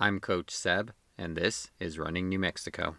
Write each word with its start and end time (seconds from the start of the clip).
I'm 0.00 0.20
Coach 0.20 0.52
Seb, 0.52 0.92
and 1.18 1.36
this 1.36 1.72
is 1.80 1.98
Running 1.98 2.28
New 2.28 2.38
Mexico. 2.38 2.94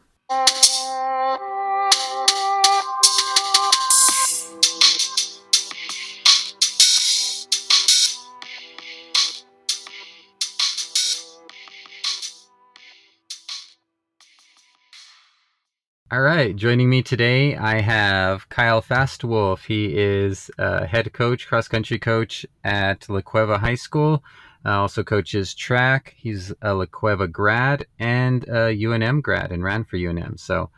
All 16.12 16.22
right, 16.22 16.54
joining 16.54 16.90
me 16.90 17.02
today, 17.02 17.56
I 17.56 17.80
have 17.80 18.50
Kyle 18.50 18.82
Fastwolf. 18.82 19.64
He 19.68 19.98
is 19.98 20.52
a 20.58 20.86
head 20.86 21.14
coach, 21.14 21.48
cross 21.48 21.70
country 21.70 21.98
coach 21.98 22.46
at 22.62 23.08
La 23.08 23.22
Cueva 23.22 23.60
High 23.60 23.76
School. 23.76 24.22
Uh, 24.66 24.82
also 24.82 25.04
coaches 25.04 25.54
track. 25.54 26.14
He's 26.18 26.54
a 26.62 26.74
La 26.74 26.86
Cueva 26.86 27.28
grad 27.28 27.86
and 27.98 28.44
a 28.44 28.76
UNM 28.76 29.22
grad 29.22 29.52
and 29.52 29.64
ran 29.64 29.86
for 29.86 29.98
UNM. 29.98 30.40
So 30.40 30.70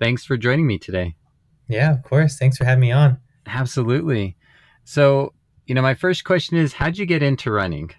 thanks 0.00 0.24
for 0.24 0.36
joining 0.36 0.66
me 0.66 0.78
today. 0.78 1.14
Yeah, 1.68 1.92
of 1.92 2.02
course. 2.02 2.36
Thanks 2.36 2.56
for 2.56 2.64
having 2.64 2.80
me 2.80 2.92
on. 2.92 3.18
Absolutely. 3.46 4.36
So, 4.84 5.34
you 5.66 5.74
know, 5.74 5.82
my 5.82 5.94
first 5.94 6.24
question 6.24 6.56
is 6.56 6.72
how'd 6.72 6.98
you 6.98 7.06
get 7.06 7.22
into 7.22 7.50
running? 7.50 7.90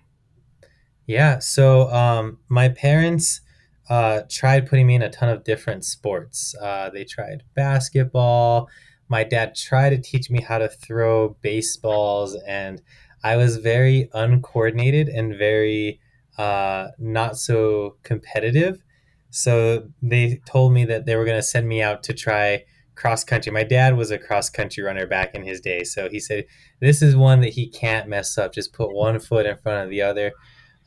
Yeah, 1.05 1.39
so 1.39 1.89
um, 1.91 2.37
my 2.49 2.69
parents 2.69 3.41
uh, 3.89 4.21
tried 4.29 4.67
putting 4.67 4.85
me 4.85 4.95
in 4.95 5.01
a 5.01 5.09
ton 5.09 5.29
of 5.29 5.43
different 5.43 5.83
sports. 5.83 6.53
Uh, 6.61 6.89
they 6.91 7.03
tried 7.03 7.43
basketball. 7.55 8.69
My 9.07 9.23
dad 9.23 9.55
tried 9.55 9.89
to 9.89 9.97
teach 9.97 10.29
me 10.29 10.41
how 10.41 10.59
to 10.59 10.67
throw 10.67 11.35
baseballs, 11.41 12.35
and 12.47 12.81
I 13.23 13.35
was 13.35 13.57
very 13.57 14.09
uncoordinated 14.13 15.09
and 15.09 15.37
very 15.37 15.99
uh, 16.37 16.89
not 16.97 17.37
so 17.37 17.97
competitive. 18.03 18.81
So 19.29 19.89
they 20.01 20.41
told 20.45 20.73
me 20.73 20.85
that 20.85 21.05
they 21.05 21.15
were 21.15 21.25
going 21.25 21.37
to 21.37 21.43
send 21.43 21.67
me 21.67 21.81
out 21.81 22.01
to 22.03 22.13
try 22.13 22.63
cross 22.95 23.23
country. 23.23 23.51
My 23.51 23.63
dad 23.63 23.95
was 23.95 24.11
a 24.11 24.17
cross 24.17 24.49
country 24.49 24.83
runner 24.83 25.07
back 25.07 25.33
in 25.33 25.43
his 25.43 25.61
day. 25.61 25.83
So 25.83 26.09
he 26.09 26.19
said, 26.19 26.45
This 26.79 27.01
is 27.01 27.15
one 27.15 27.41
that 27.41 27.53
he 27.53 27.67
can't 27.67 28.09
mess 28.09 28.37
up. 28.37 28.53
Just 28.53 28.73
put 28.73 28.93
one 28.93 29.19
foot 29.19 29.45
in 29.45 29.57
front 29.57 29.83
of 29.83 29.89
the 29.89 30.01
other. 30.01 30.33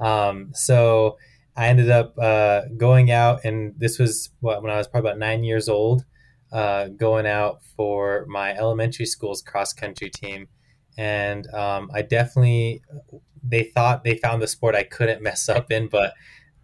Um, 0.01 0.51
so 0.53 1.17
I 1.57 1.69
ended 1.69 1.91
up 1.91 2.19
uh, 2.19 2.63
going 2.77 3.11
out, 3.11 3.45
and 3.45 3.75
this 3.77 3.99
was 3.99 4.31
what, 4.41 4.63
when 4.63 4.73
I 4.73 4.79
was 4.79 4.89
probably 4.89 5.11
about 5.11 5.19
nine 5.19 5.45
years 5.45 5.69
old, 5.69 6.05
uh, 6.51 6.89
going 6.89 7.27
out 7.27 7.63
for 7.77 8.27
my 8.29 8.55
elementary 8.55 9.07
school's 9.07 9.43
cross 9.43 9.73
country 9.73 10.11
team. 10.11 10.49
And 10.97 11.47
um, 11.55 11.91
I 11.95 12.03
definitely, 12.03 12.83
they 13.43 13.65
thought 13.65 14.05
they 14.05 14.17
found 14.17 14.43
the 14.43 14.47
sport 14.47 14.75
I 14.75 14.83
couldn't 14.85 15.23
mess 15.23 15.49
up 15.49 15.71
in, 15.71 15.89
but 15.89 16.15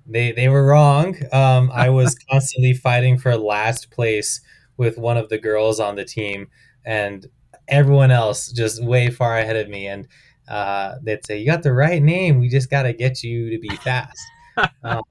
they, 0.06 0.32
they 0.32 0.48
were 0.48 0.64
wrong. 0.66 1.16
Um, 1.32 1.70
I 1.72 1.90
was 1.90 2.16
constantly 2.30 2.74
fighting 2.74 3.18
for 3.18 3.36
last 3.36 3.90
place 3.90 4.40
with 4.76 4.98
one 4.98 5.16
of 5.16 5.28
the 5.28 5.38
girls 5.38 5.80
on 5.80 5.96
the 5.96 6.04
team, 6.04 6.48
and 6.84 7.26
everyone 7.66 8.10
else 8.10 8.52
just 8.52 8.82
way 8.82 9.10
far 9.10 9.36
ahead 9.38 9.56
of 9.56 9.68
me. 9.68 9.86
And 9.86 10.06
uh, 10.48 10.96
they'd 11.02 11.24
say, 11.26 11.38
You 11.38 11.46
got 11.46 11.62
the 11.62 11.72
right 11.72 12.02
name. 12.02 12.38
We 12.38 12.48
just 12.48 12.70
got 12.70 12.84
to 12.84 12.92
get 12.92 13.22
you 13.22 13.50
to 13.50 13.58
be 13.58 13.74
fast 13.76 14.18
um, 14.84 15.02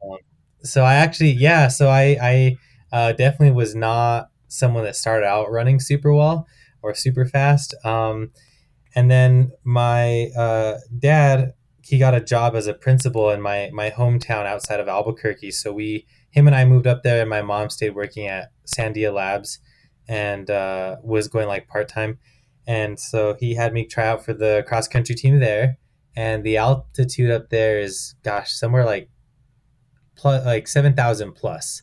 so 0.64 0.84
I 0.84 0.96
actually, 0.96 1.32
yeah, 1.32 1.68
so 1.68 1.88
I, 1.88 2.18
I 2.22 2.58
uh, 2.92 3.12
definitely 3.14 3.52
was 3.52 3.76
not 3.76 4.30
someone 4.48 4.84
that 4.84 4.96
started 4.96 5.26
out 5.26 5.52
running 5.52 5.80
super 5.80 6.14
well 6.14 6.48
or 6.82 6.94
super 6.94 7.26
fast. 7.26 7.74
Um, 7.86 8.32
and 8.96 9.10
then 9.10 9.52
my 9.64 10.30
uh, 10.38 10.80
dad, 10.98 11.54
he 11.82 11.98
got 11.98 12.16
a 12.16 12.22
job 12.22 12.56
as 12.56 12.68
a 12.68 12.74
principal 12.74 13.30
in 13.30 13.42
my 13.42 13.70
my 13.74 13.90
hometown 13.90 14.46
outside 14.46 14.80
of 14.80 14.88
Albuquerque. 14.88 15.52
So 15.52 15.72
we, 15.74 16.06
him 16.30 16.48
and 16.48 16.56
I 16.56 16.66
moved 16.66 16.88
up 16.88 17.04
there, 17.04 17.22
and 17.22 17.30
my 17.30 17.42
mom 17.42 17.70
stayed 17.70 17.96
working 17.96 18.28
at 18.28 18.52
Sandia 18.66 19.14
Labs, 19.14 19.60
and 20.08 20.50
uh, 20.50 20.98
was 21.04 21.28
going 21.28 21.48
like 21.48 21.68
part 21.68 21.88
time. 21.88 22.20
And 22.68 23.00
so 23.00 23.36
he 23.40 23.56
had 23.56 23.74
me 23.74 23.86
try 23.86 24.08
out 24.08 24.26
for 24.26 24.34
the 24.34 24.64
cross 24.68 24.88
country 24.88 25.16
team 25.16 25.40
there. 25.40 25.78
And 26.16 26.44
the 26.44 26.58
altitude 26.58 27.32
up 27.32 27.50
there 27.50 27.80
is, 27.80 28.16
gosh, 28.24 28.52
somewhere 28.52 28.86
like 28.86 29.10
plus 30.16 30.46
like 30.46 30.68
7,000 30.68 31.34
plus. 31.34 31.82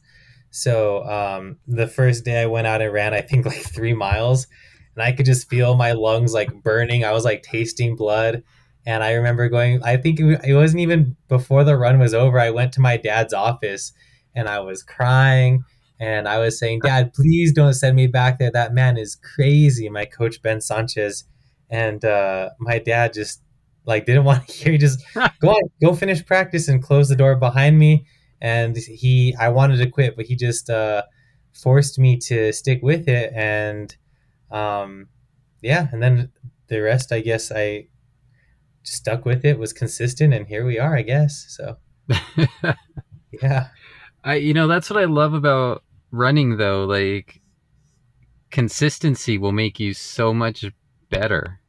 So 0.51 1.05
um, 1.05 1.59
the 1.67 1.87
first 1.87 2.25
day 2.25 2.43
I 2.43 2.47
went 2.47 2.67
out 2.67 2.83
and 2.83 2.93
ran, 2.93 3.15
I 3.15 3.23
think 3.23 3.47
like 3.47 3.63
three 3.63 3.95
miles, 3.95 4.47
and 4.95 5.03
I 5.03 5.13
could 5.13 5.27
just 5.27 5.49
feel 5.49 5.75
my 5.75 5.93
lungs 5.93 6.33
like 6.33 6.63
burning. 6.63 7.05
I 7.05 7.13
was 7.13 7.25
like 7.25 7.43
tasting 7.43 7.97
blood. 7.97 8.43
And 8.87 9.03
I 9.03 9.13
remember 9.13 9.49
going, 9.49 9.83
I 9.83 9.97
think 9.97 10.21
it 10.21 10.55
wasn't 10.55 10.81
even 10.81 11.17
before 11.29 11.65
the 11.65 11.77
run 11.77 11.99
was 11.99 12.13
over. 12.13 12.39
I 12.39 12.51
went 12.51 12.73
to 12.75 12.81
my 12.81 12.99
dad's 12.99 13.33
office 13.33 13.93
and 14.35 14.47
I 14.47 14.61
was 14.61 14.83
crying 14.83 15.65
and 15.99 16.29
I 16.29 16.39
was 16.39 16.59
saying, 16.59 16.81
Dad, 16.81 17.15
please 17.15 17.53
don't 17.53 17.73
send 17.73 17.97
me 17.97 18.07
back 18.07 18.39
there. 18.39 18.51
That 18.51 18.75
man 18.75 18.99
is 18.99 19.17
crazy. 19.17 19.89
My 19.89 20.05
coach, 20.05 20.43
Ben 20.43 20.61
Sanchez. 20.61 21.25
And 21.71 22.05
uh, 22.05 22.51
my 22.61 22.79
dad 22.79 23.15
just 23.15 23.41
like 23.87 24.05
didn't 24.05 24.25
want 24.27 24.47
to 24.47 24.53
hear. 24.53 24.73
He 24.73 24.79
just 24.79 25.03
go 25.41 25.51
on, 25.51 25.63
go 25.83 25.95
finish 25.95 26.25
practice 26.25 26.69
and 26.69 26.83
close 26.83 27.09
the 27.09 27.17
door 27.17 27.37
behind 27.37 27.79
me 27.79 28.07
and 28.45 28.77
he 28.77 29.35
I 29.41 29.49
wanted 29.49 29.79
to 29.79 29.91
quit, 29.91 30.17
but 30.17 30.27
he 30.27 30.37
just 30.37 30.69
uh, 30.69 31.03
forced 31.53 31.99
me 31.99 32.19
to 32.19 32.53
stick 32.53 32.81
with 32.83 33.09
it, 33.09 33.33
and 33.35 33.97
um, 34.55 35.09
yeah, 35.61 35.89
and 35.93 36.03
then 36.03 36.31
the 36.69 36.81
rest, 36.81 37.13
I 37.13 37.21
guess, 37.21 37.51
I 37.51 37.89
stuck 38.83 39.25
with 39.25 39.45
it, 39.45 39.59
was 39.59 39.73
consistent, 39.73 40.33
and 40.33 40.47
here 40.47 40.65
we 40.65 40.79
are, 40.79 40.97
I 40.97 41.03
guess. 41.03 41.47
So 41.49 41.77
yeah, 43.43 43.69
I 44.23 44.37
you 44.37 44.55
know 44.55 44.69
that's 44.69 44.89
what 44.89 45.01
I 45.01 45.07
love 45.07 45.35
about 45.35 45.83
running 46.11 46.57
though, 46.57 46.85
like 46.85 47.41
consistency 48.51 49.37
will 49.37 49.53
make 49.53 49.81
you 49.81 49.93
so 49.93 50.33
much 50.33 50.65
better. 51.11 51.61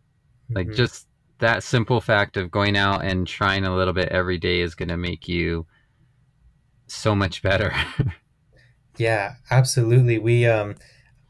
Like 0.52 0.68
mm-hmm. 0.68 0.76
just 0.76 1.08
that 1.40 1.64
simple 1.64 2.00
fact 2.00 2.38
of 2.38 2.52
going 2.52 2.78
out 2.78 3.04
and 3.04 3.28
trying 3.28 3.66
a 3.66 3.76
little 3.76 3.94
bit 3.94 4.10
every 4.10 4.38
day 4.38 4.62
is 4.62 4.76
going 4.76 4.90
to 4.90 4.98
make 4.98 5.28
you 5.28 5.66
so 6.86 7.16
much 7.16 7.42
better. 7.42 7.74
yeah, 8.98 9.36
absolutely. 9.50 10.20
We 10.20 10.46
um 10.46 10.76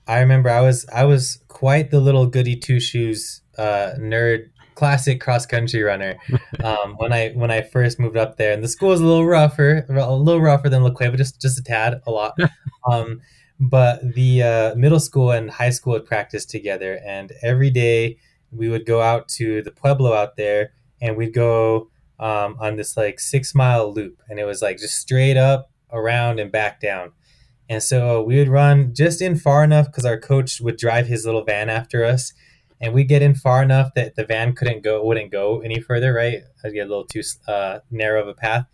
I 0.08 0.20
remember 0.20 0.50
I 0.50 0.62
was 0.62 0.86
I 0.94 1.06
was 1.06 1.40
quite 1.48 1.92
the 1.92 2.00
little 2.00 2.28
goody 2.28 2.56
two 2.56 2.80
shoes 2.80 3.42
uh, 3.58 3.94
nerd 3.98 4.50
classic 4.76 5.22
cross 5.22 5.46
country 5.46 5.82
runner 5.82 6.18
um, 6.64 6.96
when 6.98 7.12
I 7.12 7.30
when 7.32 7.50
I 7.50 7.62
first 7.62 8.00
moved 8.00 8.18
up 8.18 8.38
there, 8.38 8.54
and 8.54 8.64
the 8.64 8.68
school 8.68 8.90
was 8.90 9.02
a 9.02 9.06
little 9.06 9.26
rougher, 9.26 9.86
a 9.90 10.16
little 10.16 10.42
rougher 10.42 10.70
than 10.70 10.84
La 10.84 10.92
Cueva, 10.92 11.18
just 11.18 11.42
just 11.42 11.60
a 11.60 11.64
tad, 11.64 12.02
a 12.06 12.12
lot. 12.12 12.38
Um, 12.88 13.22
but 13.60 14.14
the 14.14 14.44
uh, 14.44 14.76
middle 14.76 15.00
school 15.00 15.32
and 15.32 15.50
high 15.50 15.72
school 15.72 15.94
would 15.94 16.06
practice 16.06 16.46
together, 16.46 17.00
and 17.04 17.32
every 17.42 17.72
day 17.72 18.20
we 18.52 18.70
would 18.70 18.86
go 18.86 19.02
out 19.02 19.28
to 19.30 19.64
the 19.64 19.72
pueblo 19.72 20.14
out 20.14 20.36
there, 20.36 20.74
and 21.02 21.18
we'd 21.18 21.34
go 21.34 21.90
um, 22.20 22.58
on 22.60 22.76
this 22.76 22.96
like 22.96 23.20
six 23.20 23.56
mile 23.56 23.92
loop, 23.92 24.22
and 24.30 24.40
it 24.40 24.46
was 24.46 24.62
like 24.62 24.78
just 24.78 25.00
straight 25.00 25.36
up, 25.36 25.72
around, 25.92 26.40
and 26.40 26.52
back 26.52 26.80
down. 26.80 27.12
And 27.70 27.82
so 27.82 28.22
we 28.22 28.38
would 28.38 28.48
run 28.48 28.94
just 28.94 29.22
in 29.22 29.36
far 29.38 29.64
enough 29.64 29.88
because 29.88 30.06
our 30.06 30.20
coach 30.20 30.62
would 30.62 30.78
drive 30.78 31.08
his 31.08 31.26
little 31.26 31.44
van 31.44 31.70
after 31.70 32.04
us, 32.04 32.32
and 32.80 32.94
we 32.94 33.04
get 33.04 33.22
in 33.22 33.34
far 33.34 33.64
enough 33.64 33.94
that 33.96 34.16
the 34.16 34.26
van 34.26 34.54
couldn't 34.54 34.84
go, 34.84 35.04
wouldn't 35.04 35.32
go 35.32 35.62
any 35.62 35.80
further. 35.80 36.14
Right, 36.14 36.44
I'd 36.64 36.74
get 36.74 36.86
a 36.86 36.90
little 36.90 37.06
too 37.06 37.22
uh, 37.48 37.80
narrow 37.90 38.22
of 38.22 38.28
a 38.28 38.34
path, 38.34 38.66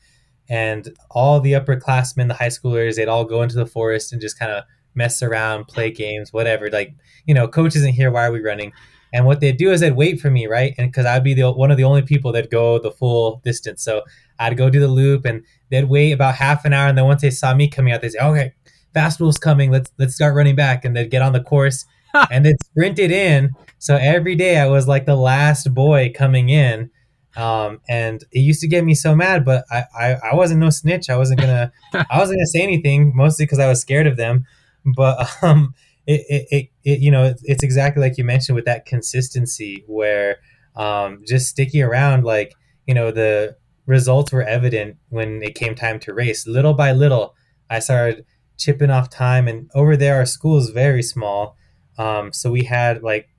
and 0.49 0.93
all 1.09 1.39
the 1.39 1.53
upperclassmen, 1.53 2.27
the 2.27 2.33
high 2.33 2.47
schoolers, 2.47 2.95
they'd 2.95 3.07
all 3.07 3.25
go 3.25 3.41
into 3.41 3.55
the 3.55 3.65
forest 3.65 4.11
and 4.11 4.21
just 4.21 4.37
kind 4.37 4.51
of 4.51 4.65
mess 4.93 5.23
around, 5.23 5.67
play 5.67 5.89
games, 5.91 6.33
whatever. 6.33 6.69
Like 6.69 6.93
you 7.25 7.33
know, 7.33 7.47
coach 7.47 7.75
isn't 7.75 7.93
here. 7.93 8.11
Why 8.11 8.25
are 8.25 8.31
we 8.31 8.41
running? 8.41 8.73
And 9.13 9.25
what 9.25 9.41
they'd 9.41 9.57
do 9.57 9.71
is 9.71 9.81
they'd 9.81 9.91
wait 9.91 10.21
for 10.21 10.31
me, 10.31 10.47
right? 10.47 10.73
And 10.77 10.89
because 10.89 11.05
I'd 11.05 11.23
be 11.23 11.33
the 11.33 11.51
one 11.51 11.71
of 11.71 11.77
the 11.77 11.83
only 11.83 12.01
people 12.01 12.31
that 12.33 12.49
go 12.49 12.79
the 12.79 12.91
full 12.91 13.41
distance, 13.43 13.83
so 13.83 14.03
I'd 14.39 14.57
go 14.57 14.69
do 14.69 14.79
the 14.79 14.87
loop, 14.87 15.25
and 15.25 15.43
they'd 15.69 15.85
wait 15.85 16.11
about 16.11 16.35
half 16.35 16.65
an 16.65 16.73
hour, 16.73 16.87
and 16.87 16.97
then 16.97 17.05
once 17.05 17.21
they 17.21 17.29
saw 17.29 17.53
me 17.53 17.67
coming 17.67 17.93
out, 17.93 18.01
they'd 18.01 18.11
say, 18.11 18.19
"Okay, 18.19 18.53
Fastwolf's 18.95 19.37
coming. 19.37 19.71
Let's 19.71 19.91
let's 19.97 20.15
start 20.15 20.35
running 20.35 20.55
back." 20.55 20.85
And 20.85 20.95
they'd 20.95 21.11
get 21.11 21.21
on 21.21 21.33
the 21.33 21.43
course, 21.43 21.85
and 22.31 22.47
sprint 22.65 22.99
it 22.99 23.11
in. 23.11 23.51
So 23.79 23.95
every 23.95 24.35
day 24.35 24.57
I 24.57 24.67
was 24.67 24.87
like 24.87 25.05
the 25.05 25.15
last 25.15 25.73
boy 25.73 26.11
coming 26.15 26.49
in. 26.49 26.91
Um, 27.37 27.79
and 27.87 28.21
it 28.33 28.39
used 28.39 28.59
to 28.59 28.67
get 28.67 28.83
me 28.83 28.93
so 28.93 29.15
mad, 29.15 29.45
but 29.45 29.63
I, 29.71 29.85
I, 29.97 30.15
I 30.31 30.35
wasn't 30.35 30.59
no 30.59 30.69
snitch. 30.69 31.09
I 31.09 31.15
wasn't 31.15 31.39
gonna, 31.39 31.71
I 31.93 32.17
wasn't 32.17 32.39
gonna 32.39 32.47
say 32.47 32.61
anything, 32.61 33.13
mostly 33.15 33.45
because 33.45 33.59
I 33.59 33.69
was 33.69 33.79
scared 33.79 34.05
of 34.05 34.17
them. 34.17 34.45
But 34.83 35.29
um, 35.41 35.73
it, 36.07 36.25
it, 36.29 36.47
it, 36.51 36.69
it 36.83 36.99
you 36.99 37.11
know 37.11 37.33
it's 37.43 37.63
exactly 37.63 38.01
like 38.01 38.17
you 38.17 38.23
mentioned 38.23 38.55
with 38.55 38.65
that 38.65 38.85
consistency 38.85 39.83
where 39.87 40.37
um, 40.75 41.23
just 41.27 41.49
sticking 41.49 41.83
around 41.83 42.23
like 42.23 42.53
you 42.87 42.93
know 42.93 43.11
the 43.11 43.55
results 43.85 44.31
were 44.31 44.43
evident 44.43 44.97
when 45.09 45.41
it 45.43 45.55
came 45.55 45.75
time 45.75 45.99
to 45.99 46.13
race 46.13 46.47
little 46.47 46.73
by 46.73 46.91
little 46.91 47.35
i 47.69 47.79
started 47.79 48.25
chipping 48.61 48.89
off 48.89 49.09
time 49.09 49.47
and 49.47 49.69
over 49.73 49.97
there 49.97 50.17
our 50.17 50.25
school 50.25 50.57
is 50.57 50.69
very 50.69 51.03
small 51.03 51.55
um, 51.97 52.31
so 52.31 52.51
we 52.51 52.63
had 52.63 53.03
like 53.03 53.29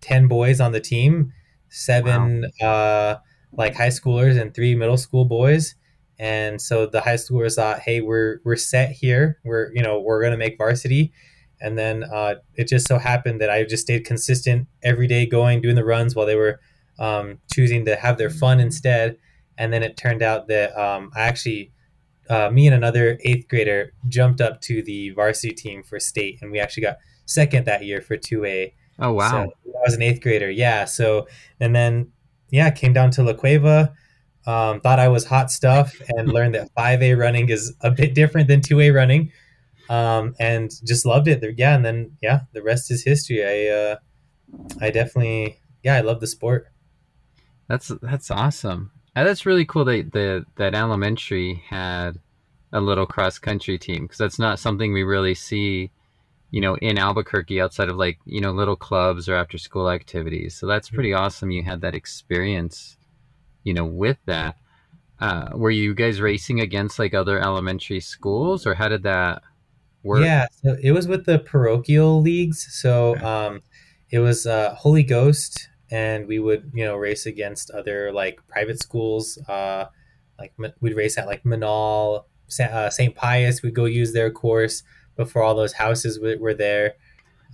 10 0.00 0.28
boys 0.28 0.60
on 0.60 0.72
the 0.72 0.80
team 0.80 1.32
seven 1.68 2.44
wow. 2.60 2.68
uh, 2.68 3.18
like 3.52 3.74
high 3.74 3.88
schoolers 3.88 4.40
and 4.40 4.54
three 4.54 4.74
middle 4.74 4.96
school 4.96 5.24
boys 5.24 5.74
and 6.18 6.60
so 6.60 6.86
the 6.86 7.00
high 7.00 7.14
schoolers 7.14 7.54
thought, 7.54 7.80
hey, 7.80 8.00
we're 8.00 8.40
we're 8.44 8.56
set 8.56 8.90
here. 8.90 9.38
We're 9.44 9.72
you 9.72 9.82
know 9.82 10.00
we're 10.00 10.22
gonna 10.22 10.36
make 10.36 10.58
varsity. 10.58 11.12
And 11.60 11.76
then 11.76 12.04
uh, 12.04 12.36
it 12.54 12.68
just 12.68 12.86
so 12.86 12.98
happened 12.98 13.40
that 13.40 13.50
I 13.50 13.64
just 13.64 13.82
stayed 13.82 14.04
consistent 14.04 14.68
every 14.82 15.08
day, 15.08 15.26
going 15.26 15.60
doing 15.60 15.74
the 15.74 15.84
runs 15.84 16.14
while 16.14 16.26
they 16.26 16.36
were 16.36 16.60
um, 17.00 17.38
choosing 17.52 17.84
to 17.86 17.96
have 17.96 18.16
their 18.16 18.30
fun 18.30 18.60
instead. 18.60 19.16
And 19.56 19.72
then 19.72 19.82
it 19.82 19.96
turned 19.96 20.22
out 20.22 20.46
that 20.48 20.76
um, 20.78 21.10
I 21.16 21.22
actually, 21.22 21.72
uh, 22.28 22.50
me 22.50 22.66
and 22.66 22.74
another 22.74 23.18
eighth 23.24 23.48
grader 23.48 23.92
jumped 24.08 24.40
up 24.40 24.60
to 24.62 24.82
the 24.82 25.10
varsity 25.10 25.54
team 25.54 25.82
for 25.82 25.98
state, 25.98 26.38
and 26.42 26.50
we 26.50 26.58
actually 26.58 26.82
got 26.82 26.98
second 27.26 27.66
that 27.66 27.84
year 27.84 28.00
for 28.00 28.16
two 28.16 28.44
A. 28.44 28.74
Oh 28.98 29.12
wow! 29.12 29.30
So 29.30 29.36
I 29.38 29.82
was 29.84 29.94
an 29.94 30.02
eighth 30.02 30.20
grader, 30.20 30.50
yeah. 30.50 30.84
So 30.84 31.28
and 31.60 31.74
then 31.74 32.12
yeah, 32.50 32.70
came 32.70 32.92
down 32.92 33.10
to 33.12 33.22
La 33.22 33.34
Cueva. 33.34 33.92
Um, 34.46 34.80
thought 34.80 34.98
I 34.98 35.08
was 35.08 35.26
hot 35.26 35.50
stuff 35.50 36.00
and 36.08 36.28
learned 36.32 36.54
that 36.54 36.74
5A 36.74 37.18
running 37.18 37.50
is 37.50 37.74
a 37.82 37.90
bit 37.90 38.14
different 38.14 38.48
than 38.48 38.60
2A 38.60 38.94
running. 38.94 39.32
Um, 39.90 40.34
and 40.38 40.70
just 40.86 41.04
loved 41.04 41.28
it. 41.28 41.42
Yeah. 41.58 41.74
And 41.74 41.84
then, 41.84 42.16
yeah, 42.22 42.40
the 42.52 42.62
rest 42.62 42.90
is 42.90 43.04
history. 43.04 43.44
I, 43.44 43.74
uh, 43.74 43.96
I 44.80 44.90
definitely, 44.90 45.60
yeah, 45.82 45.96
I 45.96 46.00
love 46.00 46.20
the 46.20 46.26
sport. 46.26 46.68
That's, 47.68 47.92
that's 48.00 48.30
awesome. 48.30 48.92
That's 49.24 49.46
really 49.46 49.64
cool 49.64 49.84
that 49.86 50.12
the, 50.12 50.44
that 50.56 50.74
elementary 50.74 51.62
had 51.68 52.18
a 52.72 52.80
little 52.80 53.06
cross 53.06 53.38
country 53.38 53.78
team. 53.78 54.06
Cause 54.08 54.18
that's 54.18 54.38
not 54.38 54.58
something 54.58 54.92
we 54.92 55.02
really 55.02 55.34
see, 55.34 55.90
you 56.50 56.60
know, 56.60 56.76
in 56.76 56.98
Albuquerque 56.98 57.60
outside 57.60 57.88
of 57.88 57.96
like, 57.96 58.18
you 58.24 58.40
know, 58.40 58.52
little 58.52 58.76
clubs 58.76 59.28
or 59.28 59.34
after 59.34 59.58
school 59.58 59.90
activities. 59.90 60.54
So 60.54 60.66
that's 60.66 60.90
pretty 60.90 61.12
awesome. 61.12 61.50
You 61.50 61.62
had 61.62 61.80
that 61.80 61.94
experience 61.94 62.98
you 63.68 63.74
know, 63.74 63.84
with 63.84 64.16
that. 64.24 64.56
Uh, 65.20 65.50
were 65.54 65.70
you 65.70 65.94
guys 65.94 66.22
racing 66.22 66.60
against 66.60 66.98
like 66.98 67.12
other 67.12 67.38
elementary 67.38 68.00
schools, 68.00 68.66
or 68.66 68.74
how 68.74 68.88
did 68.88 69.02
that 69.02 69.42
work? 70.02 70.24
Yeah, 70.24 70.46
so 70.62 70.76
it 70.82 70.92
was 70.92 71.06
with 71.06 71.26
the 71.26 71.38
parochial 71.38 72.22
leagues. 72.22 72.66
So 72.70 73.16
um, 73.18 73.60
it 74.10 74.20
was 74.20 74.46
uh, 74.46 74.74
Holy 74.74 75.02
Ghost, 75.02 75.68
and 75.90 76.26
we 76.26 76.38
would 76.38 76.70
you 76.74 76.84
know 76.84 76.96
race 76.96 77.26
against 77.26 77.70
other 77.70 78.12
like 78.12 78.40
private 78.48 78.80
schools. 78.80 79.38
Uh, 79.48 79.86
like 80.38 80.52
we'd 80.80 80.94
race 80.94 81.18
at 81.18 81.26
like 81.26 81.42
Menaul, 81.42 82.24
St. 82.46 82.70
Uh, 82.70 82.90
Pius. 83.14 83.62
We'd 83.62 83.74
go 83.74 83.86
use 83.86 84.12
their 84.12 84.30
course 84.30 84.82
before 85.16 85.42
all 85.42 85.54
those 85.54 85.72
houses 85.74 86.20
were 86.20 86.54
there. 86.54 86.94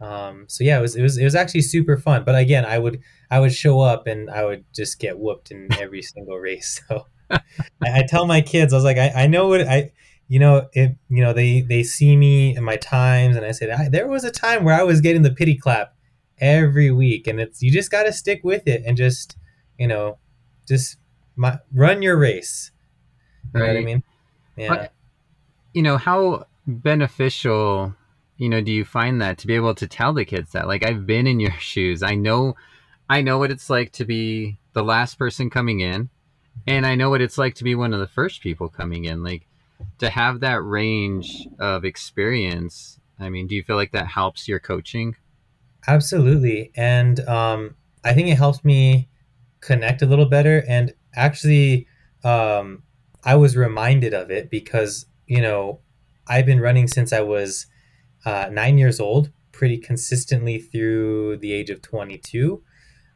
Um, 0.00 0.44
so 0.48 0.64
yeah, 0.64 0.78
it 0.78 0.82
was 0.82 0.96
it 0.96 1.02
was 1.02 1.19
it 1.19 1.25
was 1.25 1.34
actually 1.34 1.62
super 1.62 1.96
fun. 1.96 2.25
But 2.25 2.36
again, 2.36 2.64
I 2.64 2.78
would 2.78 3.00
I 3.31 3.40
would 3.40 3.52
show 3.52 3.81
up 3.81 4.06
and 4.06 4.31
I 4.31 4.44
would 4.44 4.64
just 4.75 4.98
get 4.98 5.19
whooped 5.19 5.50
in 5.50 5.69
every 5.81 6.02
single 6.02 6.36
race. 6.38 6.81
So 6.88 7.06
I, 7.31 7.40
I, 7.82 8.02
tell 8.06 8.26
my 8.26 8.42
kids, 8.42 8.72
I 8.72 8.76
was 8.76 8.84
like, 8.84 8.98
I, 8.98 9.10
I 9.16 9.26
know 9.26 9.48
what 9.48 9.62
I, 9.62 9.92
you 10.28 10.38
know, 10.38 10.69
it, 10.75 10.96
you 11.08 11.22
know, 11.22 11.32
they 11.32 11.62
they 11.62 11.82
see 11.82 12.16
me 12.16 12.54
in 12.54 12.62
my 12.62 12.76
times, 12.76 13.34
and 13.36 13.46
I 13.46 13.52
said 13.52 13.70
I, 13.70 13.88
there 13.88 14.08
was 14.08 14.25
a 14.25 14.31
time 14.31 14.62
where 14.64 14.78
I 14.78 14.82
was 14.82 15.00
getting 15.00 15.22
the 15.22 15.32
pity 15.32 15.56
clap 15.56 15.94
every 16.38 16.90
week, 16.90 17.26
and 17.26 17.40
it's 17.40 17.62
you 17.62 17.70
just 17.70 17.90
got 17.90 18.04
to 18.04 18.12
stick 18.12 18.40
with 18.44 18.66
it 18.66 18.82
and 18.86 18.96
just, 18.96 19.36
you 19.78 19.86
know, 19.86 20.19
just 20.66 20.96
my, 21.36 21.58
run 21.72 22.02
your 22.02 22.16
race. 22.16 22.70
You 23.54 23.60
right. 23.60 23.66
know 23.66 23.75
what 23.75 23.81
I 23.81 23.84
mean? 23.84 24.02
Yeah. 24.56 24.88
you 25.72 25.82
know 25.82 25.96
how 25.96 26.46
beneficial 26.66 27.94
you 28.36 28.48
know 28.48 28.60
do 28.60 28.72
you 28.72 28.84
find 28.84 29.20
that 29.20 29.38
to 29.38 29.46
be 29.46 29.54
able 29.54 29.75
to 29.75 29.86
tell 29.86 30.12
the 30.12 30.25
kids 30.25 30.52
that 30.52 30.69
like 30.69 30.84
i've 30.84 31.06
been 31.06 31.26
in 31.26 31.40
your 31.40 31.52
shoes 31.58 32.02
i 32.02 32.14
know 32.14 32.54
i 33.10 33.20
know 33.20 33.38
what 33.38 33.50
it's 33.50 33.69
like 33.69 33.92
to 33.92 34.04
be 34.04 34.58
the 34.72 34.84
last 34.84 35.19
person 35.19 35.50
coming 35.50 35.81
in 35.81 36.08
and 36.66 36.86
i 36.86 36.94
know 36.94 37.10
what 37.10 37.20
it's 37.20 37.38
like 37.38 37.54
to 37.54 37.64
be 37.64 37.75
one 37.75 37.92
of 37.92 38.00
the 38.00 38.06
first 38.06 38.40
people 38.40 38.69
coming 38.69 39.04
in 39.04 39.22
like 39.22 39.46
to 39.98 40.08
have 40.08 40.40
that 40.40 40.62
range 40.62 41.48
of 41.58 41.84
experience 41.84 43.00
i 43.19 43.28
mean 43.28 43.46
do 43.46 43.54
you 43.54 43.62
feel 43.62 43.76
like 43.76 43.92
that 43.92 44.06
helps 44.06 44.48
your 44.48 44.60
coaching 44.60 45.16
absolutely 45.86 46.70
and 46.76 47.20
um, 47.28 47.75
i 48.04 48.12
think 48.12 48.28
it 48.28 48.36
helps 48.36 48.64
me 48.64 49.08
connect 49.60 50.02
a 50.02 50.06
little 50.06 50.26
better 50.26 50.64
and 50.69 50.94
actually 51.14 51.86
um, 52.25 52.82
i 53.25 53.34
was 53.34 53.56
reminded 53.56 54.14
of 54.14 54.31
it 54.31 54.50
because 54.50 55.06
you 55.26 55.40
know 55.40 55.81
i've 56.28 56.46
been 56.46 56.60
running 56.60 56.88
since 56.88 57.12
i 57.12 57.20
was 57.20 57.66
uh, 58.25 58.48
nine 58.50 58.78
years 58.78 59.00
old 59.00 59.31
pretty 59.54 59.78
consistently 59.78 60.58
through 60.58 61.38
the 61.38 61.52
age 61.52 61.70
of 61.70 61.81
22. 61.81 62.62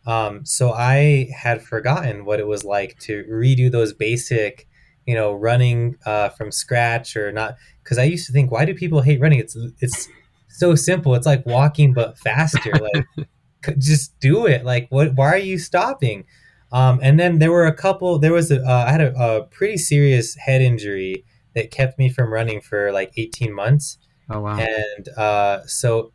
Um, 0.06 0.46
so 0.46 0.72
I 0.72 1.28
had 1.36 1.62
forgotten 1.62 2.24
what 2.24 2.40
it 2.40 2.46
was 2.46 2.64
like 2.64 2.98
to 3.00 3.24
redo 3.24 3.70
those 3.70 3.92
basic, 3.92 4.66
you 5.06 5.14
know, 5.14 5.32
running 5.32 5.96
uh, 6.06 6.30
from 6.30 6.52
scratch 6.52 7.16
or 7.16 7.32
not. 7.32 7.56
Because 7.82 7.98
I 7.98 8.04
used 8.04 8.26
to 8.26 8.32
think, 8.32 8.50
why 8.50 8.64
do 8.64 8.74
people 8.74 9.02
hate 9.02 9.20
running? 9.20 9.40
It's 9.40 9.56
it's 9.80 10.08
so 10.58 10.74
simple. 10.74 11.14
It's 11.14 11.26
like 11.26 11.44
walking 11.46 11.92
but 11.94 12.18
faster. 12.18 12.72
Like 12.72 13.28
just 13.78 14.18
do 14.20 14.46
it. 14.46 14.64
Like 14.64 14.86
what? 14.90 15.14
Why 15.14 15.28
are 15.28 15.38
you 15.38 15.58
stopping? 15.58 16.24
Um, 16.70 17.00
and 17.02 17.18
then 17.18 17.38
there 17.38 17.50
were 17.50 17.66
a 17.66 17.74
couple. 17.74 18.18
There 18.18 18.32
was 18.32 18.50
a, 18.50 18.62
uh, 18.62 18.84
I 18.86 18.92
had 18.92 19.00
a, 19.00 19.14
a 19.18 19.42
pretty 19.44 19.78
serious 19.78 20.34
head 20.34 20.60
injury 20.60 21.24
that 21.54 21.70
kept 21.70 21.98
me 21.98 22.08
from 22.08 22.32
running 22.32 22.60
for 22.60 22.92
like 22.92 23.12
18 23.16 23.52
months. 23.52 23.98
Oh 24.30 24.40
wow! 24.40 24.58
And 24.58 25.08
uh, 25.16 25.66
so 25.66 26.12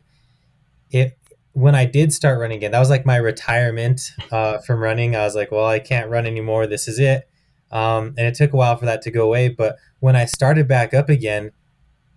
it 0.90 1.18
when 1.52 1.74
I 1.74 1.84
did 1.84 2.12
start 2.12 2.38
running 2.38 2.58
again, 2.58 2.72
that 2.72 2.80
was 2.80 2.90
like 2.90 3.06
my 3.06 3.16
retirement 3.16 4.10
uh, 4.30 4.58
from 4.58 4.80
running. 4.80 5.14
I 5.14 5.24
was 5.24 5.34
like, 5.36 5.52
well, 5.52 5.66
I 5.66 5.78
can't 5.78 6.10
run 6.10 6.26
anymore. 6.26 6.66
This 6.66 6.88
is 6.88 6.98
it. 6.98 7.28
Um, 7.70 8.14
and 8.18 8.26
it 8.26 8.34
took 8.34 8.52
a 8.52 8.56
while 8.56 8.76
for 8.76 8.86
that 8.86 9.02
to 9.02 9.10
go 9.10 9.24
away. 9.24 9.48
But 9.48 9.76
when 10.00 10.16
I 10.16 10.24
started 10.24 10.68
back 10.68 10.92
up 10.92 11.08
again, 11.08 11.52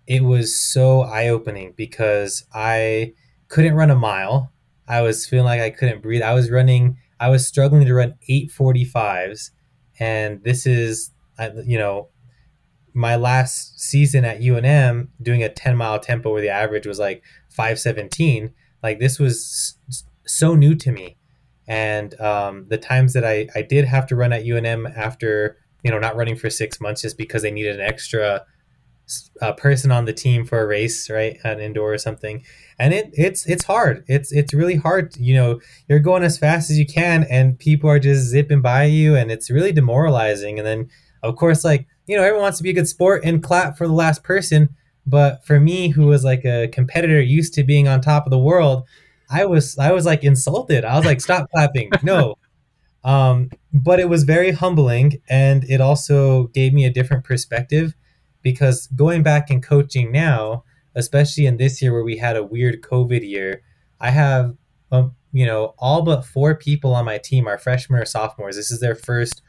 it 0.08 0.24
was 0.24 0.56
so 0.56 1.02
eye 1.02 1.28
opening 1.28 1.74
because 1.76 2.46
I 2.54 3.14
couldn't 3.50 3.76
run 3.76 3.92
a 3.92 3.96
mile. 3.96 4.52
I 4.88 5.02
was 5.02 5.26
feeling 5.26 5.46
like 5.46 5.62
I 5.62 5.70
couldn't 5.70 6.02
breathe. 6.02 6.22
I 6.22 6.34
was 6.34 6.50
running. 6.50 6.98
I 7.20 7.30
was 7.30 7.46
struggling 7.46 7.86
to 7.86 7.94
run 7.94 8.16
eight 8.30 8.52
forty 8.52 8.86
fives, 8.86 9.52
and 10.00 10.44
this 10.44 10.66
is, 10.66 11.12
you 11.66 11.78
know, 11.78 12.10
my 12.98 13.16
last 13.16 13.80
season 13.80 14.26
at 14.26 14.40
UNM 14.40 15.10
doing 15.22 15.44
a 15.44 15.50
10 15.50 15.78
mile 15.78 16.00
tempo 16.00 16.32
where 16.32 16.42
the 16.42 16.50
average 16.50 16.88
was 16.88 16.98
like 16.98 17.24
517, 17.50 18.52
like 18.82 19.00
this 19.00 19.20
was 19.20 19.78
so 20.26 20.56
new 20.56 20.74
to 20.74 20.92
me. 20.92 21.16
And 21.68 22.20
um, 22.20 22.66
the 22.70 22.78
times 22.78 23.14
that 23.14 23.24
I, 23.24 23.50
I 23.54 23.62
did 23.62 23.86
have 23.86 24.08
to 24.08 24.16
run 24.16 24.34
at 24.34 24.46
UNM 24.46 24.96
after, 24.98 25.58
you 25.84 25.92
know, 25.92 26.00
not 26.00 26.16
running 26.16 26.36
for 26.36 26.50
six 26.50 26.82
months 26.82 27.04
just 27.04 27.18
because 27.18 27.44
they 27.44 27.52
needed 27.52 27.80
an 27.80 27.86
extra 27.86 28.46
uh, 29.42 29.54
person 29.54 29.92
on 29.92 30.06
the 30.06 30.14
team 30.14 30.46
for 30.46 30.60
a 30.62 30.68
race, 30.68 31.10
right? 31.10 31.38
An 31.44 31.60
indoor 31.60 31.94
or 31.94 31.98
something. 31.98 32.44
And 32.80 32.94
it, 32.94 33.10
it's, 33.14 33.46
it's 33.48 33.64
hard. 33.64 34.04
It's, 34.08 34.32
it's 34.32 34.54
really 34.54 34.76
hard. 34.76 35.16
You 35.18 35.36
know, 35.36 35.60
you're 35.88 36.00
going 36.00 36.24
as 36.24 36.38
fast 36.38 36.70
as 36.70 36.78
you 36.78 36.86
can 36.86 37.24
and 37.30 37.58
people 37.58 37.90
are 37.90 38.00
just 38.00 38.28
zipping 38.28 38.62
by 38.62 38.84
you 38.84 39.16
and 39.16 39.32
it's 39.32 39.50
really 39.50 39.72
demoralizing. 39.72 40.60
And 40.60 40.68
then 40.68 40.90
of 41.24 41.36
course, 41.36 41.64
like, 41.64 41.88
you 42.06 42.16
know, 42.16 42.24
everyone 42.24 42.44
wants 42.44 42.58
to 42.58 42.64
be 42.64 42.70
a 42.70 42.74
good 42.74 42.88
sport 42.88 43.24
and 43.24 43.44
clap 43.44 43.78
for 43.78 43.88
the 43.88 43.94
last 43.94 44.24
person. 44.24 44.70
But 45.06 45.46
for 45.46 45.60
me, 45.60 45.90
who 45.90 46.08
was 46.08 46.24
like 46.24 46.46
a 46.46 46.68
competitor 46.68 47.22
used 47.22 47.54
to 47.56 47.64
being 47.64 47.88
on 47.88 48.02
top 48.02 48.26
of 48.26 48.32
the 48.32 48.38
world, 48.38 48.84
I 49.30 49.46
was 49.46 49.78
I 49.78 49.92
was 49.92 50.06
like 50.06 50.24
insulted. 50.24 50.86
I 50.86 50.96
was 50.98 51.06
like, 51.06 51.22
stop 51.22 51.50
clapping. 51.54 51.92
No. 52.04 52.36
Um, 53.04 53.52
but 53.74 54.00
it 54.00 54.10
was 54.10 54.24
very 54.24 54.52
humbling 54.52 55.22
and 55.30 55.64
it 55.66 55.80
also 55.80 56.48
gave 56.48 56.74
me 56.74 56.86
a 56.86 56.90
different 56.90 57.24
perspective 57.24 57.94
because 58.52 58.88
going 58.96 59.24
back 59.24 59.50
and 59.50 59.62
coaching 59.62 60.12
now, 60.12 60.64
especially 60.96 61.46
in 61.46 61.58
this 61.58 61.82
year 61.82 61.92
where 61.92 62.04
we 62.04 62.18
had 62.18 62.38
a 62.38 62.44
weird 62.44 62.82
COVID 62.82 63.28
year, 63.28 63.62
I 64.00 64.12
have 64.12 64.56
um, 64.92 65.16
you 65.34 65.46
know, 65.46 65.74
all 65.78 66.02
but 66.02 66.26
four 66.26 66.56
people 66.56 66.96
on 66.96 67.04
my 67.04 67.18
team 67.18 67.46
are 67.48 67.58
freshmen 67.58 68.00
or 68.00 68.06
sophomores. 68.06 68.56
This 68.56 68.72
is 68.72 68.80
their 68.80 68.96
first 68.96 69.42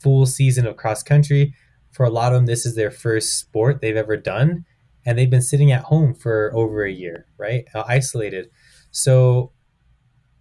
full 0.00 0.24
season 0.24 0.66
of 0.66 0.76
cross 0.76 1.02
country 1.02 1.54
for 1.92 2.04
a 2.04 2.10
lot 2.10 2.32
of 2.32 2.38
them, 2.38 2.46
this 2.46 2.66
is 2.66 2.74
their 2.74 2.90
first 2.90 3.38
sport 3.38 3.80
they've 3.80 3.96
ever 3.96 4.18
done, 4.18 4.66
and 5.06 5.18
they've 5.18 5.30
been 5.30 5.40
sitting 5.40 5.72
at 5.72 5.84
home 5.84 6.14
for 6.14 6.54
over 6.54 6.84
a 6.84 6.92
year, 6.92 7.26
right? 7.38 7.64
Uh, 7.74 7.84
isolated. 7.88 8.50
So, 8.90 9.52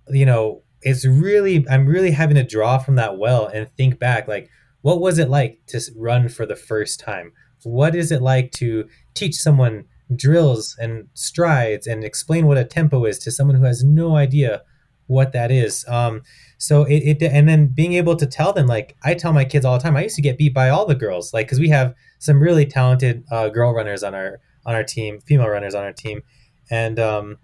you 0.09 0.25
know, 0.25 0.63
it's 0.81 1.05
really, 1.05 1.65
I'm 1.69 1.85
really 1.85 2.11
having 2.11 2.35
to 2.35 2.43
draw 2.43 2.77
from 2.77 2.95
that 2.95 3.17
well 3.17 3.47
and 3.47 3.69
think 3.77 3.99
back, 3.99 4.27
like, 4.27 4.49
what 4.81 4.99
was 4.99 5.17
it 5.17 5.29
like 5.29 5.61
to 5.67 5.79
run 5.95 6.27
for 6.27 6.45
the 6.45 6.57
first 6.57 6.99
time? 6.99 7.31
What 7.65 7.95
is 7.95 8.11
it 8.11 8.21
like 8.21 8.51
to 8.53 8.87
teach 9.13 9.35
someone 9.35 9.85
drills 10.15 10.75
and 10.79 11.07
strides 11.13 11.87
and 11.87 12.03
explain 12.03 12.47
what 12.47 12.57
a 12.57 12.63
tempo 12.63 13.05
is 13.05 13.19
to 13.19 13.31
someone 13.31 13.57
who 13.57 13.65
has 13.65 13.83
no 13.83 14.15
idea 14.15 14.61
what 15.07 15.33
that 15.33 15.51
is? 15.51 15.85
Um, 15.87 16.21
so 16.57 16.83
it, 16.83 17.21
it 17.21 17.23
and 17.23 17.49
then 17.49 17.67
being 17.67 17.93
able 17.93 18.15
to 18.15 18.25
tell 18.25 18.53
them 18.53 18.65
like 18.65 18.95
i 19.03 19.13
tell 19.13 19.33
my 19.33 19.43
kids 19.43 19.65
all 19.65 19.77
the 19.77 19.83
time 19.83 19.97
i 19.97 20.03
used 20.03 20.15
to 20.15 20.21
get 20.21 20.37
beat 20.37 20.53
by 20.53 20.69
all 20.69 20.85
the 20.85 20.95
girls 20.95 21.33
like 21.33 21.47
because 21.47 21.59
we 21.59 21.69
have 21.69 21.93
some 22.19 22.41
really 22.41 22.65
talented 22.65 23.25
uh, 23.29 23.49
girl 23.49 23.73
runners 23.73 24.03
on 24.03 24.15
our 24.15 24.39
on 24.65 24.75
our 24.75 24.83
team 24.83 25.19
female 25.21 25.47
runners 25.47 25.75
on 25.75 25.83
our 25.83 25.93
team. 25.93 26.21
And 26.69 26.99
um 26.99 27.37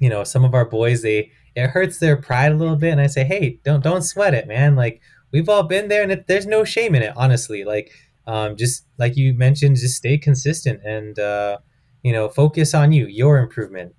you 0.00 0.08
know 0.08 0.24
some 0.24 0.44
of 0.44 0.54
our 0.54 0.64
boys 0.64 1.02
they 1.02 1.30
it 1.54 1.70
hurts 1.70 1.98
their 1.98 2.16
pride 2.16 2.52
a 2.52 2.56
little 2.56 2.76
bit 2.76 2.90
and 2.90 3.00
i 3.00 3.08
say 3.08 3.24
hey 3.24 3.58
don't 3.64 3.82
don't 3.82 4.02
sweat 4.02 4.34
it 4.34 4.48
man. 4.48 4.76
Like 4.76 5.00
we've 5.32 5.48
all 5.48 5.62
been 5.62 5.88
there 5.88 6.02
and 6.02 6.12
it, 6.12 6.26
there's 6.26 6.46
no 6.46 6.64
shame 6.64 6.94
in 6.94 7.02
it 7.02 7.12
honestly. 7.16 7.64
Like 7.64 7.92
um, 8.28 8.56
just 8.56 8.84
like 8.98 9.16
you 9.16 9.32
mentioned, 9.32 9.76
just 9.76 9.96
stay 9.96 10.18
consistent 10.18 10.80
and 10.84 11.18
uh, 11.18 11.58
you 12.02 12.12
know 12.12 12.28
focus 12.28 12.74
on 12.74 12.92
you, 12.92 13.06
your 13.06 13.38
improvement, 13.38 13.94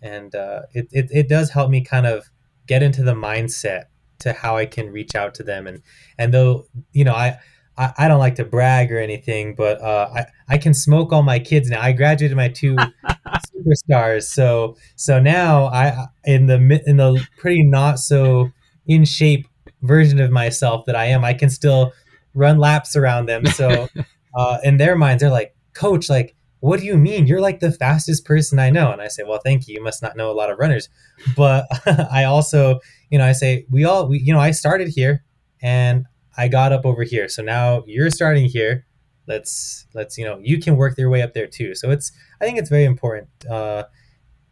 and 0.00 0.34
uh, 0.36 0.62
it, 0.72 0.86
it 0.92 1.08
it 1.10 1.28
does 1.28 1.50
help 1.50 1.68
me 1.68 1.82
kind 1.82 2.06
of 2.06 2.30
get 2.68 2.82
into 2.82 3.02
the 3.02 3.14
mindset 3.14 3.86
to 4.20 4.32
how 4.32 4.56
I 4.56 4.66
can 4.66 4.90
reach 4.92 5.16
out 5.16 5.34
to 5.34 5.42
them. 5.42 5.66
And 5.66 5.82
and 6.16 6.32
though 6.32 6.66
you 6.92 7.02
know 7.02 7.12
I 7.12 7.40
I, 7.76 7.92
I 7.98 8.08
don't 8.08 8.20
like 8.20 8.36
to 8.36 8.44
brag 8.44 8.92
or 8.92 9.00
anything, 9.00 9.56
but 9.56 9.80
uh, 9.82 10.10
I 10.14 10.26
I 10.48 10.58
can 10.58 10.72
smoke 10.72 11.12
all 11.12 11.24
my 11.24 11.40
kids 11.40 11.68
now. 11.68 11.82
I 11.82 11.90
graduated 11.90 12.36
my 12.36 12.48
two 12.48 12.76
superstars, 13.52 14.24
so 14.28 14.76
so 14.94 15.18
now 15.18 15.66
I 15.66 16.06
in 16.24 16.46
the 16.46 16.82
in 16.86 16.98
the 16.98 17.26
pretty 17.36 17.64
not 17.64 17.98
so 17.98 18.52
in 18.86 19.04
shape 19.04 19.48
version 19.82 20.20
of 20.20 20.30
myself 20.30 20.86
that 20.86 20.94
I 20.94 21.06
am, 21.06 21.24
I 21.24 21.34
can 21.34 21.50
still 21.50 21.92
run 22.36 22.58
laps 22.58 22.94
around 22.94 23.26
them. 23.26 23.46
So 23.46 23.88
uh, 24.34 24.58
in 24.62 24.76
their 24.76 24.96
minds, 24.96 25.22
they're 25.22 25.30
like, 25.30 25.54
Coach, 25.74 26.08
like. 26.08 26.34
What 26.60 26.80
do 26.80 26.86
you 26.86 26.96
mean? 26.96 27.26
You're 27.26 27.42
like 27.42 27.60
the 27.60 27.70
fastest 27.70 28.24
person 28.24 28.58
I 28.58 28.70
know. 28.70 28.90
And 28.90 29.00
I 29.00 29.08
say, 29.08 29.22
Well, 29.22 29.38
thank 29.44 29.68
you. 29.68 29.74
You 29.74 29.84
must 29.84 30.02
not 30.02 30.16
know 30.16 30.30
a 30.30 30.32
lot 30.32 30.50
of 30.50 30.58
runners. 30.58 30.88
But 31.36 31.66
I 32.10 32.24
also, 32.24 32.80
you 33.10 33.18
know, 33.18 33.26
I 33.26 33.32
say, 33.32 33.66
We 33.70 33.84
all, 33.84 34.08
we, 34.08 34.18
you 34.20 34.32
know, 34.32 34.40
I 34.40 34.52
started 34.52 34.88
here 34.88 35.22
and 35.60 36.06
I 36.36 36.48
got 36.48 36.72
up 36.72 36.84
over 36.84 37.02
here. 37.02 37.28
So 37.28 37.42
now 37.42 37.82
you're 37.86 38.10
starting 38.10 38.46
here. 38.46 38.86
Let's 39.26 39.86
let's 39.94 40.16
you 40.16 40.24
know 40.24 40.38
you 40.40 40.60
can 40.60 40.76
work 40.76 40.96
your 40.98 41.10
way 41.10 41.22
up 41.22 41.34
there 41.34 41.46
too. 41.46 41.74
So 41.74 41.90
it's 41.90 42.12
I 42.40 42.44
think 42.44 42.58
it's 42.58 42.70
very 42.70 42.84
important, 42.84 43.28
uh, 43.50 43.84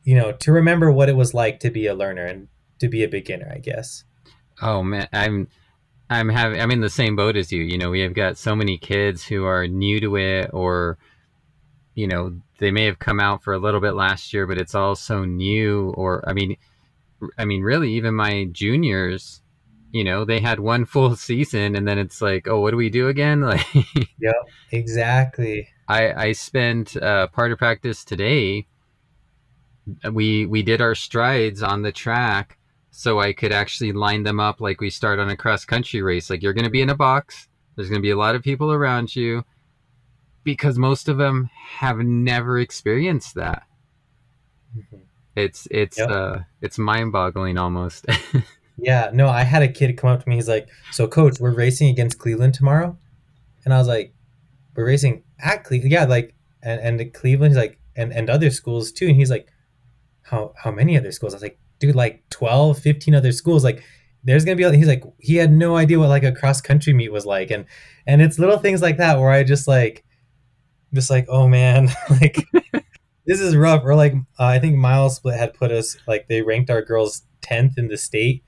you 0.02 0.16
know, 0.16 0.32
to 0.32 0.52
remember 0.52 0.90
what 0.90 1.08
it 1.08 1.16
was 1.16 1.32
like 1.34 1.60
to 1.60 1.70
be 1.70 1.86
a 1.86 1.94
learner 1.94 2.24
and 2.24 2.48
to 2.80 2.88
be 2.88 3.04
a 3.04 3.08
beginner. 3.08 3.50
I 3.54 3.58
guess. 3.58 4.04
Oh 4.60 4.82
man, 4.82 5.08
I'm 5.12 5.48
I'm 6.10 6.28
having 6.28 6.60
I'm 6.60 6.70
in 6.70 6.80
the 6.80 6.90
same 6.90 7.16
boat 7.16 7.36
as 7.36 7.52
you. 7.52 7.62
You 7.62 7.78
know, 7.78 7.90
we 7.90 8.00
have 8.00 8.14
got 8.14 8.36
so 8.36 8.54
many 8.54 8.78
kids 8.78 9.24
who 9.24 9.44
are 9.44 9.66
new 9.66 10.00
to 10.00 10.16
it, 10.16 10.50
or 10.52 10.98
you 11.94 12.06
know, 12.06 12.40
they 12.58 12.70
may 12.70 12.84
have 12.84 12.98
come 12.98 13.20
out 13.20 13.42
for 13.42 13.54
a 13.54 13.58
little 13.58 13.80
bit 13.80 13.92
last 13.92 14.32
year, 14.32 14.46
but 14.46 14.58
it's 14.58 14.74
all 14.74 14.94
so 14.94 15.24
new. 15.24 15.90
Or 15.90 16.28
I 16.28 16.32
mean, 16.32 16.56
I 17.38 17.44
mean, 17.44 17.62
really, 17.62 17.92
even 17.94 18.14
my 18.14 18.48
juniors 18.52 19.40
you 19.94 20.02
know 20.02 20.24
they 20.26 20.40
had 20.40 20.60
one 20.60 20.84
full 20.94 21.16
season 21.16 21.74
and 21.74 21.88
then 21.88 21.98
it's 21.98 22.20
like 22.20 22.46
oh 22.46 22.60
what 22.60 22.72
do 22.72 22.76
we 22.76 22.90
do 22.90 23.08
again 23.08 23.40
like 23.52 23.64
yep 24.18 24.34
exactly 24.72 25.68
i 25.88 26.26
i 26.26 26.32
spent 26.32 26.96
uh, 26.96 27.28
part 27.28 27.52
of 27.52 27.58
practice 27.58 28.04
today 28.04 28.66
we 30.12 30.44
we 30.44 30.62
did 30.62 30.80
our 30.80 30.94
strides 30.94 31.62
on 31.62 31.82
the 31.82 31.92
track 31.92 32.58
so 32.94 33.20
i 33.20 33.32
could 33.32 33.52
actually 33.52 33.92
line 33.92 34.22
them 34.22 34.40
up 34.40 34.60
like 34.60 34.80
we 34.80 34.90
start 34.90 35.18
on 35.18 35.30
a 35.30 35.36
cross 35.36 35.64
country 35.64 36.02
race 36.02 36.30
like 36.30 36.42
you're 36.42 36.52
going 36.52 36.64
to 36.64 36.70
be 36.70 36.82
in 36.82 36.90
a 36.90 36.94
box 36.94 37.48
there's 37.76 37.88
going 37.88 38.00
to 38.00 38.06
be 38.06 38.10
a 38.10 38.16
lot 38.16 38.34
of 38.34 38.42
people 38.42 38.72
around 38.72 39.14
you 39.14 39.44
because 40.42 40.78
most 40.78 41.08
of 41.08 41.16
them 41.16 41.48
have 41.78 41.98
never 41.98 42.58
experienced 42.58 43.34
that 43.34 43.64
mm-hmm. 44.76 44.96
it's 45.36 45.66
it's 45.70 45.98
yep. 45.98 46.10
uh 46.10 46.38
it's 46.60 46.78
mind-boggling 46.78 47.58
almost 47.58 48.06
Yeah, 48.76 49.10
no, 49.12 49.28
I 49.28 49.44
had 49.44 49.62
a 49.62 49.68
kid 49.68 49.96
come 49.96 50.10
up 50.10 50.22
to 50.22 50.28
me. 50.28 50.36
He's 50.36 50.48
like, 50.48 50.68
"So, 50.90 51.06
coach, 51.06 51.38
we're 51.38 51.54
racing 51.54 51.88
against 51.88 52.18
Cleveland 52.18 52.54
tomorrow," 52.54 52.98
and 53.64 53.72
I 53.72 53.78
was 53.78 53.86
like, 53.86 54.12
"We're 54.74 54.86
racing 54.86 55.22
at 55.38 55.64
Cleveland, 55.64 55.92
yeah, 55.92 56.04
like, 56.04 56.34
and 56.62 57.00
and 57.00 57.14
Cleveland's 57.14 57.56
like, 57.56 57.78
and 57.96 58.12
and 58.12 58.28
other 58.28 58.50
schools 58.50 58.90
too." 58.90 59.06
And 59.06 59.16
he's 59.16 59.30
like, 59.30 59.48
"How 60.22 60.54
how 60.56 60.72
many 60.72 60.98
other 60.98 61.12
schools?" 61.12 61.34
I 61.34 61.36
was 61.36 61.42
like, 61.42 61.58
"Dude, 61.78 61.94
like 61.94 62.22
12, 62.30 62.78
15 62.78 63.14
other 63.14 63.32
schools. 63.32 63.64
Like, 63.64 63.82
there's 64.22 64.44
gonna 64.44 64.56
be." 64.56 64.76
He's 64.76 64.88
like, 64.88 65.04
he 65.18 65.36
had 65.36 65.52
no 65.52 65.76
idea 65.76 65.98
what 65.98 66.08
like 66.08 66.24
a 66.24 66.32
cross 66.32 66.60
country 66.60 66.92
meet 66.92 67.12
was 67.12 67.26
like, 67.26 67.50
and 67.50 67.66
and 68.06 68.22
it's 68.22 68.38
little 68.38 68.58
things 68.58 68.82
like 68.82 68.98
that 68.98 69.18
where 69.18 69.30
I 69.30 69.44
just 69.44 69.68
like, 69.68 70.04
just 70.92 71.10
like, 71.10 71.26
oh 71.28 71.48
man, 71.48 71.88
like. 72.10 72.44
this 73.26 73.40
is 73.40 73.56
rough. 73.56 73.82
Or 73.84 73.94
like, 73.94 74.14
uh, 74.38 74.44
I 74.44 74.58
think 74.58 74.76
MileSplit 74.76 75.38
had 75.38 75.54
put 75.54 75.70
us 75.70 75.96
like 76.06 76.28
they 76.28 76.42
ranked 76.42 76.70
our 76.70 76.82
girls 76.82 77.22
tenth 77.40 77.78
in 77.78 77.88
the 77.88 77.96
state, 77.96 78.42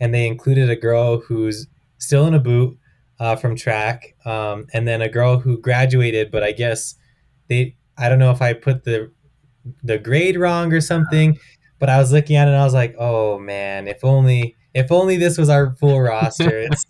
and 0.00 0.12
they 0.14 0.26
included 0.26 0.70
a 0.70 0.76
girl 0.76 1.20
who's 1.20 1.66
still 1.98 2.26
in 2.26 2.34
a 2.34 2.40
boot 2.40 2.78
uh, 3.18 3.36
from 3.36 3.56
track, 3.56 4.14
um, 4.24 4.66
and 4.72 4.86
then 4.86 5.02
a 5.02 5.08
girl 5.08 5.38
who 5.38 5.58
graduated, 5.58 6.30
but 6.30 6.42
I 6.42 6.52
guess 6.52 6.94
they 7.48 7.76
I 7.98 8.08
don't 8.08 8.18
know 8.18 8.30
if 8.30 8.42
I 8.42 8.52
put 8.52 8.84
the 8.84 9.10
the 9.82 9.98
grade 9.98 10.36
wrong 10.36 10.72
or 10.72 10.80
something, 10.80 11.38
but 11.78 11.88
I 11.88 11.98
was 11.98 12.12
looking 12.12 12.36
at 12.36 12.48
it 12.48 12.52
and 12.52 12.60
I 12.60 12.64
was 12.64 12.74
like, 12.74 12.94
oh 12.98 13.38
man, 13.38 13.88
if 13.88 14.04
only 14.04 14.56
if 14.74 14.92
only 14.92 15.16
this 15.16 15.38
was 15.38 15.48
our 15.48 15.74
full 15.76 16.00
roster. 16.00 16.60
It's 16.70 16.86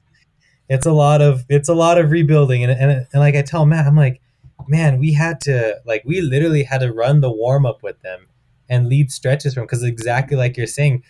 it's 0.69 0.87
a 0.87 0.93
lot 0.93 1.23
of 1.23 1.45
it's 1.49 1.69
a 1.69 1.75
lot 1.75 1.99
of 1.99 2.11
rebuilding, 2.11 2.65
and 2.65 2.73
and, 2.73 3.07
and 3.13 3.21
like 3.21 3.37
I 3.37 3.43
tell 3.43 3.67
Matt, 3.67 3.87
I'm 3.87 3.97
like, 3.97 4.21
man, 4.67 4.99
we 4.99 5.13
had 5.13 5.41
to 5.43 5.77
like 5.85 6.03
we 6.05 6.21
literally 6.21 6.65
had 6.65 6.79
to 6.79 6.93
run 6.93 7.21
the 7.21 7.31
warm 7.31 7.65
up 7.65 7.83
with 7.83 8.01
them 8.03 8.27
and 8.69 8.89
lead 8.89 9.13
stretches 9.13 9.55
from 9.55 9.65
because 9.65 9.85
exactly 9.85 10.37
like 10.37 10.57
you're 10.57 10.67
saying 10.67 11.05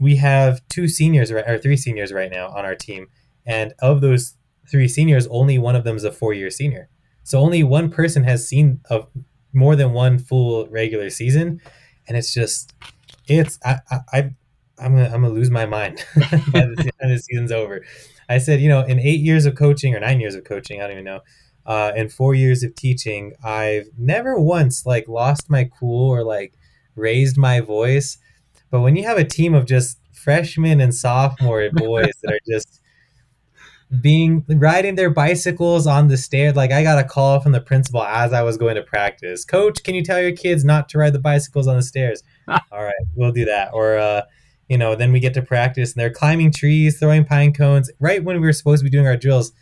we 0.00 0.16
have 0.16 0.66
two 0.68 0.88
seniors 0.88 1.30
or 1.30 1.58
three 1.58 1.76
seniors 1.76 2.12
right 2.12 2.30
now 2.32 2.48
on 2.48 2.64
our 2.64 2.74
team, 2.74 3.06
and 3.46 3.72
of 3.78 4.00
those 4.00 4.34
three 4.68 4.88
seniors, 4.88 5.26
only 5.28 5.58
one 5.58 5.76
of 5.76 5.84
them 5.84 5.96
is 5.96 6.04
a 6.04 6.10
four-year 6.12 6.50
senior. 6.50 6.88
So 7.24 7.38
only 7.38 7.62
one 7.62 7.90
person 7.90 8.24
has 8.24 8.48
seen 8.48 8.80
of 8.90 9.08
more 9.52 9.76
than 9.76 9.92
one 9.92 10.18
full 10.18 10.66
regular 10.68 11.10
season, 11.10 11.60
and 12.08 12.16
it's 12.16 12.32
just 12.32 12.72
it's 13.28 13.58
I 13.64 13.78
I, 14.12 14.18
I'm 14.78 14.96
gonna 14.96 15.06
I'm 15.06 15.22
gonna 15.22 15.30
lose 15.30 15.50
my 15.50 15.66
mind 15.66 16.04
by 16.16 16.66
the 16.66 16.90
time 17.00 17.10
the 17.10 17.18
season's 17.22 17.52
over. 17.52 17.84
I 18.28 18.38
said, 18.38 18.60
you 18.60 18.68
know, 18.68 18.80
in 18.80 18.98
eight 18.98 19.20
years 19.20 19.46
of 19.46 19.54
coaching 19.56 19.94
or 19.94 20.00
nine 20.00 20.20
years 20.20 20.34
of 20.34 20.44
coaching, 20.44 20.80
I 20.80 20.84
don't 20.84 20.92
even 20.92 21.04
know, 21.04 21.20
uh, 21.66 21.92
in 21.94 22.08
four 22.08 22.34
years 22.34 22.62
of 22.62 22.74
teaching, 22.74 23.34
I've 23.44 23.88
never 23.98 24.38
once 24.38 24.86
like 24.86 25.06
lost 25.08 25.50
my 25.50 25.68
cool 25.78 26.10
or 26.10 26.24
like 26.24 26.54
raised 26.94 27.36
my 27.36 27.60
voice 27.60 28.18
but 28.72 28.80
when 28.80 28.96
you 28.96 29.04
have 29.04 29.18
a 29.18 29.24
team 29.24 29.54
of 29.54 29.66
just 29.66 30.00
freshmen 30.12 30.80
and 30.80 30.92
sophomore 30.92 31.68
boys 31.74 32.10
that 32.22 32.32
are 32.32 32.40
just 32.50 32.80
being 34.00 34.44
riding 34.48 34.94
their 34.94 35.10
bicycles 35.10 35.86
on 35.86 36.08
the 36.08 36.16
stairs, 36.16 36.56
like 36.56 36.72
I 36.72 36.82
got 36.82 36.98
a 36.98 37.04
call 37.04 37.40
from 37.40 37.52
the 37.52 37.60
principal 37.60 38.02
as 38.02 38.32
I 38.32 38.42
was 38.42 38.56
going 38.56 38.76
to 38.76 38.82
practice. 38.82 39.44
Coach, 39.44 39.82
can 39.82 39.94
you 39.94 40.02
tell 40.02 40.20
your 40.20 40.32
kids 40.32 40.64
not 40.64 40.88
to 40.90 40.98
ride 40.98 41.12
the 41.12 41.18
bicycles 41.18 41.66
on 41.66 41.76
the 41.76 41.82
stairs? 41.82 42.22
All 42.48 42.60
right, 42.72 42.94
we'll 43.14 43.32
do 43.32 43.44
that. 43.44 43.70
Or 43.74 43.98
uh, 43.98 44.22
you 44.68 44.78
know, 44.78 44.94
then 44.94 45.12
we 45.12 45.20
get 45.20 45.34
to 45.34 45.42
practice 45.42 45.92
and 45.92 46.00
they're 46.00 46.10
climbing 46.10 46.52
trees, 46.52 46.98
throwing 46.98 47.24
pine 47.24 47.52
cones 47.52 47.90
right 48.00 48.24
when 48.24 48.40
we 48.40 48.46
were 48.46 48.52
supposed 48.52 48.80
to 48.80 48.84
be 48.84 48.90
doing 48.90 49.06
our 49.06 49.16
drills. 49.16 49.52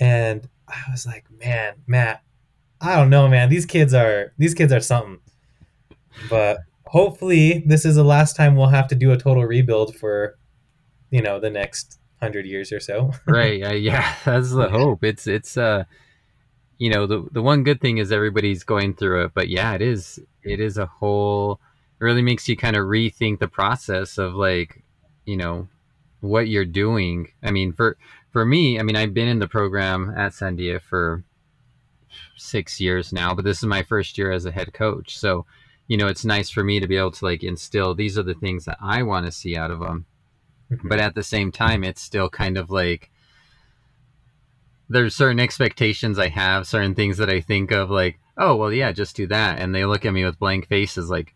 And 0.00 0.48
I 0.68 0.90
was 0.90 1.06
like, 1.06 1.26
man, 1.38 1.74
Matt, 1.86 2.22
I 2.80 2.96
don't 2.96 3.10
know, 3.10 3.28
man. 3.28 3.50
These 3.50 3.66
kids 3.66 3.92
are 3.92 4.32
these 4.38 4.54
kids 4.54 4.72
are 4.72 4.80
something. 4.80 5.18
But 6.30 6.60
hopefully 6.86 7.62
this 7.66 7.84
is 7.84 7.96
the 7.96 8.04
last 8.04 8.36
time 8.36 8.56
we'll 8.56 8.68
have 8.68 8.88
to 8.88 8.94
do 8.94 9.12
a 9.12 9.18
total 9.18 9.44
rebuild 9.44 9.96
for 9.96 10.38
you 11.10 11.20
know 11.20 11.38
the 11.38 11.50
next 11.50 11.98
hundred 12.20 12.46
years 12.46 12.72
or 12.72 12.80
so. 12.80 13.12
Right 13.26 13.62
uh, 13.62 13.74
yeah 13.74 14.14
that's 14.24 14.52
the 14.52 14.68
hope. 14.68 15.04
It's 15.04 15.26
it's 15.26 15.56
uh 15.56 15.84
you 16.78 16.90
know 16.90 17.06
the 17.06 17.26
the 17.32 17.42
one 17.42 17.64
good 17.64 17.80
thing 17.80 17.98
is 17.98 18.12
everybody's 18.12 18.64
going 18.64 18.94
through 18.94 19.24
it 19.24 19.32
but 19.34 19.48
yeah 19.48 19.72
it 19.72 19.80
is 19.80 20.20
it 20.42 20.60
is 20.60 20.76
a 20.76 20.86
whole 20.86 21.60
it 21.98 22.04
really 22.04 22.22
makes 22.22 22.48
you 22.48 22.56
kind 22.56 22.76
of 22.76 22.84
rethink 22.84 23.38
the 23.38 23.48
process 23.48 24.18
of 24.18 24.34
like 24.34 24.82
you 25.24 25.36
know 25.36 25.68
what 26.20 26.48
you're 26.48 26.64
doing. 26.64 27.28
I 27.42 27.50
mean 27.50 27.72
for 27.72 27.96
for 28.30 28.44
me 28.44 28.78
i 28.78 28.82
mean 28.82 28.96
i've 28.96 29.14
been 29.14 29.28
in 29.28 29.38
the 29.38 29.48
program 29.48 30.12
at 30.14 30.32
sandia 30.32 30.78
for 30.78 31.24
six 32.36 32.78
years 32.78 33.10
now 33.10 33.32
but 33.34 33.46
this 33.46 33.56
is 33.58 33.64
my 33.64 33.82
first 33.82 34.18
year 34.18 34.30
as 34.30 34.44
a 34.44 34.52
head 34.52 34.74
coach. 34.74 35.18
So 35.18 35.46
you 35.88 35.96
know, 35.96 36.08
it's 36.08 36.24
nice 36.24 36.50
for 36.50 36.64
me 36.64 36.80
to 36.80 36.86
be 36.86 36.96
able 36.96 37.12
to 37.12 37.24
like 37.24 37.44
instill 37.44 37.94
these 37.94 38.18
are 38.18 38.22
the 38.22 38.34
things 38.34 38.64
that 38.64 38.78
I 38.80 39.02
want 39.02 39.26
to 39.26 39.32
see 39.32 39.56
out 39.56 39.70
of 39.70 39.80
them. 39.80 40.06
Mm-hmm. 40.70 40.88
But 40.88 41.00
at 41.00 41.14
the 41.14 41.22
same 41.22 41.52
time, 41.52 41.84
it's 41.84 42.02
still 42.02 42.28
kind 42.28 42.56
of 42.56 42.70
like 42.70 43.10
there's 44.88 45.14
certain 45.14 45.40
expectations 45.40 46.18
I 46.18 46.28
have, 46.28 46.66
certain 46.66 46.94
things 46.94 47.18
that 47.18 47.30
I 47.30 47.40
think 47.40 47.72
of, 47.72 47.90
like, 47.90 48.18
oh, 48.38 48.54
well, 48.54 48.72
yeah, 48.72 48.92
just 48.92 49.16
do 49.16 49.26
that. 49.28 49.58
And 49.58 49.74
they 49.74 49.84
look 49.84 50.04
at 50.04 50.12
me 50.12 50.24
with 50.24 50.38
blank 50.38 50.68
faces, 50.68 51.10
like, 51.10 51.34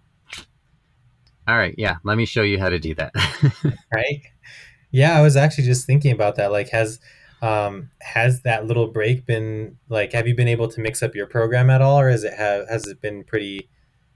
all 1.49 1.57
right, 1.57 1.75
yeah, 1.77 1.97
let 2.05 2.17
me 2.17 2.27
show 2.27 2.43
you 2.43 2.61
how 2.61 2.69
to 2.69 2.79
do 2.79 2.95
that. 2.95 3.13
right. 3.93 4.23
Yeah, 4.93 5.19
I 5.19 5.23
was 5.23 5.37
actually 5.37 5.65
just 5.65 5.87
thinking 5.87 6.13
about 6.13 6.37
that. 6.37 6.53
Like, 6.53 6.69
has 6.69 7.01
um, 7.43 7.91
has 8.03 8.43
that 8.43 8.67
little 8.67 8.89
break 8.89 9.25
been 9.25 9.79
like? 9.89 10.13
Have 10.13 10.29
you 10.29 10.35
been 10.35 10.49
able 10.49 10.69
to 10.69 10.81
mix 10.81 11.03
up 11.03 11.15
your 11.15 11.27
program 11.27 11.71
at 11.71 11.81
all, 11.81 11.99
or 11.99 12.11
has 12.11 12.25
it 12.25 12.35
have 12.35 12.69
has 12.69 12.87
it 12.87 13.01
been 13.01 13.25
pretty 13.25 13.69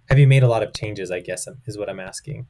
have 0.08 0.18
you 0.18 0.26
made 0.26 0.42
a 0.42 0.48
lot 0.48 0.62
of 0.62 0.74
changes? 0.74 1.10
I 1.10 1.20
guess 1.20 1.48
is 1.66 1.78
what 1.78 1.88
I'm 1.88 2.00
asking. 2.00 2.46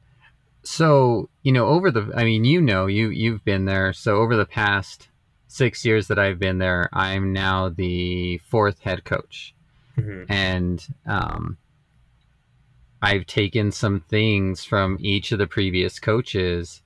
So 0.65 1.29
you 1.43 1.51
know, 1.51 1.67
over 1.67 1.91
the, 1.91 2.11
I 2.15 2.23
mean, 2.23 2.43
you 2.43 2.61
know, 2.61 2.87
you 2.87 3.09
you've 3.09 3.43
been 3.45 3.65
there. 3.65 3.93
So 3.93 4.17
over 4.17 4.35
the 4.35 4.45
past 4.45 5.09
six 5.47 5.85
years 5.85 6.07
that 6.07 6.19
I've 6.19 6.39
been 6.39 6.57
there, 6.57 6.89
I'm 6.91 7.31
now 7.31 7.69
the 7.69 8.39
fourth 8.39 8.79
head 8.79 9.05
coach, 9.05 9.53
mm-hmm. 9.97 10.31
and 10.31 10.85
um, 11.05 11.57
I've 13.01 13.25
taken 13.25 13.71
some 13.71 14.01
things 14.01 14.63
from 14.63 14.97
each 14.99 15.31
of 15.31 15.37
the 15.37 15.47
previous 15.47 15.99
coaches, 15.99 16.81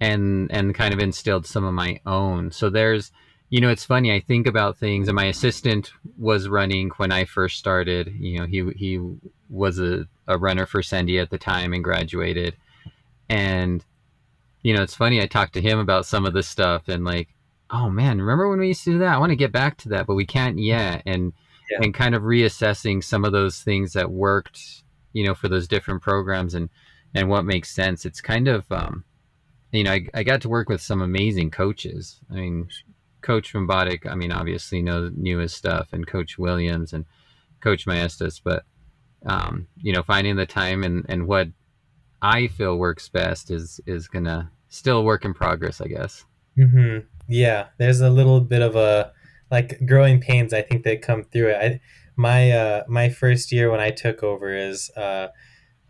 and 0.00 0.50
and 0.50 0.74
kind 0.74 0.92
of 0.92 1.00
instilled 1.00 1.46
some 1.46 1.64
of 1.64 1.74
my 1.74 2.00
own. 2.04 2.50
So 2.50 2.70
there's 2.70 3.12
you 3.52 3.60
know, 3.60 3.68
it's 3.68 3.84
funny. 3.84 4.10
I 4.10 4.20
think 4.20 4.46
about 4.46 4.78
things, 4.78 5.08
and 5.08 5.14
my 5.14 5.26
assistant 5.26 5.92
was 6.16 6.48
running 6.48 6.88
when 6.96 7.12
I 7.12 7.26
first 7.26 7.58
started. 7.58 8.10
You 8.18 8.38
know, 8.38 8.46
he 8.46 8.70
he 8.74 8.98
was 9.50 9.78
a, 9.78 10.06
a 10.26 10.38
runner 10.38 10.64
for 10.64 10.80
Sandia 10.80 11.20
at 11.20 11.28
the 11.28 11.36
time 11.36 11.74
and 11.74 11.84
graduated. 11.84 12.56
And 13.32 13.82
you 14.62 14.76
know, 14.76 14.82
it's 14.82 14.94
funny. 14.94 15.22
I 15.22 15.26
talked 15.26 15.54
to 15.54 15.62
him 15.62 15.78
about 15.78 16.04
some 16.04 16.26
of 16.26 16.34
this 16.34 16.46
stuff, 16.46 16.88
and 16.88 17.02
like, 17.02 17.28
oh 17.70 17.88
man, 17.88 18.20
remember 18.20 18.48
when 18.50 18.60
we 18.60 18.68
used 18.68 18.84
to 18.84 18.92
do 18.92 18.98
that? 18.98 19.14
I 19.14 19.18
want 19.18 19.30
to 19.30 19.36
get 19.36 19.52
back 19.52 19.78
to 19.78 19.88
that, 19.88 20.06
but 20.06 20.16
we 20.16 20.26
can't 20.26 20.58
yet. 20.58 21.02
And 21.06 21.32
yeah. 21.70 21.78
and 21.80 21.94
kind 21.94 22.14
of 22.14 22.22
reassessing 22.22 23.02
some 23.02 23.24
of 23.24 23.32
those 23.32 23.62
things 23.62 23.94
that 23.94 24.10
worked, 24.10 24.84
you 25.14 25.24
know, 25.24 25.34
for 25.34 25.48
those 25.48 25.66
different 25.66 26.02
programs 26.02 26.54
and 26.54 26.68
and 27.14 27.30
what 27.30 27.46
makes 27.46 27.70
sense. 27.70 28.04
It's 28.04 28.20
kind 28.20 28.48
of 28.48 28.70
um, 28.70 29.02
you 29.72 29.84
know, 29.84 29.92
I, 29.92 30.06
I 30.12 30.22
got 30.24 30.42
to 30.42 30.50
work 30.50 30.68
with 30.68 30.82
some 30.82 31.00
amazing 31.00 31.50
coaches. 31.50 32.20
I 32.30 32.34
mean, 32.34 32.68
Coach 33.22 33.54
Rombotic, 33.54 34.06
I 34.06 34.14
mean, 34.14 34.30
obviously 34.30 34.82
knows 34.82 35.10
knew 35.16 35.38
his 35.38 35.54
stuff, 35.54 35.88
and 35.92 36.06
Coach 36.06 36.36
Williams 36.36 36.92
and 36.92 37.06
Coach 37.62 37.86
Maestas, 37.86 38.42
but 38.44 38.64
um, 39.24 39.68
you 39.78 39.94
know, 39.94 40.02
finding 40.02 40.36
the 40.36 40.44
time 40.44 40.84
and, 40.84 41.06
and 41.08 41.26
what 41.26 41.48
I 42.22 42.46
feel 42.46 42.78
works 42.78 43.08
best 43.08 43.50
is 43.50 43.80
is 43.86 44.08
gonna 44.08 44.50
still 44.68 45.04
work 45.04 45.24
in 45.24 45.34
progress, 45.34 45.80
I 45.80 45.88
guess. 45.88 46.24
Mm-hmm. 46.56 47.06
Yeah, 47.28 47.66
there's 47.78 48.00
a 48.00 48.10
little 48.10 48.40
bit 48.40 48.62
of 48.62 48.76
a 48.76 49.12
like 49.50 49.84
growing 49.86 50.20
pains. 50.20 50.52
I 50.52 50.62
think 50.62 50.84
that 50.84 51.02
come 51.02 51.24
through 51.24 51.48
it. 51.48 51.56
I, 51.56 51.80
my 52.16 52.50
uh, 52.52 52.84
my 52.88 53.08
first 53.08 53.52
year 53.52 53.70
when 53.70 53.80
I 53.80 53.90
took 53.90 54.22
over 54.22 54.54
is 54.54 54.90
uh, 54.96 55.28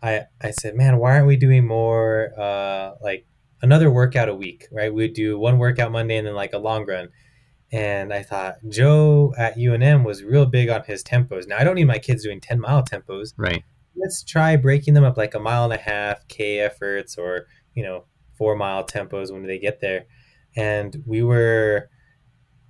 I 0.01 0.23
I 0.41 0.51
said, 0.51 0.75
man, 0.75 0.97
why 0.97 1.13
aren't 1.13 1.27
we 1.27 1.37
doing 1.37 1.67
more 1.67 2.31
uh, 2.37 2.95
like 3.01 3.25
another 3.61 3.91
workout 3.91 4.29
a 4.29 4.35
week, 4.35 4.67
right? 4.71 4.93
We'd 4.93 5.13
do 5.13 5.39
one 5.39 5.57
workout 5.57 5.91
Monday 5.91 6.17
and 6.17 6.27
then 6.27 6.35
like 6.35 6.53
a 6.53 6.57
long 6.57 6.85
run. 6.85 7.09
And 7.71 8.13
I 8.13 8.21
thought 8.21 8.57
Joe 8.69 9.33
at 9.35 9.55
UNM 9.55 10.05
was 10.05 10.23
real 10.23 10.45
big 10.45 10.69
on 10.69 10.83
his 10.83 11.03
tempos. 11.03 11.47
Now 11.47 11.57
I 11.57 11.63
don't 11.63 11.75
need 11.75 11.85
my 11.85 11.97
kids 11.97 12.23
doing 12.23 12.39
10 12.39 12.59
mile 12.59 12.83
tempos. 12.83 13.33
Right. 13.35 13.63
Let's 13.95 14.23
try 14.23 14.55
breaking 14.55 14.93
them 14.93 15.03
up 15.03 15.17
like 15.17 15.33
a 15.33 15.39
mile 15.39 15.63
and 15.63 15.73
a 15.73 15.77
half 15.77 16.27
K 16.27 16.59
efforts 16.59 17.17
or, 17.17 17.47
you 17.73 17.83
know, 17.83 18.05
four 18.37 18.55
mile 18.55 18.83
tempos 18.83 19.31
when 19.31 19.45
they 19.45 19.59
get 19.59 19.81
there. 19.81 20.05
And 20.55 21.03
we 21.05 21.23
were 21.23 21.89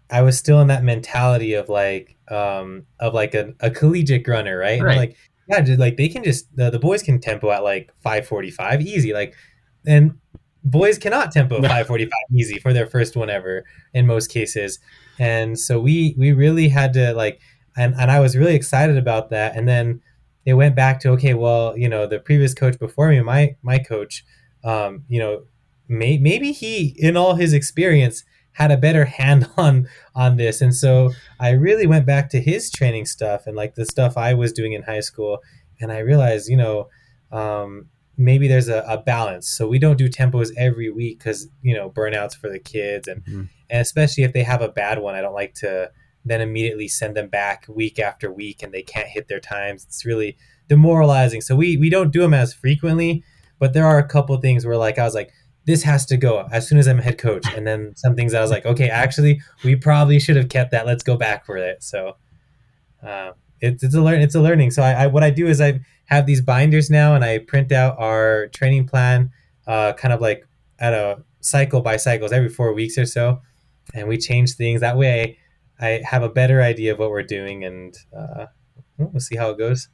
I 0.10 0.22
was 0.22 0.38
still 0.38 0.62
in 0.62 0.68
that 0.68 0.84
mentality 0.84 1.54
of 1.54 1.70
like 1.70 2.18
um 2.30 2.86
of 3.00 3.14
like 3.14 3.34
a, 3.34 3.54
a 3.60 3.70
collegiate 3.70 4.28
runner, 4.28 4.58
right? 4.58 4.82
right. 4.82 4.98
like, 4.98 5.18
yeah, 5.50 5.76
like 5.78 5.98
they 5.98 6.08
can 6.08 6.24
just 6.24 6.56
the, 6.56 6.70
the 6.70 6.80
boys 6.80 7.04
can 7.04 7.20
tempo 7.20 7.52
at 7.52 7.64
like 7.64 7.92
545 8.02 8.82
easy. 8.82 9.14
Like 9.14 9.34
and 9.86 10.18
boys 10.64 10.98
cannot 10.98 11.32
tempo 11.32 11.56
545 11.62 12.12
easy 12.34 12.60
for 12.60 12.74
their 12.74 12.88
first 12.88 13.16
one 13.16 13.30
ever 13.30 13.66
in 13.94 14.08
most 14.08 14.28
cases 14.28 14.80
and 15.20 15.60
so 15.60 15.80
we 15.80 16.16
we 16.18 16.32
really 16.32 16.70
had 16.70 16.94
to 16.94 17.14
like 17.14 17.40
and, 17.76 17.94
and 17.96 18.10
i 18.10 18.20
was 18.20 18.38
really 18.38 18.56
excited 18.56 18.98
about 18.98 19.30
that 19.30 19.56
and 19.56 19.68
then 19.68 20.02
it 20.46 20.54
went 20.56 20.76
back 20.76 21.00
to 21.00 21.10
okay 21.10 21.34
well 21.34 21.78
you 21.78 21.88
know 21.88 22.06
the 22.08 22.20
previous 22.20 22.54
coach 22.54 22.78
before 22.80 23.10
me 23.10 23.22
my 23.22 23.56
my 23.62 23.78
coach 23.78 24.26
um, 24.64 25.04
you 25.08 25.20
know 25.20 25.44
may, 25.88 26.18
maybe 26.18 26.52
he 26.52 26.96
in 26.98 27.18
all 27.18 27.36
his 27.36 27.54
experience 27.54 28.24
had 28.54 28.72
a 28.72 28.78
better 28.78 29.06
hand 29.20 29.50
on 29.58 29.88
on 30.16 30.38
this 30.38 30.62
and 30.62 30.76
so 30.76 31.12
i 31.40 31.50
really 31.50 31.88
went 31.88 32.06
back 32.06 32.30
to 32.30 32.40
his 32.40 32.70
training 32.70 33.06
stuff 33.06 33.48
and 33.48 33.56
like 33.56 33.76
the 33.76 33.86
stuff 33.86 34.18
i 34.18 34.34
was 34.34 34.54
doing 34.54 34.74
in 34.74 34.84
high 34.84 35.00
school 35.00 35.40
and 35.80 35.92
i 35.92 36.00
realized 36.00 36.50
you 36.50 36.58
know 36.58 36.88
um, 37.32 37.90
maybe 38.18 38.48
there's 38.48 38.68
a, 38.68 38.84
a, 38.88 38.98
balance. 38.98 39.50
So 39.50 39.68
we 39.68 39.80
don't 39.80 39.98
do 39.98 40.08
tempos 40.08 40.52
every 40.56 40.90
week 40.90 41.20
because 41.20 41.48
you 41.62 41.74
know 41.74 41.90
burnouts 41.90 42.36
for 42.36 42.50
the 42.50 42.60
kids, 42.60 43.08
and 43.08 43.24
mm-hmm. 43.24 43.44
and 43.70 43.82
especially 43.82 44.24
if 44.24 44.34
they 44.34 44.44
have 44.44 44.62
a 44.62 44.70
bad 44.70 45.00
one, 45.00 45.16
I 45.16 45.22
don't 45.22 45.34
like 45.34 45.56
to 45.56 45.92
then 46.26 46.42
immediately 46.42 46.88
send 46.88 47.16
them 47.16 47.28
back 47.28 47.66
week 47.68 48.00
after 48.00 48.32
week 48.32 48.64
and 48.64 48.74
they 48.74 48.84
can't 48.84 49.08
hit 49.08 49.28
their 49.28 49.40
times. 49.40 49.84
It's 49.86 50.06
really 50.06 50.38
demoralizing. 50.68 51.42
So 51.42 51.56
we 51.56 51.78
we 51.78 51.90
don't 51.90 52.12
do 52.12 52.22
them 52.22 52.34
as 52.34 52.54
frequently, 52.54 53.24
but 53.60 53.74
there 53.74 53.86
are 53.86 54.00
a 54.00 54.08
couple 54.08 54.36
things 54.38 54.66
where 54.66 54.78
like 54.78 55.00
I 55.00 55.04
was 55.04 55.16
like. 55.16 55.32
This 55.66 55.84
has 55.84 56.06
to 56.08 56.18
go 56.18 56.46
as 56.52 56.68
soon 56.68 56.78
as 56.78 56.90
I'm 56.90 56.98
head 56.98 57.18
coach, 57.18 57.48
and 57.56 57.66
then 57.66 57.94
some 57.96 58.18
things 58.18 58.34
I 58.34 58.42
was 58.42 58.52
like, 58.52 58.66
okay, 58.66 58.90
actually, 58.90 59.40
we 59.64 59.78
probably 59.78 60.20
should 60.20 60.36
have 60.36 60.50
kept 60.50 60.72
that. 60.72 60.86
Let's 60.86 61.04
go 61.04 61.16
back 61.16 61.46
for 61.46 61.56
it. 61.56 61.82
So, 61.82 62.18
uh, 63.02 63.32
it's, 63.62 63.82
it's 63.82 63.96
a 63.96 64.02
learn 64.02 64.20
it's 64.20 64.36
a 64.36 64.42
learning. 64.42 64.72
So 64.72 64.84
I, 64.84 64.92
I 64.92 65.08
what 65.08 65.24
I 65.24 65.30
do 65.30 65.48
is 65.48 65.62
I 65.62 65.80
have 66.08 66.26
these 66.26 66.42
binders 66.42 66.90
now, 66.90 67.16
and 67.16 67.24
I 67.24 67.38
print 67.38 67.72
out 67.72 67.98
our 67.98 68.48
training 68.48 68.88
plan, 68.88 69.32
uh, 69.66 69.94
kind 69.94 70.14
of 70.14 70.20
like 70.20 70.46
at 70.80 70.94
a 70.94 71.24
cycle 71.40 71.80
by 71.80 71.96
cycles 71.96 72.34
every 72.34 72.50
four 72.50 72.74
weeks 72.74 72.98
or 72.98 73.06
so, 73.06 73.42
and 73.94 74.10
we 74.10 74.18
change 74.18 74.56
things. 74.56 74.82
That 74.82 74.98
way, 74.98 75.38
I 75.80 76.02
have 76.06 76.24
a 76.24 76.30
better 76.30 76.62
idea 76.62 76.94
of 76.94 77.00
what 77.00 77.10
we're 77.10 77.24
doing, 77.24 77.64
and 77.64 77.98
uh, 78.16 78.46
we'll 78.98 79.20
see 79.20 79.36
how 79.36 79.50
it 79.52 79.58
goes. 79.58 79.90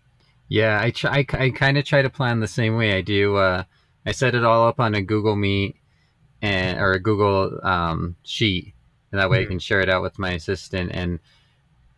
Yeah, 0.47 0.79
I 0.81 0.91
try. 0.91 1.25
I, 1.31 1.37
I 1.37 1.49
kind 1.51 1.77
of 1.77 1.85
try 1.85 2.01
to 2.01 2.09
plan 2.09 2.39
the 2.39 2.47
same 2.47 2.75
way. 2.75 2.97
I 2.97 3.01
do. 3.01 3.35
Uh, 3.35 3.63
I 4.05 4.11
set 4.11 4.35
it 4.35 4.43
all 4.43 4.67
up 4.67 4.79
on 4.79 4.95
a 4.95 5.01
Google 5.01 5.35
Meet 5.35 5.75
and 6.41 6.79
or 6.79 6.93
a 6.93 6.99
Google 6.99 7.59
um, 7.63 8.15
sheet, 8.23 8.73
and 9.11 9.19
that 9.19 9.29
way 9.29 9.39
mm-hmm. 9.39 9.47
I 9.47 9.49
can 9.49 9.59
share 9.59 9.81
it 9.81 9.89
out 9.89 10.01
with 10.01 10.19
my 10.19 10.31
assistant 10.31 10.91
and 10.93 11.19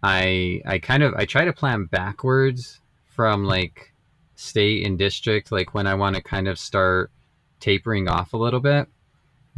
I 0.04 0.62
I 0.66 0.80
kind 0.80 1.04
of 1.04 1.14
I 1.16 1.26
try 1.26 1.46
to 1.46 1.54
plan 1.54 1.86
backwards 1.86 2.80
from 3.06 3.46
like 3.46 3.94
state 4.36 4.86
and 4.86 4.98
district, 4.98 5.52
like 5.52 5.74
when 5.74 5.88
I 5.88 5.94
want 5.94 6.16
to 6.16 6.22
kind 6.22 6.48
of 6.48 6.58
start 6.58 7.12
tapering 7.60 8.08
off 8.08 8.34
a 8.34 8.38
little 8.38 8.60
bit. 8.60 8.88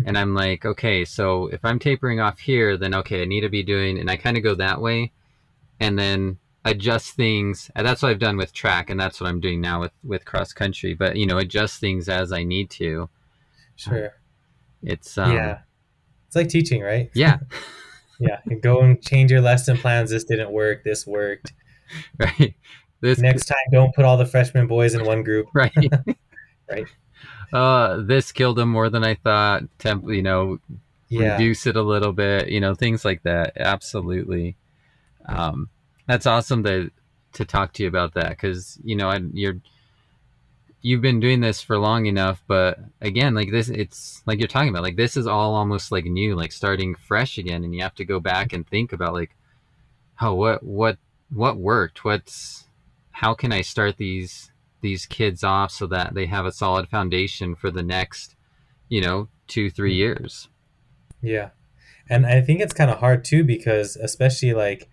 And 0.06 0.18
I'm 0.18 0.34
like, 0.34 0.66
okay, 0.66 1.06
so 1.06 1.48
if 1.48 1.64
I'm 1.64 1.80
tapering 1.80 2.20
off 2.20 2.40
here, 2.40 2.78
then 2.78 2.96
okay, 2.96 3.22
I 3.22 3.26
need 3.26 3.42
to 3.42 3.50
be 3.50 3.64
doing, 3.64 4.00
and 4.00 4.10
I 4.10 4.18
kind 4.18 4.38
of 4.38 4.44
go 4.44 4.56
that 4.56 4.82
way, 4.82 5.12
and 5.80 5.98
then 5.98 6.40
adjust 6.66 7.12
things. 7.16 7.70
And 7.76 7.86
that's 7.86 8.02
what 8.02 8.10
I've 8.10 8.20
done 8.20 8.38
with 8.38 8.54
track, 8.54 8.90
and 8.90 9.00
that's 9.00 9.22
what 9.22 9.30
I'm 9.30 9.40
doing 9.40 9.62
now 9.62 9.82
with 9.82 9.92
with 10.04 10.26
cross 10.26 10.52
country. 10.52 10.94
But 10.94 11.16
you 11.16 11.28
know, 11.28 11.38
adjust 11.38 11.80
things 11.80 12.10
as 12.10 12.32
I 12.32 12.44
need 12.44 12.70
to. 12.72 13.10
Sure. 13.76 14.14
It's 14.82 15.18
um, 15.18 15.34
yeah, 15.34 15.60
it's 16.28 16.36
like 16.36 16.50
teaching, 16.50 16.82
right? 16.82 17.12
Yeah. 17.14 17.40
yeah, 18.20 18.40
go 18.62 18.82
and 18.82 19.02
change 19.02 19.32
your 19.32 19.42
lesson 19.42 19.78
plans. 19.78 20.12
This 20.12 20.24
didn't 20.24 20.52
work. 20.52 20.84
This 20.84 21.06
worked. 21.06 21.54
Right. 22.18 22.56
This 23.02 23.20
next 23.20 23.46
time, 23.46 23.58
don't 23.72 23.94
put 23.94 24.04
all 24.04 24.18
the 24.18 24.26
freshman 24.26 24.66
boys 24.66 24.96
in 24.96 25.06
one 25.06 25.22
group. 25.22 25.46
Right. 25.54 25.72
right. 26.72 26.88
Uh, 27.54 28.02
this 28.02 28.32
killed 28.32 28.58
him 28.58 28.70
more 28.70 28.90
than 28.90 29.04
I 29.04 29.14
thought. 29.14 29.64
Temp, 29.78 30.10
you 30.10 30.24
know, 30.24 30.58
yeah. 31.08 31.34
reduce 31.34 31.68
it 31.68 31.76
a 31.76 31.84
little 31.84 32.12
bit. 32.12 32.50
You 32.50 32.60
know, 32.60 32.74
things 32.74 33.06
like 33.06 33.22
that. 33.24 33.54
Absolutely. 33.56 34.58
Um, 35.28 35.70
that's 36.08 36.26
awesome 36.26 36.64
to 36.64 36.92
to 37.34 37.46
talk 37.46 37.74
to 37.74 37.84
you 37.84 37.90
about 37.90 38.14
that 38.14 38.30
because 38.30 38.80
you 38.84 38.96
know 38.96 39.10
I, 39.10 39.20
you're 39.34 39.60
you've 40.82 41.02
been 41.02 41.20
doing 41.20 41.40
this 41.40 41.62
for 41.62 41.78
long 41.78 42.06
enough 42.06 42.44
but 42.48 42.78
again 43.02 43.34
like 43.34 43.52
this 43.52 43.70
it's 43.70 44.22
like 44.26 44.40
you're 44.40 44.48
talking 44.48 44.70
about 44.70 44.84
like 44.84 44.98
this 44.98 45.18
is 45.18 45.26
all 45.26 45.56
almost 45.56 45.92
like 45.92 46.06
new 46.06 46.36
like 46.36 46.52
starting 46.52 46.94
fresh 46.94 47.38
again 47.38 47.64
and 47.64 47.74
you 47.74 47.82
have 47.82 47.96
to 47.96 48.06
go 48.06 48.20
back 48.20 48.54
and 48.54 48.68
think 48.68 48.94
about 48.94 49.14
like 49.14 49.36
oh 50.22 50.34
what 50.34 50.62
what 50.62 50.98
what 51.32 51.58
worked 51.58 52.04
what's 52.04 52.68
how 53.12 53.34
can 53.34 53.52
i 53.52 53.62
start 53.62 53.98
these 53.98 54.52
these 54.84 55.08
kids 55.08 55.44
off 55.44 55.72
so 55.72 55.88
that 55.88 56.14
they 56.14 56.28
have 56.28 56.46
a 56.46 56.52
solid 56.52 56.88
foundation 56.88 57.56
for 57.56 57.72
the 57.72 57.82
next 57.82 58.36
you 58.90 59.02
know 59.02 59.28
two 59.48 59.72
three 59.72 59.96
years 59.96 60.50
yeah 61.22 61.50
and 62.08 62.28
i 62.28 62.40
think 62.40 62.62
it's 62.62 62.74
kind 62.74 62.92
of 62.92 63.00
hard 63.00 63.26
too 63.26 63.44
because 63.44 63.96
especially 63.96 64.54
like 64.54 64.88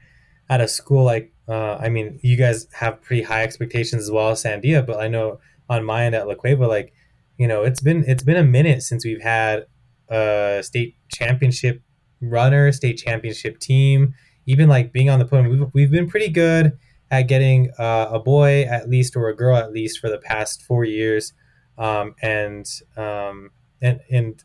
at 0.49 0.63
a 0.63 0.67
school 0.67 1.05
like 1.05 1.35
uh, 1.49 1.77
i 1.77 1.91
mean 1.91 2.19
you 2.23 2.37
guys 2.37 2.67
have 2.73 3.03
pretty 3.03 3.23
high 3.23 3.43
expectations 3.43 4.03
as 4.03 4.11
well 4.11 4.31
as 4.31 4.43
sandia 4.43 4.85
but 4.85 4.99
i 4.99 5.07
know 5.07 5.39
on 5.71 5.85
my 5.85 6.05
end 6.05 6.15
at 6.15 6.27
La 6.27 6.35
Cueva, 6.35 6.67
like, 6.67 6.93
you 7.39 7.47
know, 7.47 7.63
it's 7.63 7.81
been 7.81 8.05
it's 8.07 8.25
been 8.25 8.37
a 8.37 8.45
minute 8.45 8.83
since 8.83 9.05
we've 9.05 9.23
had 9.23 9.67
a 10.11 10.61
state 10.63 10.97
championship 11.09 11.81
runner, 12.21 12.71
state 12.73 12.99
championship 12.99 13.59
team, 13.61 14.13
even 14.45 14.69
like 14.69 14.93
being 14.93 15.09
on 15.09 15.21
the 15.21 15.25
podium. 15.25 15.59
We've, 15.59 15.69
we've 15.73 15.91
been 15.91 16.11
pretty 16.11 16.29
good 16.29 16.77
at 17.11 17.23
getting 17.23 17.71
uh, 17.79 18.09
a 18.11 18.19
boy 18.19 18.63
at 18.63 18.89
least 18.89 19.17
or 19.17 19.29
a 19.29 19.37
girl 19.37 19.57
at 19.57 19.73
least 19.73 19.99
for 19.99 20.09
the 20.09 20.19
past 20.19 20.63
four 20.63 20.85
years, 20.85 21.33
um, 21.79 22.15
and 22.23 22.67
um, 22.97 23.51
and 23.83 24.01
and 24.11 24.45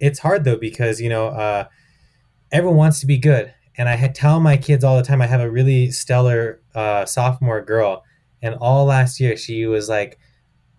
it's 0.00 0.18
hard 0.18 0.44
though 0.44 0.56
because 0.56 1.00
you 1.00 1.08
know 1.08 1.28
uh, 1.28 1.64
everyone 2.52 2.78
wants 2.78 3.00
to 3.00 3.06
be 3.06 3.18
good, 3.18 3.52
and 3.76 3.88
I 3.88 4.08
tell 4.08 4.40
my 4.40 4.56
kids 4.56 4.84
all 4.84 4.96
the 4.96 5.02
time 5.02 5.22
I 5.22 5.26
have 5.26 5.40
a 5.40 5.50
really 5.50 5.90
stellar 5.90 6.60
uh, 6.74 7.04
sophomore 7.04 7.62
girl, 7.62 8.04
and 8.42 8.54
all 8.56 8.84
last 8.84 9.20
year 9.20 9.36
she 9.36 9.66
was 9.66 9.88
like 9.88 10.18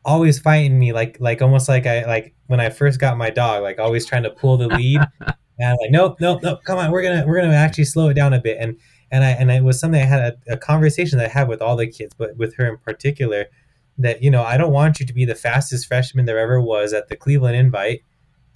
always 0.05 0.39
fighting 0.39 0.79
me 0.79 0.93
like 0.93 1.17
like 1.19 1.41
almost 1.41 1.69
like 1.69 1.85
I 1.85 2.05
like 2.05 2.33
when 2.47 2.59
I 2.59 2.69
first 2.69 2.99
got 2.99 3.17
my 3.17 3.29
dog, 3.29 3.61
like 3.63 3.79
always 3.79 4.05
trying 4.05 4.23
to 4.23 4.31
pull 4.31 4.57
the 4.57 4.67
lead. 4.67 5.01
and 5.21 5.69
I'm 5.71 5.77
like, 5.81 5.91
nope, 5.91 6.17
nope, 6.19 6.41
nope, 6.41 6.59
come 6.65 6.79
on, 6.79 6.91
we're 6.91 7.03
gonna 7.03 7.25
we're 7.27 7.39
gonna 7.41 7.53
actually 7.53 7.85
slow 7.85 8.09
it 8.09 8.15
down 8.15 8.33
a 8.33 8.41
bit. 8.41 8.57
And 8.59 8.77
and 9.11 9.23
I 9.23 9.29
and 9.31 9.51
it 9.51 9.63
was 9.63 9.79
something 9.79 10.01
I 10.01 10.05
had 10.05 10.37
a, 10.47 10.53
a 10.53 10.57
conversation 10.57 11.17
that 11.17 11.27
I 11.27 11.33
had 11.39 11.47
with 11.47 11.61
all 11.61 11.75
the 11.75 11.87
kids, 11.87 12.13
but 12.17 12.37
with 12.37 12.55
her 12.55 12.67
in 12.67 12.77
particular, 12.77 13.45
that 13.97 14.21
you 14.23 14.31
know 14.31 14.43
I 14.43 14.57
don't 14.57 14.73
want 14.73 14.99
you 14.99 15.05
to 15.05 15.13
be 15.13 15.25
the 15.25 15.35
fastest 15.35 15.87
freshman 15.87 16.25
there 16.25 16.39
ever 16.39 16.61
was 16.61 16.93
at 16.93 17.09
the 17.09 17.15
Cleveland 17.15 17.55
Invite, 17.55 18.03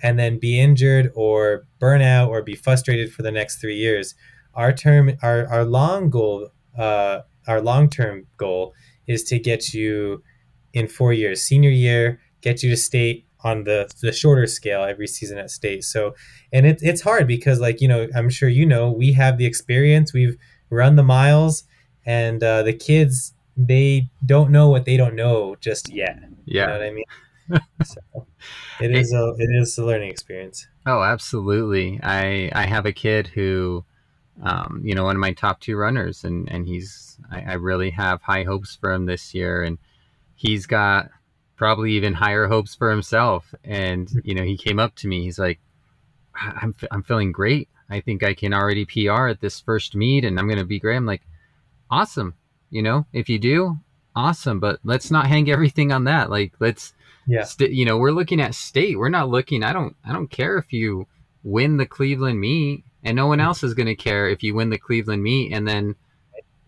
and 0.04 0.20
then 0.20 0.38
be 0.38 0.60
injured 0.60 1.12
or 1.16 1.66
burn 1.80 2.02
out 2.02 2.30
or 2.30 2.42
be 2.42 2.56
frustrated 2.56 3.12
for 3.12 3.24
the 3.24 3.32
next 3.32 3.60
three 3.60 3.78
years. 3.78 4.16
Our 4.54 4.74
term, 4.74 5.18
our, 5.24 5.48
our 5.48 5.66
long 5.66 6.10
goal, 6.12 6.50
uh, 6.78 7.22
our 7.48 7.62
long 7.62 7.90
term 7.90 8.28
goal 8.38 8.74
is 9.08 9.24
to 9.26 9.40
get 9.40 9.74
you 9.74 10.22
in 10.74 10.88
four 10.88 11.14
years, 11.14 11.42
senior 11.42 11.70
year, 11.70 12.20
get 12.42 12.62
you 12.62 12.70
to 12.70 12.78
state 12.78 13.26
on 13.44 13.64
the 13.64 13.90
the 14.02 14.12
shorter 14.12 14.48
scale 14.48 14.84
every 14.84 15.08
season 15.08 15.38
at 15.38 15.52
state. 15.52 15.84
So, 15.84 16.16
and 16.52 16.66
it, 16.66 16.80
it's 16.82 17.02
hard 17.02 17.28
because, 17.28 17.60
like 17.60 17.82
you 17.82 17.88
know, 17.88 18.08
I'm 18.16 18.30
sure 18.30 18.50
you 18.50 18.66
know, 18.66 18.92
we 18.92 19.14
have 19.14 19.38
the 19.38 19.46
experience, 19.46 20.14
we've 20.14 20.38
run 20.70 20.96
the 20.96 21.04
miles, 21.04 21.64
and 22.06 22.44
uh, 22.44 22.64
the 22.64 22.74
kids 22.74 23.34
they 23.56 24.10
don't 24.26 24.50
know 24.50 24.68
what 24.68 24.86
they 24.86 24.98
don't 24.98 25.16
know 25.16 25.56
just 25.60 25.94
yet. 25.94 26.20
Yeah, 26.46 26.62
you 26.62 26.68
know 26.68 26.74
what 26.74 26.82
I 26.82 26.92
mean. 26.92 27.06
so 27.84 28.28
it 28.80 28.92
is 28.92 29.14
a 29.14 29.34
it 29.38 29.50
is 29.62 29.78
a 29.78 29.86
learning 29.86 30.10
experience. 30.10 30.68
Oh, 30.86 31.04
absolutely. 31.04 32.00
I 32.04 32.52
I 32.54 32.66
have 32.66 32.86
a 32.86 32.94
kid 32.94 33.28
who, 33.28 33.86
um, 34.42 34.82
you 34.84 34.96
know, 34.96 35.06
one 35.06 35.16
of 35.16 35.20
my 35.20 35.34
top 35.34 35.60
two 35.60 35.78
runners, 35.78 36.24
and 36.24 36.50
and 36.52 36.68
he's 36.68 37.18
I, 37.32 37.42
I 37.42 37.54
really 37.54 37.92
have 37.92 38.22
high 38.22 38.44
hopes 38.44 38.76
for 38.76 38.92
him 38.92 39.06
this 39.06 39.34
year, 39.34 39.64
and 39.64 39.78
he's 40.36 40.66
got 40.66 41.10
probably 41.64 41.94
even 41.94 42.14
higher 42.14 42.48
hopes 42.48 42.76
for 42.76 42.92
himself. 42.92 43.56
And 43.64 44.10
hmm. 44.10 44.20
you 44.26 44.36
know, 44.36 44.44
he 44.44 44.58
came 44.58 44.80
up 44.80 44.96
to 44.96 45.08
me. 45.08 45.24
He's 45.24 45.40
like, 45.40 45.60
"I'm 46.36 46.76
I'm 46.92 47.04
feeling 47.04 47.32
great. 47.32 47.70
I 47.90 48.02
think 48.02 48.22
I 48.22 48.34
can 48.34 48.54
already 48.54 48.84
PR 48.86 49.28
at 49.28 49.40
this 49.40 49.62
first 49.62 49.96
meet, 49.96 50.26
and 50.26 50.38
I'm 50.38 50.48
going 50.48 50.60
to 50.60 50.66
be 50.66 50.80
great." 50.82 50.98
I'm 50.98 51.06
like, 51.06 51.22
"Awesome. 51.90 52.34
You 52.70 52.82
know, 52.82 53.06
if 53.14 53.30
you 53.30 53.40
do, 53.40 53.78
awesome. 54.14 54.60
But 54.60 54.82
let's 54.84 55.10
not 55.10 55.28
hang 55.28 55.50
everything 55.50 55.94
on 55.94 56.04
that. 56.04 56.30
Like, 56.30 56.52
let's." 56.60 56.94
Yeah. 57.26 57.46
St- 57.46 57.72
you 57.72 57.86
know, 57.86 57.98
we're 57.98 58.12
looking 58.12 58.42
at 58.42 58.54
state. 58.54 59.00
We're 59.00 59.08
not 59.08 59.30
looking. 59.30 59.64
I 59.64 59.72
don't. 59.72 59.96
I 60.06 60.12
don't 60.12 60.30
care 60.30 60.58
if 60.58 60.74
you 60.74 61.08
win 61.44 61.78
the 61.78 61.86
Cleveland 61.86 62.42
meet, 62.42 62.84
and 63.06 63.16
no 63.16 63.28
one 63.28 63.40
hmm. 63.40 63.46
else 63.46 63.64
is 63.64 63.74
going 63.74 63.88
to 63.88 63.96
care 63.96 64.28
if 64.28 64.44
you 64.44 64.54
win 64.54 64.70
the 64.70 64.78
Cleveland 64.78 65.24
meet, 65.24 65.54
and 65.54 65.66
then 65.66 65.96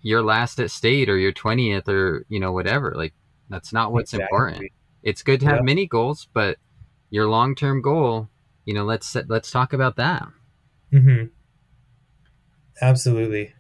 you're 0.02 0.24
last 0.24 0.62
at 0.62 0.72
state 0.72 1.10
or 1.10 1.18
you're 1.18 1.34
twentieth 1.34 1.90
or 1.90 2.26
you 2.30 2.40
know 2.40 2.54
whatever. 2.54 2.94
Like 2.96 3.14
that's 3.50 3.74
not 3.74 3.92
what's 3.92 4.14
exactly. 4.14 4.24
important. 4.34 4.72
It's 5.06 5.22
good 5.22 5.40
to 5.42 5.46
have 5.46 5.58
yep. 5.58 5.64
many 5.64 5.86
goals, 5.86 6.28
but 6.34 6.58
your 7.12 7.28
long 7.28 7.56
term 7.56 7.82
goal, 7.82 8.28
you 8.66 8.74
know, 8.74 8.84
let's 8.84 9.16
let's 9.28 9.52
talk 9.52 9.72
about 9.72 9.96
that. 9.98 10.28
Mm-hmm. 10.92 11.28
Absolutely. 12.82 13.54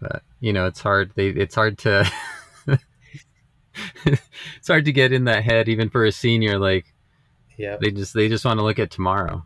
But 0.00 0.22
you 0.40 0.52
know, 0.52 0.66
it's 0.66 0.80
hard. 0.80 1.12
They, 1.16 1.28
it's 1.28 1.56
hard 1.56 1.78
to. 1.78 2.10
it's 4.04 4.68
hard 4.68 4.84
to 4.84 4.92
get 4.92 5.12
in 5.12 5.24
that 5.24 5.42
head, 5.42 5.68
even 5.68 5.90
for 5.90 6.04
a 6.04 6.12
senior. 6.12 6.58
Like, 6.58 6.86
yeah, 7.58 7.76
they 7.80 7.90
just 7.90 8.14
they 8.14 8.28
just 8.28 8.44
want 8.44 8.60
to 8.60 8.64
look 8.64 8.78
at 8.78 8.92
tomorrow. 8.92 9.44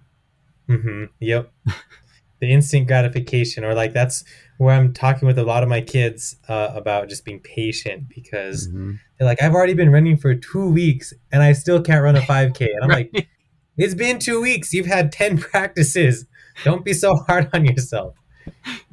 Mm-hmm. 0.69 1.05
Yep. 1.21 1.51
the 2.41 2.53
instant 2.53 2.87
gratification, 2.87 3.65
or 3.65 3.75
like 3.75 3.93
that's 3.93 4.25
where 4.59 4.75
I'm 4.75 4.93
talking 4.93 5.27
with 5.27 5.39
a 5.39 5.45
lot 5.45 5.63
of 5.63 5.69
my 5.69 5.81
kids 5.81 6.37
uh, 6.49 6.71
about 6.75 7.09
just 7.09 7.25
being 7.25 7.41
patient 7.41 8.09
because 8.09 8.69
mm-hmm. 8.69 8.93
they're 9.19 9.27
like, 9.27 9.43
I've 9.43 9.55
already 9.55 9.75
been 9.75 9.91
running 9.91 10.17
for 10.17 10.35
two 10.35 10.71
weeks 10.71 11.13
and 11.31 11.43
I 11.43 11.53
still 11.53 11.81
can't 11.83 12.03
run 12.03 12.17
a 12.17 12.21
5K. 12.23 12.61
And 12.61 12.85
I'm 12.85 12.91
right. 12.91 13.11
like, 13.13 13.29
it's 13.77 13.95
been 13.95 14.19
two 14.19 14.41
weeks. 14.41 14.73
You've 14.73 14.87
had 14.87 15.13
10 15.13 15.39
practices. 15.51 16.27
Don't 16.65 16.85
be 16.85 16.95
so 16.95 17.17
hard 17.17 17.51
on 17.53 17.67
yourself. 17.67 18.15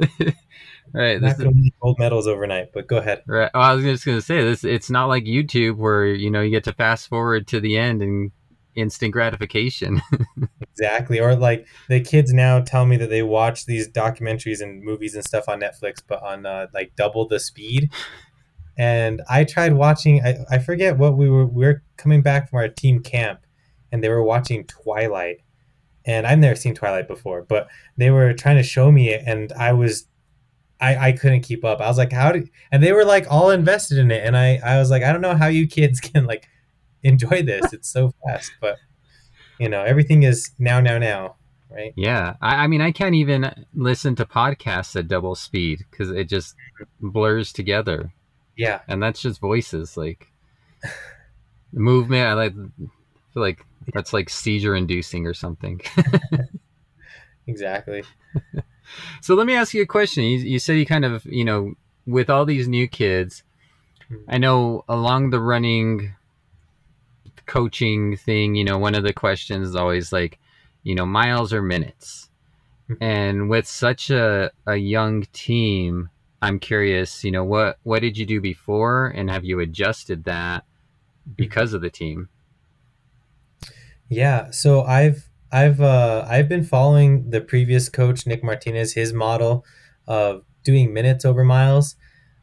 right. 0.94 1.22
Not 1.22 1.38
going 1.38 1.54
to 1.54 1.72
gold 1.82 1.98
medals 1.98 2.28
overnight, 2.28 2.74
but 2.74 2.88
go 2.88 2.98
ahead. 2.98 3.24
Right. 3.26 3.50
Well, 3.54 3.64
I 3.64 3.74
was 3.74 3.86
just 3.86 4.06
going 4.06 4.18
to 4.18 4.22
say 4.22 4.44
this. 4.44 4.66
It's 4.66 4.90
not 4.90 5.06
like 5.06 5.24
YouTube 5.24 5.78
where, 5.78 6.06
you 6.06 6.30
know, 6.30 6.42
you 6.42 6.50
get 6.50 6.66
to 6.66 6.74
fast 6.74 7.08
forward 7.08 7.48
to 7.48 7.62
the 7.62 7.78
end 7.78 8.02
and 8.02 8.32
instant 8.76 9.12
gratification. 9.12 10.02
exactly. 10.72 11.20
Or 11.20 11.36
like 11.36 11.68
the 11.90 12.02
kids 12.02 12.34
now 12.34 12.62
tell 12.62 12.86
me 12.86 12.98
that 12.98 13.10
they 13.10 13.24
watch 13.24 13.66
these 13.66 13.90
documentaries 13.90 14.62
and 14.62 14.84
movies 14.84 15.16
and 15.16 15.24
stuff 15.24 15.48
on 15.48 15.62
Netflix, 15.62 16.02
but 16.06 16.22
on 16.24 16.46
uh, 16.46 16.68
like 16.74 16.96
double 16.96 17.28
the 17.28 17.40
speed. 17.40 17.92
And 18.78 19.22
I 19.30 19.44
tried 19.44 19.74
watching. 19.74 20.24
I, 20.24 20.38
I 20.50 20.60
forget 20.60 20.98
what 20.98 21.16
we 21.16 21.30
were. 21.30 21.46
We 21.46 21.66
were 21.66 21.84
coming 21.98 22.22
back 22.22 22.50
from 22.50 22.58
our 22.58 22.70
team 22.70 23.02
camp, 23.02 23.42
and 23.92 24.04
they 24.04 24.10
were 24.10 24.24
watching 24.24 24.66
Twilight. 24.66 25.38
And 26.06 26.26
I've 26.26 26.40
never 26.40 26.56
seen 26.56 26.74
Twilight 26.74 27.08
before, 27.08 27.44
but 27.44 27.68
they 27.98 28.10
were 28.10 28.34
trying 28.34 28.58
to 28.58 28.64
show 28.64 28.92
me 28.92 29.10
it, 29.10 29.24
and 29.26 29.54
I 29.54 29.74
was 29.74 30.08
I, 30.84 31.10
I 31.10 31.12
couldn't 31.14 31.42
keep 31.42 31.64
up. 31.64 31.80
I 31.80 31.88
was 31.88 31.98
like, 31.98 32.12
how 32.12 32.34
did 32.34 32.50
and 32.72 32.84
they 32.84 32.92
were 32.92 33.06
like 33.06 33.26
all 33.32 33.52
invested 33.52 33.98
in 33.98 34.12
it. 34.12 34.24
And 34.26 34.36
I, 34.36 34.60
I 34.64 34.80
was 34.80 34.90
like, 34.90 35.02
I 35.02 35.14
don't 35.14 35.22
know 35.22 35.36
how 35.36 35.48
you 35.48 35.66
kids 35.66 36.00
can 36.02 36.26
like 36.26 36.48
enjoy 37.04 37.44
this. 37.44 37.74
It's 37.74 37.90
so 37.90 38.14
fast, 38.26 38.52
but 38.62 38.78
you 39.60 39.70
know, 39.70 39.84
everything 39.84 40.24
is 40.24 40.52
now, 40.58 40.80
now, 40.80 40.98
now, 40.98 41.36
right? 41.70 41.94
Yeah. 41.96 42.36
I, 42.42 42.64
I 42.64 42.68
mean, 42.68 42.82
I 42.82 42.92
can't 42.92 43.16
even 43.16 43.66
listen 43.74 44.16
to 44.16 44.26
podcasts 44.26 44.96
at 44.96 45.08
double 45.08 45.36
speed 45.36 45.86
because 45.90 46.10
it 46.10 46.26
just 46.26 46.56
blurs 47.00 47.54
together. 47.54 48.12
Yeah. 48.58 48.82
And 48.88 49.02
that's 49.02 49.22
just 49.22 49.40
voices. 49.40 49.96
Like 49.98 50.32
movement. 51.72 52.28
I 52.28 52.34
like, 52.34 52.54
feel 52.54 53.44
like 53.44 53.66
that's 53.94 54.14
like 54.14 54.30
seizure 54.30 54.76
inducing 54.76 55.26
or 55.26 55.34
something. 55.34 55.82
exactly. 57.48 58.04
so 59.22 59.36
let 59.36 59.48
me 59.48 59.56
ask 59.56 59.74
you 59.74 59.82
a 59.82 59.88
question. 59.88 60.24
You, 60.24 60.40
you 60.40 60.60
said 60.60 60.78
you 60.78 60.86
kind 60.86 61.06
of, 61.06 61.26
you 61.26 61.46
know, 61.46 61.74
with 62.06 62.30
all 62.30 62.46
these 62.46 62.68
new 62.68 62.88
kids, 62.88 63.44
hmm. 64.08 64.16
I 64.28 64.38
know 64.38 64.84
along 64.88 65.30
the 65.30 65.40
running 65.40 66.16
coaching 67.46 68.18
thing, 68.18 68.56
you 68.56 68.64
know, 68.64 68.78
one 68.78 68.96
of 68.96 69.04
the 69.04 69.14
questions 69.14 69.70
is 69.70 69.76
always 69.76 70.12
like, 70.12 70.40
you 70.84 70.96
know, 70.96 71.06
miles 71.06 71.54
or 71.54 71.62
minutes. 71.62 72.30
Mm-hmm. 72.90 73.04
And 73.04 73.50
with 73.50 73.66
such 73.66 74.10
a, 74.10 74.52
a 74.68 74.76
young 74.76 75.24
team, 75.32 76.10
I'm 76.42 76.60
curious, 76.60 77.24
you 77.24 77.32
know, 77.32 77.46
what 77.46 77.78
what 77.84 78.02
did 78.02 78.18
you 78.18 78.26
do 78.26 78.42
before 78.42 79.08
and 79.08 79.30
have 79.30 79.46
you 79.46 79.62
adjusted 79.62 80.26
that 80.26 80.66
because 81.38 81.74
of 81.74 81.82
the 81.82 81.90
team? 81.90 82.28
Yeah, 84.10 84.52
so 84.52 84.84
I've 84.84 85.30
I've 85.54 85.80
uh, 85.80 86.26
I've 86.28 86.50
been 86.50 86.66
following 86.66 87.30
the 87.30 87.40
previous 87.40 87.88
coach 87.88 88.28
Nick 88.28 88.44
Martinez, 88.44 88.94
his 88.94 89.14
model 89.14 89.66
of 90.06 90.44
doing 90.64 90.94
minutes 90.94 91.24
over 91.24 91.44
miles. 91.44 91.96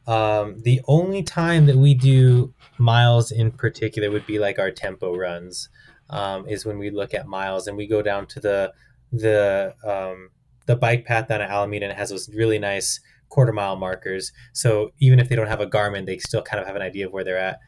Um, 0.06 0.60
the 0.62 0.80
only 0.86 1.22
time 1.22 1.66
that 1.66 1.76
we 1.76 1.94
do 1.94 2.54
miles 2.78 3.30
in 3.30 3.50
particular 3.50 4.10
would 4.10 4.26
be 4.26 4.38
like 4.38 4.58
our 4.58 4.70
tempo 4.70 5.16
runs, 5.16 5.68
um, 6.08 6.48
is 6.48 6.66
when 6.66 6.78
we 6.78 6.90
look 6.90 7.14
at 7.14 7.26
miles 7.26 7.66
and 7.66 7.76
we 7.76 7.86
go 7.86 8.02
down 8.02 8.26
to 8.26 8.40
the 8.40 8.72
the 9.12 9.74
um, 9.84 10.30
the 10.66 10.76
bike 10.76 11.04
path 11.04 11.28
down 11.28 11.40
at 11.40 11.50
Alameda 11.50 11.86
and 11.86 11.92
it 11.92 11.98
has 11.98 12.10
those 12.10 12.28
really 12.30 12.58
nice 12.58 13.00
quarter 13.28 13.52
mile 13.52 13.76
markers. 13.76 14.32
So 14.52 14.92
even 14.98 15.18
if 15.18 15.28
they 15.28 15.36
don't 15.36 15.46
have 15.46 15.60
a 15.60 15.66
Garmin, 15.66 16.06
they 16.06 16.18
still 16.18 16.42
kind 16.42 16.60
of 16.60 16.66
have 16.66 16.76
an 16.76 16.82
idea 16.82 17.06
of 17.06 17.12
where 17.12 17.24
they're 17.24 17.38
at. 17.38 17.60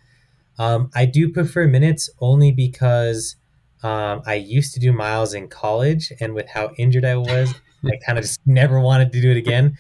Um, 0.59 0.91
I 0.95 1.07
do 1.07 1.33
prefer 1.33 1.67
minutes 1.67 2.11
only 2.21 2.53
because 2.53 3.37
um, 3.83 4.23
I 4.27 4.35
used 4.35 4.75
to 4.75 4.81
do 4.81 4.93
miles 4.93 5.35
in 5.35 5.49
college, 5.49 6.13
and 6.21 6.35
with 6.35 6.49
how 6.49 6.73
injured 6.77 7.05
I 7.05 7.17
was, 7.17 7.55
I 7.85 7.97
kind 8.07 8.19
of 8.19 8.25
just 8.25 8.41
never 8.47 8.79
wanted 8.79 9.13
to 9.13 9.21
do 9.21 9.31
it 9.31 9.37
again 9.37 9.79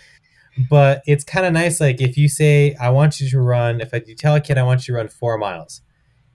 but 0.68 1.02
it's 1.06 1.24
kind 1.24 1.46
of 1.46 1.52
nice. 1.52 1.80
Like 1.80 2.00
if 2.00 2.16
you 2.16 2.28
say, 2.28 2.74
I 2.80 2.90
want 2.90 3.20
you 3.20 3.28
to 3.30 3.40
run, 3.40 3.80
if 3.80 3.92
you 4.06 4.14
tell 4.14 4.34
a 4.34 4.40
kid, 4.40 4.58
I 4.58 4.62
want 4.62 4.86
you 4.86 4.92
to 4.92 4.98
run 4.98 5.08
four 5.08 5.38
miles, 5.38 5.82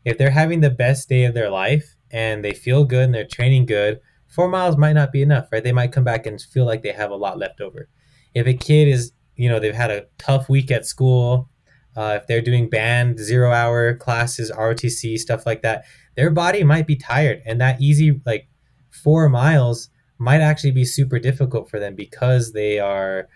if 0.05 0.17
they're 0.17 0.31
having 0.31 0.61
the 0.61 0.69
best 0.69 1.09
day 1.09 1.25
of 1.25 1.33
their 1.33 1.49
life 1.49 1.95
and 2.11 2.43
they 2.43 2.53
feel 2.53 2.85
good 2.85 3.05
and 3.05 3.13
they're 3.13 3.27
training 3.27 3.65
good, 3.65 3.99
four 4.27 4.47
miles 4.47 4.77
might 4.77 4.93
not 4.93 5.11
be 5.11 5.21
enough, 5.21 5.47
right? 5.51 5.63
They 5.63 5.71
might 5.71 5.91
come 5.91 6.03
back 6.03 6.25
and 6.25 6.41
feel 6.41 6.65
like 6.65 6.83
they 6.83 6.91
have 6.91 7.11
a 7.11 7.15
lot 7.15 7.37
left 7.37 7.61
over. 7.61 7.89
If 8.33 8.47
a 8.47 8.53
kid 8.53 8.87
is, 8.87 9.11
you 9.35 9.49
know, 9.49 9.59
they've 9.59 9.75
had 9.75 9.91
a 9.91 10.05
tough 10.17 10.49
week 10.49 10.71
at 10.71 10.85
school, 10.85 11.49
uh, 11.95 12.19
if 12.21 12.27
they're 12.27 12.41
doing 12.41 12.69
band 12.69 13.19
zero 13.19 13.51
hour 13.51 13.95
classes, 13.95 14.51
ROTC, 14.51 15.17
stuff 15.17 15.45
like 15.45 15.63
that, 15.63 15.85
their 16.15 16.29
body 16.29 16.63
might 16.63 16.87
be 16.87 16.95
tired. 16.95 17.41
And 17.45 17.59
that 17.59 17.81
easy, 17.81 18.21
like 18.25 18.47
four 18.89 19.29
miles, 19.29 19.89
might 20.19 20.41
actually 20.41 20.71
be 20.71 20.85
super 20.85 21.19
difficult 21.19 21.69
for 21.69 21.79
them 21.79 21.95
because 21.95 22.53
they 22.53 22.79
are 22.79 23.27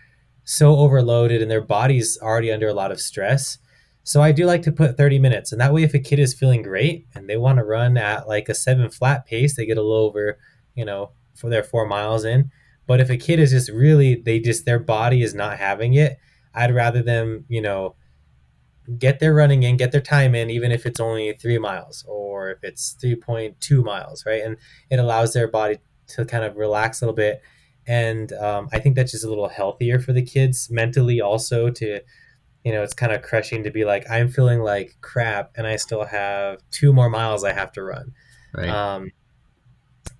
so 0.43 0.75
overloaded 0.77 1.41
and 1.41 1.49
their 1.49 1.61
body's 1.61 2.17
already 2.21 2.51
under 2.51 2.67
a 2.67 2.73
lot 2.73 2.91
of 2.91 2.99
stress. 2.99 3.57
So 4.03 4.21
I 4.21 4.31
do 4.31 4.45
like 4.45 4.63
to 4.63 4.71
put 4.71 4.97
30 4.97 5.19
minutes. 5.19 5.51
And 5.51 5.61
that 5.61 5.73
way, 5.73 5.83
if 5.83 5.93
a 5.93 5.99
kid 5.99 6.19
is 6.19 6.33
feeling 6.33 6.63
great 6.63 7.07
and 7.13 7.29
they 7.29 7.37
want 7.37 7.57
to 7.57 7.63
run 7.63 7.97
at 7.97 8.27
like 8.27 8.49
a 8.49 8.55
seven 8.55 8.89
flat 8.89 9.25
pace, 9.25 9.55
they 9.55 9.65
get 9.65 9.77
a 9.77 9.81
little 9.81 10.05
over, 10.05 10.39
you 10.73 10.85
know, 10.85 11.11
for 11.35 11.49
their 11.49 11.63
four 11.63 11.85
miles 11.85 12.25
in. 12.25 12.49
But 12.87 12.99
if 12.99 13.09
a 13.09 13.17
kid 13.17 13.39
is 13.39 13.51
just 13.51 13.69
really, 13.69 14.15
they 14.15 14.39
just, 14.39 14.65
their 14.65 14.79
body 14.79 15.21
is 15.21 15.35
not 15.35 15.59
having 15.59 15.93
it, 15.93 16.17
I'd 16.53 16.73
rather 16.73 17.03
them, 17.03 17.45
you 17.47 17.61
know, 17.61 17.95
get 18.97 19.19
their 19.19 19.33
running 19.33 19.63
in, 19.63 19.77
get 19.77 19.91
their 19.91 20.01
time 20.01 20.33
in, 20.33 20.49
even 20.49 20.71
if 20.71 20.85
it's 20.85 20.99
only 20.99 21.33
three 21.33 21.59
miles 21.59 22.03
or 22.07 22.49
if 22.51 22.63
it's 22.63 22.97
3.2 23.01 23.83
miles, 23.83 24.25
right? 24.25 24.43
And 24.43 24.57
it 24.89 24.97
allows 24.97 25.33
their 25.33 25.47
body 25.47 25.77
to 26.07 26.25
kind 26.25 26.43
of 26.43 26.57
relax 26.57 27.01
a 27.01 27.05
little 27.05 27.15
bit 27.15 27.41
and 27.87 28.31
um, 28.33 28.69
I 28.71 28.79
think 28.79 28.95
that's 28.95 29.11
just 29.11 29.25
a 29.25 29.29
little 29.29 29.49
healthier 29.49 29.99
for 29.99 30.13
the 30.13 30.21
kids 30.21 30.69
mentally 30.69 31.21
also 31.21 31.69
to 31.69 32.01
you 32.63 32.71
know 32.71 32.83
it's 32.83 32.93
kind 32.93 33.11
of 33.11 33.21
crushing 33.21 33.63
to 33.63 33.71
be 33.71 33.85
like 33.85 34.09
I'm 34.09 34.29
feeling 34.29 34.61
like 34.61 34.97
crap 35.01 35.51
and 35.55 35.65
I 35.65 35.77
still 35.77 36.05
have 36.05 36.59
two 36.71 36.93
more 36.93 37.09
miles 37.09 37.43
I 37.43 37.53
have 37.53 37.71
to 37.73 37.83
run 37.83 38.13
right. 38.53 38.69
um, 38.69 39.11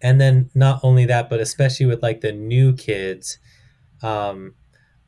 and 0.01 0.19
then 0.19 0.49
not 0.55 0.79
only 0.83 1.05
that, 1.05 1.29
but 1.29 1.39
especially 1.39 1.85
with 1.85 2.01
like 2.01 2.21
the 2.21 2.31
new 2.31 2.73
kids, 2.73 3.37
um, 4.01 4.55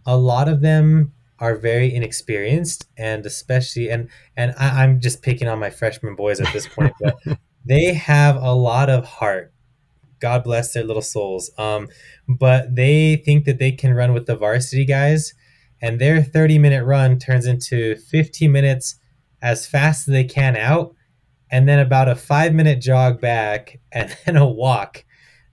a 0.06 0.18
lot 0.18 0.48
of 0.48 0.62
them 0.62 1.14
are 1.40 1.56
very 1.56 1.94
inexperienced, 1.94 2.88
and 2.98 3.26
especially 3.26 3.90
and 3.90 4.10
and 4.38 4.54
I, 4.58 4.84
I'm 4.84 5.00
just 5.00 5.22
picking 5.22 5.48
on 5.48 5.60
my 5.60 5.70
freshman 5.70 6.16
boys 6.16 6.40
at 6.40 6.52
this 6.54 6.68
point, 6.68 6.94
but 7.02 7.18
they 7.66 7.94
have 7.94 8.36
a 8.36 8.54
lot 8.54 8.90
of 8.90 9.06
heart. 9.06 9.53
God 10.24 10.46
bless 10.46 10.72
their 10.72 10.86
little 10.86 11.02
souls. 11.02 11.52
Um, 11.58 11.90
but 12.30 12.74
they 12.74 13.18
think 13.18 13.44
that 13.44 13.60
they 13.60 13.74
can 13.74 13.94
run 13.94 14.14
with 14.14 14.26
the 14.26 14.38
varsity 14.38 14.86
guys, 14.86 15.34
and 15.82 16.00
their 16.00 16.24
30 16.24 16.60
minute 16.60 16.86
run 16.86 17.20
turns 17.20 17.46
into 17.46 17.98
15 17.98 18.50
minutes 18.50 18.96
as 19.42 19.68
fast 19.68 20.08
as 20.08 20.14
they 20.14 20.24
can 20.24 20.56
out 20.56 20.96
and 21.52 21.68
then 21.68 21.80
about 21.80 22.08
a 22.08 22.16
five 22.16 22.54
minute 22.54 22.80
jog 22.80 23.20
back, 23.20 23.82
and 23.92 24.16
then 24.26 24.38
a 24.38 24.48
walk 24.48 25.04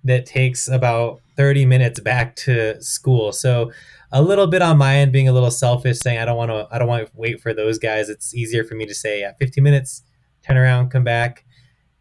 that 0.04 0.24
takes 0.24 0.68
about 0.68 1.20
30 1.36 1.66
minutes 1.66 1.98
back 1.98 2.36
to 2.36 2.80
school. 2.80 3.32
So 3.32 3.72
a 4.12 4.22
little 4.22 4.46
bit 4.46 4.62
on 4.62 4.78
my 4.78 4.96
end 4.96 5.12
being 5.12 5.28
a 5.28 5.32
little 5.32 5.50
selfish 5.50 5.98
saying 5.98 6.18
I 6.18 6.24
don't 6.24 6.36
want 6.36 6.52
to 6.52 6.68
I 6.70 6.78
don't 6.78 6.88
want 6.88 7.06
to 7.06 7.12
wait 7.16 7.40
for 7.40 7.52
those 7.52 7.78
guys. 7.78 8.08
It's 8.08 8.34
easier 8.36 8.62
for 8.62 8.76
me 8.76 8.86
to 8.86 8.94
say 8.94 9.20
yeah, 9.20 9.32
15 9.40 9.64
minutes, 9.64 10.04
turn 10.46 10.56
around, 10.56 10.90
come 10.90 11.04
back 11.04 11.44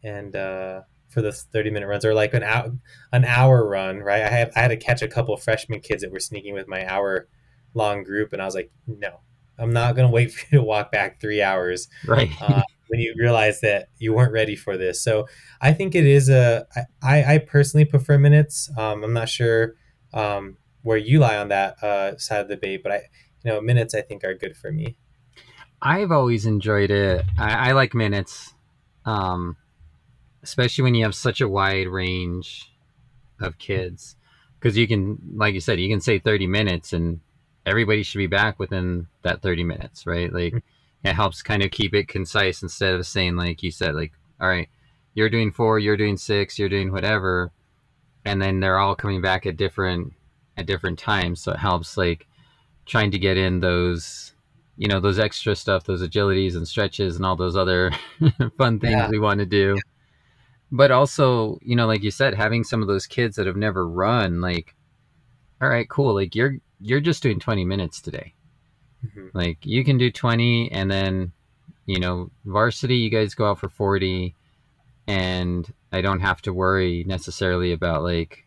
and 0.03 0.35
uh, 0.35 0.81
for 1.09 1.21
the 1.21 1.31
30 1.31 1.71
minute 1.71 1.87
runs 1.87 2.05
or 2.05 2.13
like 2.13 2.33
an 2.33 2.43
hour 2.43 2.71
an 3.11 3.25
hour 3.25 3.67
run, 3.67 3.99
right? 3.99 4.23
I 4.23 4.29
had 4.29 4.51
I 4.55 4.61
had 4.61 4.67
to 4.69 4.77
catch 4.77 5.01
a 5.01 5.07
couple 5.07 5.35
freshman 5.37 5.81
kids 5.81 6.03
that 6.03 6.11
were 6.11 6.19
sneaking 6.19 6.53
with 6.53 6.67
my 6.67 6.87
hour 6.87 7.27
long 7.73 8.03
group 8.03 8.33
and 8.33 8.41
I 8.41 8.45
was 8.45 8.55
like, 8.55 8.71
"No. 8.87 9.19
I'm 9.57 9.73
not 9.73 9.95
going 9.95 10.07
to 10.07 10.13
wait 10.13 10.31
for 10.33 10.45
you 10.51 10.59
to 10.59 10.63
walk 10.63 10.91
back 10.91 11.19
3 11.19 11.41
hours." 11.41 11.89
Right. 12.07 12.31
Uh, 12.41 12.61
when 12.89 12.99
you 12.99 13.13
realize 13.17 13.61
that 13.61 13.89
you 13.99 14.13
weren't 14.13 14.33
ready 14.33 14.55
for 14.55 14.77
this. 14.77 15.01
So 15.01 15.27
I 15.61 15.73
think 15.73 15.95
it 15.95 16.05
is 16.05 16.27
a. 16.27 16.65
I, 17.01 17.35
I 17.35 17.37
personally 17.37 17.85
prefer 17.85 18.17
minutes. 18.17 18.69
Um, 18.77 19.03
I'm 19.03 19.13
not 19.13 19.29
sure 19.29 19.75
um, 20.13 20.57
where 20.81 20.97
you 20.97 21.19
lie 21.19 21.37
on 21.37 21.49
that 21.49 21.81
uh, 21.83 22.17
side 22.17 22.41
of 22.41 22.47
the 22.47 22.55
debate, 22.55 22.83
but 22.83 22.91
I, 22.91 22.95
you 23.43 23.51
know, 23.51 23.61
minutes 23.61 23.93
I 23.93 24.01
think 24.01 24.23
are 24.23 24.33
good 24.33 24.57
for 24.57 24.71
me. 24.71 24.97
I've 25.81 26.11
always 26.11 26.45
enjoyed 26.45 26.91
it. 26.91 27.23
I, 27.37 27.69
I 27.69 27.71
like 27.71 27.93
minutes, 27.93 28.53
um, 29.05 29.55
especially 30.43 30.83
when 30.83 30.95
you 30.95 31.03
have 31.03 31.15
such 31.15 31.41
a 31.41 31.49
wide 31.49 31.87
range 31.87 32.71
of 33.39 33.57
kids, 33.57 34.15
because 34.59 34.77
you 34.77 34.87
can, 34.87 35.17
like 35.35 35.53
you 35.53 35.61
said, 35.61 35.79
you 35.79 35.89
can 35.89 36.01
say 36.01 36.19
30 36.19 36.47
minutes 36.47 36.93
and 36.93 37.19
everybody 37.65 38.03
should 38.03 38.17
be 38.17 38.27
back 38.27 38.59
within 38.59 39.07
that 39.23 39.41
30 39.41 39.63
minutes, 39.63 40.05
right? 40.05 40.31
Like. 40.31 40.53
Mm-hmm 40.53 40.75
it 41.03 41.13
helps 41.13 41.41
kind 41.41 41.63
of 41.63 41.71
keep 41.71 41.93
it 41.93 42.07
concise 42.07 42.61
instead 42.61 42.93
of 42.93 43.05
saying 43.07 43.35
like 43.35 43.63
you 43.63 43.71
said 43.71 43.95
like 43.95 44.11
all 44.41 44.47
right 44.47 44.69
you're 45.13 45.29
doing 45.29 45.51
four 45.51 45.79
you're 45.79 45.97
doing 45.97 46.17
six 46.17 46.59
you're 46.59 46.69
doing 46.69 46.91
whatever 46.91 47.51
and 48.25 48.41
then 48.41 48.59
they're 48.59 48.79
all 48.79 48.95
coming 48.95 49.21
back 49.21 49.45
at 49.45 49.57
different 49.57 50.13
at 50.57 50.65
different 50.65 50.99
times 50.99 51.41
so 51.41 51.51
it 51.51 51.59
helps 51.59 51.97
like 51.97 52.27
trying 52.85 53.11
to 53.11 53.19
get 53.19 53.37
in 53.37 53.59
those 53.59 54.33
you 54.77 54.87
know 54.87 54.99
those 54.99 55.19
extra 55.19 55.55
stuff 55.55 55.85
those 55.85 56.01
agilities 56.01 56.55
and 56.55 56.67
stretches 56.67 57.15
and 57.15 57.25
all 57.25 57.35
those 57.35 57.55
other 57.55 57.91
fun 58.57 58.79
things 58.79 58.93
yeah. 58.93 59.09
we 59.09 59.19
want 59.19 59.39
to 59.39 59.45
do 59.45 59.75
yeah. 59.75 59.81
But 60.71 60.91
also 60.91 61.57
you 61.61 61.75
know 61.75 61.87
like 61.87 62.03
you 62.03 62.11
said 62.11 62.33
having 62.33 62.63
some 62.63 62.81
of 62.81 62.87
those 62.87 63.07
kids 63.07 63.35
that 63.35 63.47
have 63.47 63.55
never 63.55 63.87
run 63.87 64.41
like 64.41 64.75
all 65.61 65.69
right 65.69 65.89
cool 65.89 66.13
like 66.13 66.35
you're 66.35 66.57
you're 66.79 67.01
just 67.01 67.23
doing 67.23 67.39
20 67.39 67.65
minutes 67.65 68.01
today 68.01 68.33
Mm-hmm. 69.05 69.27
Like 69.33 69.65
you 69.65 69.83
can 69.83 69.97
do 69.97 70.11
20 70.11 70.71
and 70.71 70.89
then, 70.89 71.31
you 71.85 71.99
know, 71.99 72.31
varsity, 72.45 72.97
you 72.97 73.09
guys 73.09 73.33
go 73.33 73.49
out 73.49 73.59
for 73.59 73.69
40 73.69 74.35
and 75.07 75.71
I 75.91 76.01
don't 76.01 76.19
have 76.19 76.41
to 76.43 76.53
worry 76.53 77.03
necessarily 77.07 77.71
about 77.71 78.03
like 78.03 78.45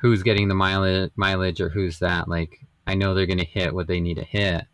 who's 0.00 0.22
getting 0.22 0.48
the 0.48 0.54
mileage, 0.54 1.12
mileage 1.16 1.60
or 1.60 1.68
who's 1.68 1.98
that. 1.98 2.28
Like 2.28 2.60
I 2.86 2.94
know 2.94 3.14
they're 3.14 3.26
going 3.26 3.38
to 3.38 3.44
hit 3.44 3.74
what 3.74 3.86
they 3.86 4.00
need 4.00 4.16
to 4.16 4.24
hit. 4.24 4.64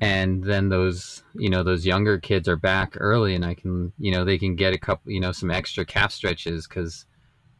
And 0.00 0.44
then 0.44 0.68
those, 0.68 1.22
you 1.34 1.48
know, 1.48 1.62
those 1.62 1.86
younger 1.86 2.18
kids 2.18 2.48
are 2.48 2.56
back 2.56 2.94
early 2.96 3.34
and 3.34 3.44
I 3.44 3.54
can, 3.54 3.92
you 3.98 4.12
know, 4.12 4.24
they 4.24 4.38
can 4.38 4.54
get 4.54 4.74
a 4.74 4.78
couple, 4.78 5.10
you 5.10 5.20
know, 5.20 5.32
some 5.32 5.50
extra 5.50 5.84
calf 5.86 6.12
stretches 6.12 6.66
because, 6.66 7.06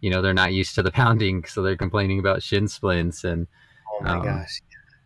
you 0.00 0.10
know, 0.10 0.20
they're 0.20 0.34
not 0.34 0.52
used 0.52 0.74
to 0.74 0.82
the 0.82 0.90
pounding. 0.90 1.44
So 1.44 1.62
they're 1.62 1.76
complaining 1.76 2.18
about 2.18 2.42
shin 2.42 2.68
splints 2.68 3.24
and, 3.24 3.46
Oh 3.98 4.04
my 4.04 4.16
um, 4.16 4.22
gosh. 4.22 4.62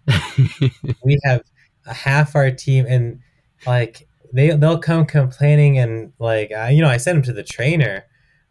we 1.04 1.18
have 1.24 1.42
a 1.86 1.94
half 1.94 2.34
our 2.34 2.50
team 2.50 2.86
and 2.88 3.20
like 3.66 4.08
they 4.32 4.50
they'll 4.50 4.78
come 4.78 5.04
complaining 5.04 5.78
and 5.78 6.12
like 6.18 6.50
you 6.50 6.80
know 6.80 6.88
I 6.88 6.96
send 6.96 7.18
them 7.18 7.22
to 7.24 7.32
the 7.32 7.42
trainer 7.42 8.04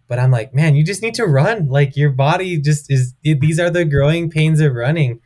but 0.08 0.20
I'm 0.20 0.32
like 0.32 0.54
man 0.54 0.76
you 0.76 0.84
just 0.84 1.02
need 1.02 1.16
to 1.16 1.26
run 1.26 1.68
like 1.68 1.98
your 1.98 2.12
body 2.12 2.60
just 2.60 2.92
is 2.92 3.14
it, 3.24 3.40
these 3.40 3.60
are 3.60 3.70
the 3.70 3.86
growing 3.86 4.30
pains 4.30 4.62
of 4.62 4.74
running 4.74 5.22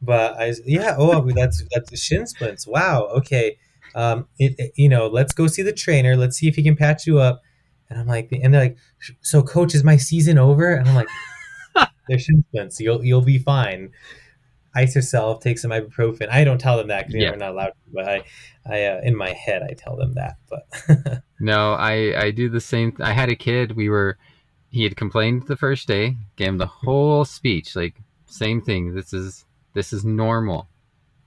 but 0.00 0.36
I 0.40 0.54
yeah 0.64 0.94
oh 0.98 1.28
that's 1.34 1.62
that's 1.72 1.98
shin 2.00 2.26
splints 2.26 2.66
wow 2.66 3.04
okay 3.16 3.58
um 3.94 4.28
it, 4.38 4.54
it, 4.58 4.72
you 4.76 4.88
know 4.88 5.06
let's 5.06 5.32
go 5.32 5.46
see 5.46 5.62
the 5.62 5.72
trainer 5.72 6.16
let's 6.16 6.36
see 6.36 6.48
if 6.48 6.56
he 6.56 6.62
can 6.62 6.76
patch 6.76 7.06
you 7.06 7.18
up 7.18 7.42
and 7.90 7.98
I'm 7.98 8.06
like 8.06 8.30
and 8.30 8.54
they're 8.54 8.62
like 8.62 8.78
so 9.20 9.42
coach 9.42 9.74
is 9.74 9.84
my 9.84 9.96
season 9.96 10.38
over 10.38 10.74
and 10.74 10.88
I'm 10.88 10.94
like 10.94 11.08
they're 12.08 12.18
shin 12.18 12.44
splints 12.48 12.80
you'll 12.80 13.04
you'll 13.04 13.22
be 13.22 13.38
fine 13.38 13.90
ice 14.78 14.94
yourself, 14.94 15.40
take 15.40 15.58
some 15.58 15.70
ibuprofen. 15.70 16.28
I 16.30 16.44
don't 16.44 16.58
tell 16.58 16.76
them 16.76 16.88
that 16.88 17.06
because 17.06 17.20
yeah. 17.20 17.30
they're 17.30 17.38
not 17.38 17.50
allowed 17.50 17.66
to, 17.68 17.92
but 17.92 18.08
I, 18.08 18.22
I 18.66 18.84
uh, 18.84 19.00
in 19.02 19.16
my 19.16 19.32
head 19.32 19.62
I 19.62 19.74
tell 19.74 19.96
them 19.96 20.14
that. 20.14 20.36
But 20.48 21.22
no, 21.40 21.72
I 21.74 22.14
I 22.16 22.30
do 22.30 22.48
the 22.48 22.60
same. 22.60 22.96
I 23.00 23.12
had 23.12 23.28
a 23.28 23.36
kid. 23.36 23.76
We 23.76 23.88
were 23.88 24.18
he 24.70 24.84
had 24.84 24.96
complained 24.96 25.46
the 25.46 25.56
first 25.56 25.88
day. 25.88 26.16
Gave 26.36 26.48
him 26.48 26.58
the 26.58 26.66
whole 26.66 27.24
speech, 27.24 27.74
like 27.74 28.00
same 28.26 28.60
thing. 28.60 28.94
This 28.94 29.12
is 29.12 29.44
this 29.74 29.92
is 29.92 30.04
normal. 30.04 30.68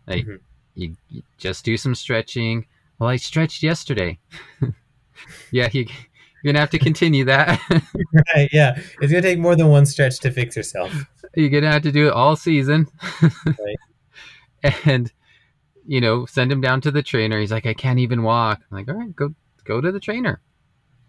Like 0.07 0.23
mm-hmm. 0.23 0.35
you, 0.75 0.95
you, 1.09 1.23
just 1.37 1.65
do 1.65 1.77
some 1.77 1.95
stretching. 1.95 2.65
Well, 2.99 3.09
I 3.09 3.15
stretched 3.15 3.63
yesterday. 3.63 4.19
yeah, 5.51 5.69
you, 5.71 5.85
you're 6.43 6.53
gonna 6.53 6.59
have 6.59 6.69
to 6.71 6.79
continue 6.79 7.25
that. 7.25 7.59
right? 8.35 8.49
Yeah, 8.51 8.79
it's 9.01 9.11
gonna 9.11 9.21
take 9.21 9.39
more 9.39 9.55
than 9.55 9.69
one 9.69 9.85
stretch 9.85 10.19
to 10.19 10.31
fix 10.31 10.55
yourself. 10.55 10.93
You're 11.35 11.49
gonna 11.49 11.71
have 11.71 11.83
to 11.83 11.91
do 11.91 12.07
it 12.07 12.13
all 12.13 12.35
season. 12.35 12.87
right. 13.45 14.75
And 14.85 15.11
you 15.87 15.99
know, 15.99 16.25
send 16.25 16.51
him 16.51 16.61
down 16.61 16.81
to 16.81 16.91
the 16.91 17.01
trainer. 17.01 17.39
He's 17.39 17.51
like, 17.51 17.65
I 17.65 17.73
can't 17.73 17.99
even 17.99 18.23
walk. 18.23 18.61
I'm 18.69 18.77
like, 18.77 18.89
all 18.89 18.95
right, 18.95 19.15
go 19.15 19.33
go 19.63 19.81
to 19.81 19.91
the 19.91 19.99
trainer. 19.99 20.41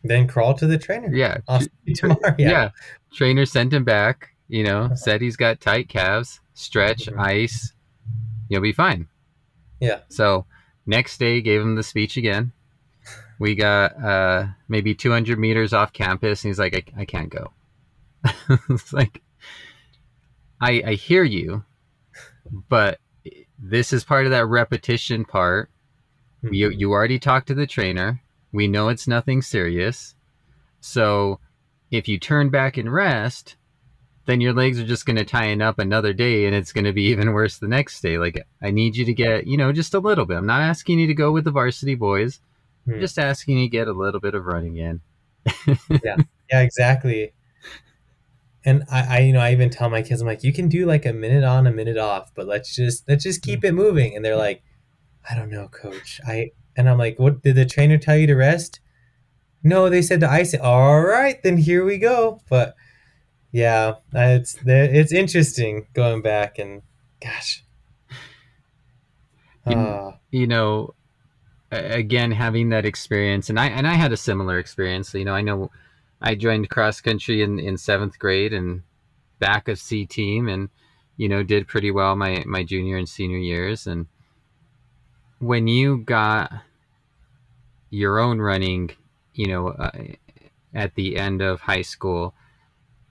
Then 0.04 0.26
crawl 0.26 0.54
to 0.54 0.66
the 0.66 0.78
trainer. 0.78 1.14
Yeah. 1.14 1.38
tomorrow. 1.94 2.34
Yeah. 2.38 2.50
yeah. 2.50 2.70
Trainer 3.12 3.46
sent 3.46 3.72
him 3.72 3.84
back. 3.84 4.31
You 4.52 4.64
know, 4.64 4.82
uh-huh. 4.82 4.96
said 4.96 5.22
he's 5.22 5.36
got 5.36 5.62
tight 5.62 5.88
calves. 5.88 6.40
Stretch, 6.52 7.06
mm-hmm. 7.06 7.18
ice. 7.18 7.72
You'll 8.50 8.60
be 8.60 8.74
fine. 8.74 9.08
Yeah. 9.80 10.00
So 10.10 10.44
next 10.84 11.16
day, 11.16 11.40
gave 11.40 11.62
him 11.62 11.74
the 11.74 11.82
speech 11.82 12.18
again. 12.18 12.52
We 13.38 13.54
got 13.54 13.98
uh, 13.98 14.48
maybe 14.68 14.94
200 14.94 15.38
meters 15.38 15.72
off 15.72 15.94
campus, 15.94 16.44
and 16.44 16.50
he's 16.50 16.58
like, 16.58 16.74
I, 16.74 17.00
I 17.00 17.04
can't 17.06 17.30
go. 17.30 17.50
it's 18.68 18.92
like, 18.92 19.22
I, 20.60 20.82
I 20.86 20.94
hear 20.96 21.24
you, 21.24 21.64
but 22.68 23.00
this 23.58 23.90
is 23.90 24.04
part 24.04 24.26
of 24.26 24.32
that 24.32 24.44
repetition 24.44 25.24
part. 25.24 25.70
Mm-hmm. 26.44 26.54
You 26.54 26.68
you 26.68 26.92
already 26.92 27.18
talked 27.18 27.46
to 27.46 27.54
the 27.54 27.66
trainer. 27.66 28.20
We 28.52 28.68
know 28.68 28.90
it's 28.90 29.08
nothing 29.08 29.40
serious. 29.40 30.14
So 30.80 31.40
if 31.90 32.06
you 32.06 32.18
turn 32.18 32.50
back 32.50 32.76
and 32.76 32.92
rest, 32.92 33.56
then 34.26 34.40
your 34.40 34.52
legs 34.52 34.78
are 34.78 34.86
just 34.86 35.06
going 35.06 35.16
to 35.16 35.24
tighten 35.24 35.60
up 35.60 35.78
another 35.78 36.12
day 36.12 36.46
and 36.46 36.54
it's 36.54 36.72
going 36.72 36.84
to 36.84 36.92
be 36.92 37.02
even 37.10 37.32
worse 37.32 37.58
the 37.58 37.68
next 37.68 38.00
day. 38.00 38.18
Like 38.18 38.46
I 38.62 38.70
need 38.70 38.96
you 38.96 39.04
to 39.04 39.14
get, 39.14 39.46
you 39.46 39.56
know, 39.56 39.72
just 39.72 39.94
a 39.94 40.00
little 40.00 40.26
bit. 40.26 40.36
I'm 40.36 40.46
not 40.46 40.62
asking 40.62 40.98
you 40.98 41.06
to 41.06 41.14
go 41.14 41.32
with 41.32 41.44
the 41.44 41.50
varsity 41.50 41.94
boys. 41.94 42.40
I'm 42.86 42.94
hmm. 42.94 43.00
just 43.00 43.18
asking 43.18 43.58
you 43.58 43.66
to 43.66 43.70
get 43.70 43.88
a 43.88 43.92
little 43.92 44.20
bit 44.20 44.34
of 44.34 44.44
running 44.44 44.76
in. 44.76 45.00
yeah. 46.04 46.16
Yeah, 46.50 46.60
exactly 46.60 47.32
and 48.64 48.84
I, 48.90 49.16
I, 49.16 49.18
you 49.20 49.32
know 49.32 49.40
i 49.40 49.52
even 49.52 49.70
tell 49.70 49.90
my 49.90 50.02
kids 50.02 50.20
i'm 50.20 50.26
like 50.26 50.44
you 50.44 50.52
can 50.52 50.68
do 50.68 50.86
like 50.86 51.06
a 51.06 51.12
minute 51.12 51.44
on 51.44 51.66
a 51.66 51.72
minute 51.72 51.98
off 51.98 52.32
but 52.34 52.46
let's 52.46 52.74
just 52.74 53.08
let's 53.08 53.24
just 53.24 53.42
keep 53.42 53.64
it 53.64 53.72
moving 53.72 54.14
and 54.14 54.24
they're 54.24 54.36
like 54.36 54.62
i 55.28 55.34
don't 55.34 55.50
know 55.50 55.68
coach 55.68 56.20
i 56.26 56.50
and 56.76 56.88
i'm 56.88 56.98
like 56.98 57.18
what 57.18 57.42
did 57.42 57.56
the 57.56 57.66
trainer 57.66 57.98
tell 57.98 58.16
you 58.16 58.26
to 58.26 58.34
rest 58.34 58.80
no 59.62 59.88
they 59.88 60.02
said 60.02 60.20
to 60.20 60.30
ice 60.30 60.54
it 60.54 60.60
all 60.60 61.00
right 61.00 61.42
then 61.42 61.56
here 61.56 61.84
we 61.84 61.98
go 61.98 62.40
but 62.48 62.74
yeah 63.52 63.94
it's 64.12 64.56
it's 64.66 65.12
interesting 65.12 65.86
going 65.94 66.22
back 66.22 66.58
and 66.58 66.82
gosh 67.20 67.62
you, 69.66 69.72
uh, 69.72 70.12
you 70.30 70.46
know 70.46 70.94
again 71.70 72.32
having 72.32 72.70
that 72.70 72.84
experience 72.84 73.48
and 73.48 73.60
i 73.60 73.66
and 73.66 73.86
i 73.86 73.94
had 73.94 74.12
a 74.12 74.16
similar 74.16 74.58
experience 74.58 75.14
you 75.14 75.24
know 75.24 75.34
i 75.34 75.40
know 75.40 75.70
I 76.22 76.36
joined 76.36 76.70
cross 76.70 77.00
country 77.00 77.42
in, 77.42 77.58
in 77.58 77.76
seventh 77.76 78.18
grade 78.18 78.52
and 78.52 78.82
back 79.40 79.66
of 79.66 79.78
C 79.78 80.06
team 80.06 80.48
and, 80.48 80.68
you 81.16 81.28
know, 81.28 81.42
did 81.42 81.66
pretty 81.66 81.90
well 81.90 82.14
my, 82.14 82.44
my 82.46 82.62
junior 82.62 82.96
and 82.96 83.08
senior 83.08 83.38
years. 83.38 83.88
And 83.88 84.06
when 85.40 85.66
you 85.66 85.98
got 85.98 86.52
your 87.90 88.20
own 88.20 88.40
running, 88.40 88.92
you 89.34 89.48
know, 89.48 89.68
uh, 89.68 89.90
at 90.72 90.94
the 90.94 91.16
end 91.16 91.42
of 91.42 91.60
high 91.60 91.82
school, 91.82 92.34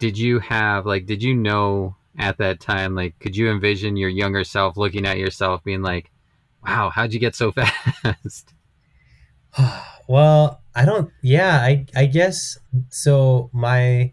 did 0.02 0.18
you 0.18 0.40
have 0.40 0.88
like 0.88 1.06
did 1.06 1.22
you 1.22 1.36
know 1.36 1.96
at 2.18 2.40
that 2.40 2.60
time 2.60 2.96
like 2.96 3.18
could 3.20 3.38
you 3.38 3.52
envision 3.52 3.96
your 3.96 4.10
younger 4.10 4.44
self 4.44 4.76
looking 4.76 5.06
at 5.06 5.20
yourself 5.20 5.64
being 5.64 5.84
like 5.84 6.10
wow 6.66 6.90
how'd 6.90 7.14
you 7.14 7.20
get 7.20 7.36
so 7.36 7.52
fast? 8.04 8.54
Well 10.08 10.62
i 10.76 10.84
don't 10.84 11.10
yeah 11.22 11.58
i 11.58 11.86
i 11.96 12.06
guess 12.06 12.58
so 12.90 13.50
my 13.54 14.12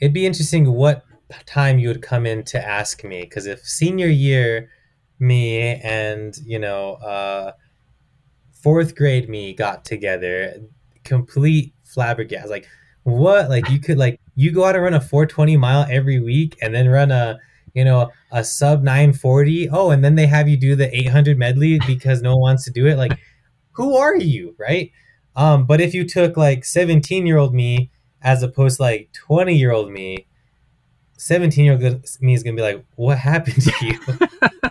it'd 0.00 0.12
be 0.12 0.26
interesting 0.26 0.70
what 0.70 1.04
time 1.46 1.78
you 1.78 1.88
would 1.88 2.02
come 2.02 2.26
in 2.26 2.42
to 2.44 2.62
ask 2.62 3.04
me 3.04 3.22
because 3.22 3.46
if 3.46 3.60
senior 3.60 4.08
year 4.08 4.68
me 5.18 5.80
and 5.80 6.36
you 6.44 6.58
know 6.58 6.94
uh 6.94 7.52
fourth 8.52 8.94
grade 8.96 9.30
me 9.30 9.54
got 9.54 9.84
together 9.84 10.60
complete 11.04 11.72
flabbergasted 11.84 12.50
like 12.50 12.68
what? 13.06 13.48
Like 13.48 13.70
you 13.70 13.78
could 13.78 13.98
like 13.98 14.20
you 14.34 14.50
go 14.50 14.64
out 14.64 14.74
and 14.74 14.82
run 14.82 14.94
a 14.94 15.00
420 15.00 15.56
mile 15.56 15.86
every 15.88 16.18
week 16.18 16.56
and 16.60 16.74
then 16.74 16.88
run 16.88 17.12
a 17.12 17.38
you 17.72 17.84
know 17.84 18.10
a 18.32 18.42
sub 18.42 18.82
940 18.82 19.68
oh 19.70 19.90
and 19.90 20.04
then 20.04 20.16
they 20.16 20.26
have 20.26 20.48
you 20.48 20.56
do 20.56 20.74
the 20.74 20.94
800 20.94 21.38
medley 21.38 21.78
because 21.86 22.20
no 22.20 22.32
one 22.32 22.40
wants 22.40 22.64
to 22.64 22.72
do 22.72 22.86
it? 22.86 22.96
Like 22.96 23.16
who 23.72 23.96
are 23.96 24.16
you 24.16 24.56
right? 24.58 24.90
Um 25.36 25.66
but 25.66 25.80
if 25.80 25.94
you 25.94 26.04
took 26.04 26.36
like 26.36 26.64
17 26.64 27.26
year 27.26 27.38
old 27.38 27.54
me 27.54 27.90
as 28.22 28.42
opposed 28.42 28.78
to 28.78 28.82
like 28.82 29.10
20 29.12 29.54
year 29.54 29.70
old 29.70 29.92
me 29.92 30.26
17 31.16 31.64
year 31.64 31.74
old 31.74 32.20
me 32.20 32.34
is 32.34 32.42
gonna 32.42 32.56
be 32.56 32.62
like 32.62 32.84
what 32.96 33.18
happened 33.18 33.62
to 33.62 33.72
you? 33.86 33.98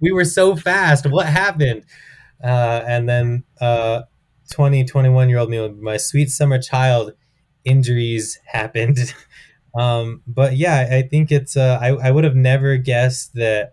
We 0.00 0.10
were 0.10 0.24
so 0.24 0.56
fast. 0.56 1.06
What 1.06 1.26
happened? 1.26 1.84
Uh 2.42 2.82
and 2.86 3.08
then 3.08 3.44
uh 3.60 4.02
20 4.50 4.84
21 4.84 5.30
year 5.30 5.38
old 5.38 5.48
me 5.48 5.66
my 5.68 5.96
sweet 5.96 6.28
summer 6.28 6.60
child 6.60 7.14
injuries 7.64 8.38
happened. 8.46 9.14
Um 9.74 10.20
but 10.26 10.58
yeah 10.58 10.86
i 10.92 11.00
think 11.00 11.32
it's 11.32 11.56
uh 11.56 11.78
i, 11.80 11.88
I 11.88 12.10
would 12.10 12.24
have 12.24 12.36
never 12.36 12.76
guessed 12.76 13.32
that 13.36 13.72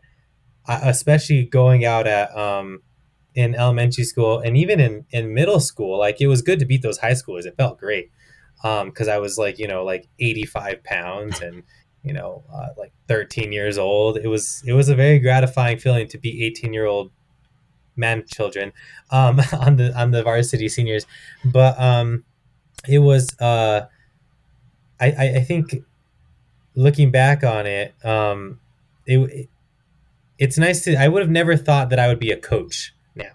uh, 0.67 0.79
especially 0.83 1.45
going 1.45 1.85
out 1.85 2.07
at 2.07 2.35
um 2.37 2.81
in 3.35 3.55
elementary 3.55 4.03
school 4.03 4.39
and 4.39 4.57
even 4.57 4.79
in 4.79 5.05
in 5.11 5.33
middle 5.33 5.59
school 5.59 5.97
like 5.99 6.21
it 6.21 6.27
was 6.27 6.41
good 6.41 6.59
to 6.59 6.65
beat 6.65 6.81
those 6.81 6.99
high 6.99 7.13
schoolers. 7.13 7.45
It 7.45 7.55
felt 7.57 7.79
great. 7.79 8.11
Um 8.63 8.89
because 8.89 9.07
i 9.07 9.17
was 9.17 9.37
like 9.37 9.59
you 9.59 9.67
know 9.67 9.83
like 9.83 10.07
85 10.19 10.83
pounds 10.83 11.39
and 11.41 11.63
you 12.03 12.13
know 12.13 12.43
uh, 12.53 12.69
like 12.77 12.93
13 13.07 13.51
years 13.51 13.77
old. 13.77 14.17
It 14.17 14.27
was 14.27 14.63
it 14.65 14.73
was 14.73 14.89
a 14.89 14.95
very 14.95 15.19
gratifying 15.19 15.79
feeling 15.79 16.07
to 16.09 16.17
be 16.17 16.45
18 16.45 16.73
year 16.73 16.85
old 16.85 17.11
man 17.95 18.23
children 18.27 18.71
um 19.11 19.39
on 19.53 19.75
the 19.77 19.93
on 19.99 20.11
the 20.11 20.23
varsity 20.23 20.69
seniors. 20.69 21.05
But 21.45 21.79
um 21.81 22.23
it 22.87 22.99
was 22.99 23.37
uh 23.39 23.85
i 24.99 25.07
i, 25.11 25.35
I 25.37 25.43
think 25.43 25.75
looking 26.75 27.11
back 27.11 27.43
on 27.43 27.65
it 27.65 27.93
um 28.05 28.59
it, 29.05 29.17
it 29.17 29.49
it's 30.37 30.57
nice 30.57 30.83
to 30.83 30.95
i 30.95 31.07
would 31.07 31.21
have 31.21 31.31
never 31.31 31.55
thought 31.55 31.89
that 31.89 31.99
i 31.99 32.07
would 32.07 32.19
be 32.19 32.31
a 32.31 32.37
coach 32.37 32.93
now 33.15 33.31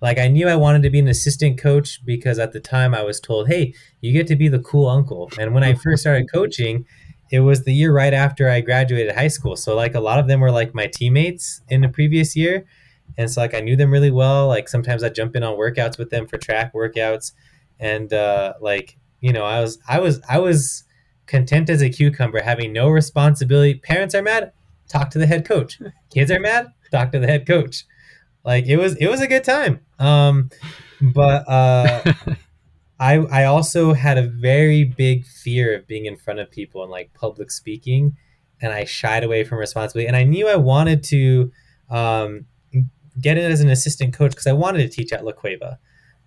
like 0.00 0.18
i 0.18 0.28
knew 0.28 0.48
i 0.48 0.56
wanted 0.56 0.82
to 0.82 0.90
be 0.90 0.98
an 0.98 1.08
assistant 1.08 1.58
coach 1.58 2.04
because 2.04 2.38
at 2.38 2.52
the 2.52 2.60
time 2.60 2.94
i 2.94 3.02
was 3.02 3.18
told 3.20 3.48
hey 3.48 3.74
you 4.00 4.12
get 4.12 4.26
to 4.26 4.36
be 4.36 4.48
the 4.48 4.60
cool 4.60 4.88
uncle 4.88 5.30
and 5.38 5.54
when 5.54 5.64
i 5.64 5.74
first 5.74 6.02
started 6.02 6.30
coaching 6.32 6.84
it 7.30 7.40
was 7.40 7.64
the 7.64 7.72
year 7.72 7.92
right 7.92 8.14
after 8.14 8.48
I 8.48 8.60
graduated 8.60 9.14
high 9.14 9.28
school. 9.28 9.56
So 9.56 9.74
like 9.74 9.94
a 9.94 10.00
lot 10.00 10.18
of 10.18 10.28
them 10.28 10.40
were 10.40 10.50
like 10.50 10.74
my 10.74 10.86
teammates 10.86 11.60
in 11.68 11.80
the 11.80 11.88
previous 11.88 12.36
year. 12.36 12.66
And 13.18 13.30
so 13.30 13.40
like 13.40 13.54
I 13.54 13.60
knew 13.60 13.76
them 13.76 13.90
really 13.90 14.10
well. 14.10 14.48
Like 14.48 14.68
sometimes 14.68 15.02
I'd 15.02 15.14
jump 15.14 15.34
in 15.34 15.42
on 15.42 15.56
workouts 15.56 15.98
with 15.98 16.10
them 16.10 16.26
for 16.26 16.38
track 16.38 16.72
workouts. 16.72 17.32
And 17.78 18.12
uh 18.12 18.54
like, 18.60 18.96
you 19.20 19.32
know, 19.32 19.44
I 19.44 19.60
was 19.60 19.78
I 19.88 20.00
was 20.00 20.20
I 20.28 20.38
was 20.38 20.84
content 21.26 21.70
as 21.70 21.82
a 21.82 21.90
cucumber, 21.90 22.42
having 22.42 22.72
no 22.72 22.88
responsibility. 22.88 23.74
Parents 23.74 24.14
are 24.14 24.22
mad, 24.22 24.52
talk 24.88 25.10
to 25.10 25.18
the 25.18 25.26
head 25.26 25.44
coach. 25.44 25.80
Kids 26.10 26.30
are 26.30 26.40
mad, 26.40 26.72
talk 26.90 27.12
to 27.12 27.18
the 27.18 27.26
head 27.26 27.46
coach. 27.46 27.84
Like 28.44 28.66
it 28.66 28.76
was 28.76 28.96
it 28.96 29.08
was 29.08 29.20
a 29.20 29.26
good 29.26 29.44
time. 29.44 29.80
Um 29.98 30.50
but 31.00 31.48
uh 31.48 32.12
I 32.98 33.16
I 33.16 33.44
also 33.44 33.92
had 33.92 34.18
a 34.18 34.26
very 34.26 34.84
big 34.84 35.26
fear 35.26 35.74
of 35.76 35.86
being 35.86 36.06
in 36.06 36.16
front 36.16 36.40
of 36.40 36.50
people 36.50 36.82
and 36.82 36.90
like 36.90 37.12
public 37.12 37.50
speaking, 37.50 38.16
and 38.60 38.72
I 38.72 38.84
shied 38.84 39.24
away 39.24 39.44
from 39.44 39.58
responsibility. 39.58 40.06
And 40.06 40.16
I 40.16 40.24
knew 40.24 40.48
I 40.48 40.56
wanted 40.56 41.02
to 41.04 41.52
um, 41.90 42.46
get 43.20 43.36
in 43.36 43.50
as 43.50 43.60
an 43.60 43.68
assistant 43.68 44.14
coach 44.14 44.30
because 44.30 44.46
I 44.46 44.52
wanted 44.52 44.78
to 44.78 44.88
teach 44.88 45.12
at 45.12 45.24
La 45.24 45.32
Cueva. 45.32 45.78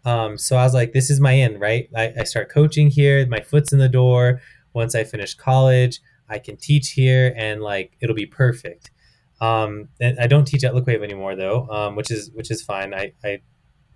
Um, 0.10 0.38
so 0.40 0.58
I 0.58 0.64
was 0.64 0.74
like, 0.74 0.94
this 0.94 1.12
is 1.12 1.20
my 1.20 1.36
end, 1.36 1.62
right? 1.62 1.88
I, 1.96 2.14
I 2.22 2.24
start 2.24 2.50
coaching 2.50 2.90
here, 2.90 3.28
my 3.28 3.42
foot's 3.42 3.72
in 3.72 3.80
the 3.80 3.90
door. 3.90 4.42
Once 4.74 4.96
I 4.96 5.04
finish 5.04 5.36
college, 5.36 6.00
I 6.28 6.40
can 6.40 6.58
teach 6.58 6.92
here, 6.92 7.34
and 7.38 7.62
like 7.62 7.96
it'll 8.02 8.16
be 8.16 8.26
perfect. 8.26 8.92
Um, 9.40 9.90
and 10.02 10.20
I 10.20 10.28
don't 10.28 10.46
teach 10.46 10.64
at 10.64 10.72
Cueva 10.72 11.04
anymore 11.04 11.36
though, 11.36 11.68
um, 11.70 11.96
which 11.96 12.10
is 12.12 12.32
which 12.34 12.50
is 12.50 12.62
fine. 12.62 12.94
I, 12.94 13.14
I 13.24 13.42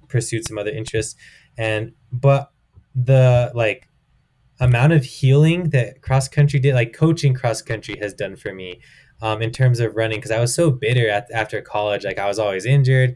pursued 0.07 0.47
some 0.47 0.57
other 0.57 0.71
interests, 0.71 1.15
and 1.57 1.93
but 2.11 2.51
the 2.93 3.51
like 3.55 3.89
amount 4.59 4.93
of 4.93 5.03
healing 5.03 5.69
that 5.71 6.01
cross 6.01 6.27
country 6.27 6.59
did, 6.59 6.75
like 6.75 6.93
coaching 6.93 7.33
cross 7.33 7.61
country 7.61 7.97
has 7.99 8.13
done 8.13 8.35
for 8.35 8.53
me 8.53 8.81
um, 9.21 9.41
in 9.41 9.51
terms 9.51 9.79
of 9.79 9.95
running. 9.95 10.21
Cause 10.21 10.31
I 10.31 10.39
was 10.39 10.53
so 10.53 10.69
bitter 10.69 11.09
at, 11.09 11.27
after 11.33 11.59
college. 11.61 12.03
Like 12.03 12.19
I 12.19 12.27
was 12.27 12.39
always 12.39 12.65
injured. 12.65 13.15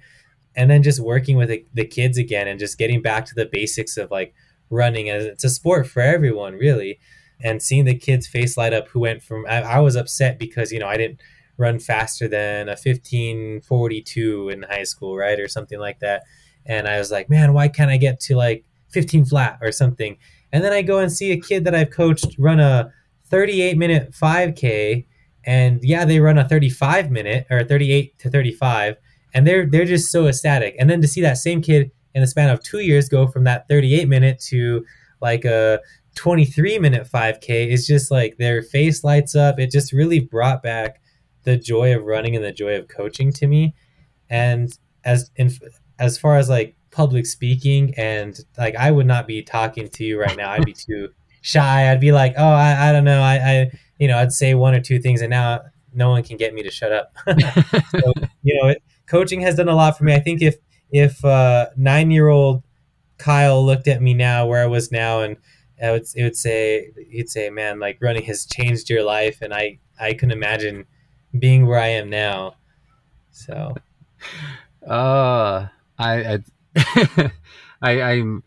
And 0.58 0.70
then 0.70 0.84
just 0.84 1.00
working 1.00 1.38
with 1.38 1.48
the, 1.48 1.65
the 1.74 1.86
kids 1.86 2.17
again 2.17 2.48
and 2.48 2.60
just 2.60 2.78
getting 2.78 3.02
back 3.02 3.26
to 3.28 3.36
the 3.36 3.46
basics 3.46 3.96
of 3.96 4.12
like 4.12 4.34
running. 4.70 5.10
As 5.10 5.24
it's 5.24 5.46
a 5.46 5.50
sport 5.50 5.88
for 5.88 6.02
everyone, 6.02 6.56
really. 6.56 7.00
And 7.41 7.62
seeing 7.62 7.86
the 7.86 7.96
kids 7.96 8.28
face 8.28 8.58
light 8.58 8.74
up 8.74 8.89
who 8.89 9.00
went 9.00 9.24
from, 9.24 9.46
I, 9.48 9.62
I 9.62 9.80
was 9.80 9.96
upset 9.96 10.39
because, 10.39 10.72
you 10.72 10.80
know, 10.80 10.88
I 10.88 10.98
didn't 10.98 11.22
run 11.58 11.80
faster 11.80 12.28
than 12.28 12.67
a 12.67 12.72
1542 12.72 14.50
in 14.50 14.63
high 14.63 14.84
school, 14.84 15.15
right? 15.15 15.39
Or 15.39 15.48
something 15.48 15.80
like 15.80 16.00
that. 16.00 16.24
And 16.65 16.88
I 16.88 16.98
was 16.98 17.12
like, 17.12 17.30
man, 17.30 17.54
why 17.54 17.67
can't 17.67 17.91
I 17.91 17.98
get 17.98 18.20
to 18.22 18.36
like 18.36 18.65
15 18.89 19.26
flat 19.26 19.60
or 19.62 19.72
something. 19.72 20.17
And 20.52 20.63
then 20.63 20.74
I 20.74 20.82
go 20.82 21.00
and 21.00 21.12
see 21.12 21.32
a 21.32 21.39
kid 21.39 21.65
that 21.65 21.76
I've 21.76 21.91
coached 21.91 22.36
run 22.38 22.60
a 22.60 22.91
38 23.26 23.78
minute 23.78 24.12
5K. 24.12 25.06
And 25.46 25.80
yeah, 25.84 26.06
they 26.06 26.20
run 26.20 26.38
a 26.38 26.48
35 26.48 27.12
minute 27.12 27.48
or 27.50 27.63
38 27.63 28.17
to 28.20 28.30
35. 28.30 28.98
And 29.34 29.46
they're 29.46 29.66
they're 29.66 29.86
just 29.86 30.12
so 30.12 30.28
ecstatic. 30.28 30.76
And 30.80 30.90
then 30.90 31.02
to 31.02 31.08
see 31.08 31.22
that 31.22 31.38
same 31.38 31.62
kid 31.62 31.92
in 32.16 32.22
the 32.22 32.28
span 32.28 32.50
of 32.50 32.63
two 32.63 32.80
years 32.80 33.10
go 33.10 33.28
from 33.28 33.44
that 33.44 33.68
38 33.68 34.08
minute 34.08 34.40
to 34.48 34.86
like 35.22 35.46
a 35.46 35.80
23 36.16 36.80
minute 36.80 37.08
5K 37.08 37.68
is 37.68 37.86
just 37.86 38.10
like 38.10 38.38
their 38.38 38.62
face 38.62 39.04
lights 39.04 39.36
up. 39.36 39.60
It 39.60 39.72
just 39.72 39.94
really 39.94 40.20
brought 40.20 40.63
back 40.63 41.02
the 41.44 41.58
joy 41.58 41.96
of 41.96 42.04
running 42.04 42.36
and 42.36 42.44
the 42.44 42.52
joy 42.52 42.76
of 42.76 42.88
coaching 42.88 43.32
to 43.34 43.48
me. 43.48 43.76
And 44.30 44.78
as 45.06 45.32
in, 45.36 45.52
as 46.00 46.18
far 46.18 46.38
as 46.38 46.50
like 46.50 46.76
public 46.92 47.26
speaking 47.28 47.94
and 47.96 48.40
like 48.58 48.76
I 48.76 48.90
would 48.90 49.06
not 49.06 49.28
be 49.28 49.44
talking 49.44 49.88
to 49.88 50.04
you 50.04 50.20
right 50.20 50.36
now. 50.36 50.52
I'd 50.52 50.66
be 50.66 50.74
too 50.88 51.10
shy. 51.42 51.92
I'd 51.92 52.02
be 52.02 52.12
like, 52.12 52.34
oh, 52.38 52.44
I, 52.44 52.90
I 52.90 52.92
don't 52.92 53.04
know. 53.04 53.22
I, 53.22 53.36
I, 53.36 53.72
you 54.00 54.08
know, 54.08 54.18
I'd 54.18 54.32
say 54.32 54.56
one 54.56 54.74
or 54.74 54.82
two 54.82 55.00
things 55.00 55.22
and 55.22 55.30
now 55.30 55.62
no 55.94 56.10
one 56.10 56.24
can 56.24 56.38
get 56.38 56.54
me 56.54 56.63
to 56.63 56.72
shut 56.72 56.92
up. 56.92 57.16
so, 57.28 58.13
you 58.44 58.60
know, 58.62 58.70
it, 58.70 58.84
coaching 59.08 59.41
has 59.41 59.56
done 59.56 59.70
a 59.70 59.76
lot 59.76 59.98
for 59.98 60.04
me. 60.04 60.13
I 60.13 60.20
think 60.20 60.41
if, 60.41 60.58
if 60.91 61.24
uh, 61.26 61.67
nine 61.76 62.12
year 62.12 62.28
old 62.28 62.63
Kyle 63.17 63.65
looked 63.65 63.88
at 63.88 64.02
me 64.02 64.13
now 64.13 64.46
where 64.46 64.63
I 64.63 64.67
was 64.67 64.91
now 64.91 65.22
and 65.22 65.38
I 65.82 65.91
would, 65.91 66.06
it 66.15 66.24
would 66.24 66.36
say, 66.36 66.91
he'd 67.10 67.30
say, 67.30 67.50
man, 67.50 67.80
like 67.80 67.98
running 68.02 68.24
has 68.24 68.46
changed 68.46 68.89
your 68.89 69.04
life. 69.04 69.39
And 69.41 69.54
I, 69.54 69.80
I 70.00 70.13
can 70.13 70.32
imagine 70.32 70.86
being 71.38 71.65
where 71.65 71.80
I 71.80 71.88
am 71.88 72.10
now. 72.10 72.56
So, 73.32 73.76
uh, 74.88 75.67
I, 76.00 76.39
I 76.78 77.32
I, 77.82 78.02
I'm 78.02 78.43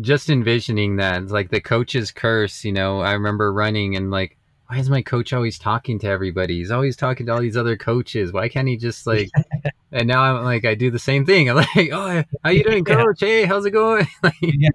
just 0.00 0.30
envisioning 0.30 0.96
that. 0.96 1.22
It's 1.22 1.32
like 1.32 1.50
the 1.50 1.60
coach's 1.60 2.10
curse, 2.10 2.64
you 2.64 2.72
know. 2.72 3.00
I 3.00 3.12
remember 3.12 3.52
running 3.52 3.96
and 3.96 4.10
like, 4.10 4.36
why 4.72 4.78
is 4.78 4.88
my 4.88 5.02
coach 5.02 5.34
always 5.34 5.58
talking 5.58 5.98
to 5.98 6.06
everybody? 6.06 6.56
He's 6.56 6.70
always 6.70 6.96
talking 6.96 7.26
to 7.26 7.32
all 7.32 7.42
these 7.42 7.58
other 7.58 7.76
coaches. 7.76 8.32
Why 8.32 8.48
can't 8.48 8.66
he 8.66 8.78
just 8.78 9.06
like? 9.06 9.28
and 9.92 10.08
now 10.08 10.22
I'm 10.22 10.44
like, 10.44 10.64
I 10.64 10.74
do 10.74 10.90
the 10.90 10.98
same 10.98 11.26
thing. 11.26 11.50
I'm 11.50 11.56
like, 11.76 11.90
oh, 11.92 12.22
how 12.42 12.50
you 12.50 12.64
doing, 12.64 12.82
coach? 12.82 13.20
Yeah. 13.20 13.28
Hey, 13.28 13.44
how's 13.44 13.66
it 13.66 13.72
going? 13.72 14.06
yeah. 14.40 14.70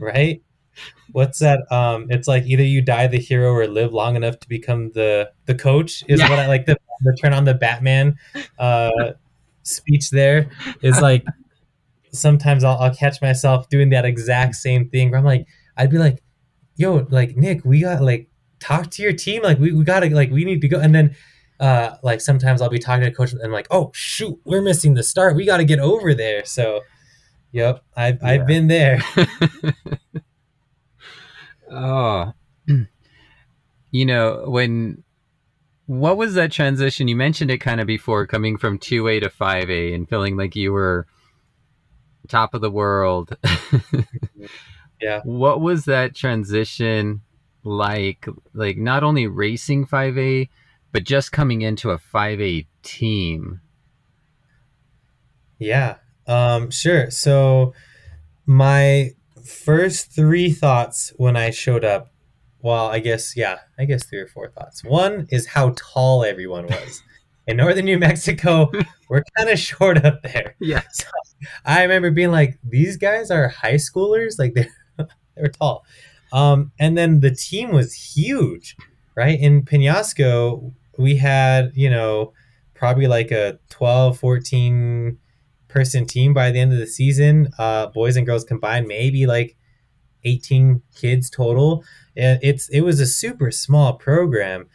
Right. 0.00 0.42
What's 1.12 1.38
that? 1.38 1.70
Um, 1.70 2.08
it's 2.10 2.26
like 2.26 2.46
either 2.46 2.64
you 2.64 2.82
die 2.82 3.06
the 3.06 3.20
hero 3.20 3.52
or 3.52 3.68
live 3.68 3.92
long 3.92 4.16
enough 4.16 4.40
to 4.40 4.48
become 4.48 4.90
the 4.90 5.30
the 5.46 5.54
coach. 5.54 6.02
Is 6.08 6.18
yeah. 6.18 6.28
what 6.28 6.40
I 6.40 6.48
like 6.48 6.66
the 6.66 6.76
the 7.02 7.16
turn 7.22 7.34
on 7.34 7.44
the 7.44 7.54
Batman 7.54 8.16
uh, 8.58 9.12
speech. 9.62 10.10
There 10.10 10.50
is 10.82 11.00
like 11.00 11.24
sometimes 12.10 12.64
I'll, 12.64 12.78
I'll 12.78 12.94
catch 12.94 13.22
myself 13.22 13.68
doing 13.68 13.90
that 13.90 14.04
exact 14.04 14.56
same 14.56 14.88
thing 14.88 15.12
where 15.12 15.20
I'm 15.20 15.24
like, 15.24 15.46
I'd 15.76 15.90
be 15.90 15.98
like, 15.98 16.24
yo, 16.74 17.06
like 17.08 17.36
Nick, 17.36 17.64
we 17.64 17.82
got 17.82 18.02
like 18.02 18.28
talk 18.60 18.90
to 18.92 19.02
your 19.02 19.12
team. 19.12 19.42
Like 19.42 19.58
we, 19.58 19.72
we 19.72 19.84
gotta 19.84 20.08
like 20.10 20.30
we 20.30 20.44
need 20.44 20.60
to 20.62 20.68
go. 20.68 20.80
And 20.80 20.94
then 20.94 21.16
uh 21.60 21.96
like 22.02 22.20
sometimes 22.20 22.62
I'll 22.62 22.68
be 22.68 22.78
talking 22.78 23.04
to 23.04 23.10
coach 23.10 23.32
and 23.32 23.42
I'm 23.42 23.52
like, 23.52 23.66
oh 23.70 23.90
shoot, 23.94 24.38
we're 24.44 24.62
missing 24.62 24.94
the 24.94 25.02
start. 25.02 25.36
We 25.36 25.44
gotta 25.44 25.64
get 25.64 25.80
over 25.80 26.14
there. 26.14 26.44
So 26.44 26.82
yep, 27.52 27.84
I've 27.96 28.18
yeah. 28.22 28.28
I've 28.28 28.46
been 28.46 28.68
there. 28.68 29.02
oh 31.70 32.32
you 33.90 34.06
know, 34.06 34.44
when 34.46 35.02
what 35.86 36.18
was 36.18 36.34
that 36.34 36.52
transition? 36.52 37.08
You 37.08 37.16
mentioned 37.16 37.50
it 37.50 37.58
kind 37.58 37.80
of 37.80 37.86
before, 37.86 38.26
coming 38.26 38.58
from 38.58 38.78
two 38.78 39.08
A 39.08 39.20
to 39.20 39.30
five 39.30 39.70
A, 39.70 39.94
and 39.94 40.08
feeling 40.08 40.36
like 40.36 40.54
you 40.54 40.72
were 40.72 41.06
top 42.28 42.54
of 42.54 42.60
the 42.60 42.70
world. 42.70 43.36
yeah. 45.00 45.20
What 45.24 45.60
was 45.60 45.86
that 45.86 46.14
transition 46.14 47.22
like? 47.64 48.26
Like 48.54 48.76
not 48.76 49.02
only 49.02 49.26
racing 49.26 49.86
five 49.86 50.16
A, 50.18 50.48
but 50.92 51.04
just 51.04 51.32
coming 51.32 51.62
into 51.62 51.90
a 51.90 51.98
five 51.98 52.40
A 52.40 52.66
team. 52.82 53.60
Yeah. 55.58 55.96
Um, 56.26 56.70
sure. 56.70 57.10
So 57.10 57.74
my 58.46 59.10
first 59.44 60.12
three 60.12 60.50
thoughts 60.50 61.12
when 61.16 61.36
I 61.36 61.50
showed 61.50 61.84
up, 61.84 62.12
well, 62.60 62.88
I 62.88 62.98
guess, 62.98 63.36
yeah, 63.36 63.58
I 63.78 63.84
guess 63.84 64.04
three 64.04 64.20
or 64.20 64.26
four 64.26 64.50
thoughts. 64.50 64.84
One 64.84 65.26
is 65.30 65.46
how 65.46 65.74
tall 65.76 66.24
everyone 66.24 66.66
was. 66.66 67.02
In 67.46 67.56
northern 67.56 67.86
New 67.86 67.98
Mexico, 67.98 68.70
we're 69.08 69.24
kind 69.36 69.48
of 69.48 69.58
short 69.58 70.04
up 70.04 70.22
there. 70.22 70.54
Yeah. 70.60 70.82
So 70.92 71.06
I 71.64 71.82
remember 71.82 72.10
being 72.10 72.32
like, 72.32 72.58
these 72.64 72.96
guys 72.96 73.30
are 73.30 73.46
high 73.46 73.74
schoolers, 73.74 74.40
like 74.40 74.54
they're 74.54 75.06
they're 75.36 75.48
tall. 75.48 75.84
Um, 76.32 76.72
and 76.78 76.96
then 76.96 77.20
the 77.20 77.30
team 77.30 77.72
was 77.72 77.94
huge, 77.94 78.76
right? 79.14 79.38
In 79.38 79.64
Penasco, 79.64 80.72
we 80.98 81.16
had, 81.16 81.72
you 81.74 81.90
know, 81.90 82.32
probably 82.74 83.06
like 83.06 83.30
a 83.30 83.58
12, 83.70 84.18
14 84.18 85.18
person 85.68 86.06
team 86.06 86.32
by 86.34 86.50
the 86.50 86.58
end 86.58 86.72
of 86.72 86.78
the 86.78 86.86
season, 86.86 87.48
uh, 87.58 87.86
boys 87.86 88.16
and 88.16 88.26
girls 88.26 88.44
combined, 88.44 88.86
maybe 88.86 89.26
like 89.26 89.56
18 90.24 90.82
kids 90.94 91.30
total. 91.30 91.84
And 92.16 92.38
it's 92.42 92.68
it 92.70 92.80
was 92.80 93.00
a 93.00 93.06
super 93.06 93.50
small 93.50 93.94
program. 93.94 94.68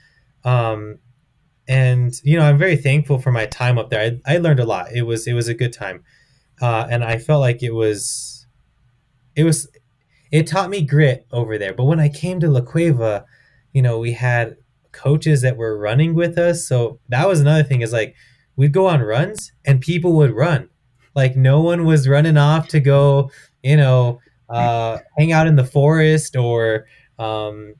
Um, 0.43 0.99
and 1.67 2.13
you 2.23 2.37
know, 2.37 2.45
I'm 2.45 2.57
very 2.57 2.77
thankful 2.77 3.19
for 3.19 3.31
my 3.31 3.45
time 3.45 3.77
up 3.77 3.89
there. 3.89 4.19
I, 4.25 4.35
I 4.35 4.37
learned 4.37 4.59
a 4.59 4.65
lot. 4.65 4.91
It 4.93 5.03
was 5.03 5.27
it 5.27 5.33
was 5.33 5.47
a 5.47 5.53
good 5.53 5.73
time. 5.73 6.03
Uh, 6.61 6.87
and 6.89 7.03
I 7.03 7.17
felt 7.17 7.41
like 7.41 7.63
it 7.63 7.73
was 7.73 8.45
it 9.35 9.43
was 9.43 9.67
it 10.33 10.47
taught 10.47 10.71
me 10.71 10.81
grit 10.81 11.27
over 11.31 11.59
there. 11.59 11.73
But 11.73 11.85
when 11.85 11.99
I 11.99 12.09
came 12.09 12.39
to 12.39 12.49
La 12.49 12.61
Cueva, 12.61 13.23
you 13.71 13.83
know, 13.83 13.99
we 13.99 14.13
had 14.13 14.57
coaches 14.91 15.41
that 15.43 15.57
were 15.57 15.77
running 15.77 16.15
with 16.15 16.39
us. 16.39 16.67
So 16.67 16.99
that 17.09 17.27
was 17.27 17.39
another 17.39 17.63
thing 17.63 17.81
is 17.81 17.93
like 17.93 18.15
we'd 18.55 18.73
go 18.73 18.87
on 18.87 19.01
runs 19.01 19.51
and 19.63 19.79
people 19.79 20.13
would 20.13 20.31
run 20.31 20.69
like 21.15 21.35
no 21.35 21.61
one 21.61 21.85
was 21.85 22.07
running 22.07 22.37
off 22.37 22.67
to 22.69 22.79
go, 22.79 23.29
you 23.61 23.77
know, 23.77 24.21
uh, 24.49 24.97
hang 25.17 25.31
out 25.31 25.45
in 25.45 25.55
the 25.55 25.65
forest 25.65 26.35
or, 26.35 26.87
um, 27.19 27.75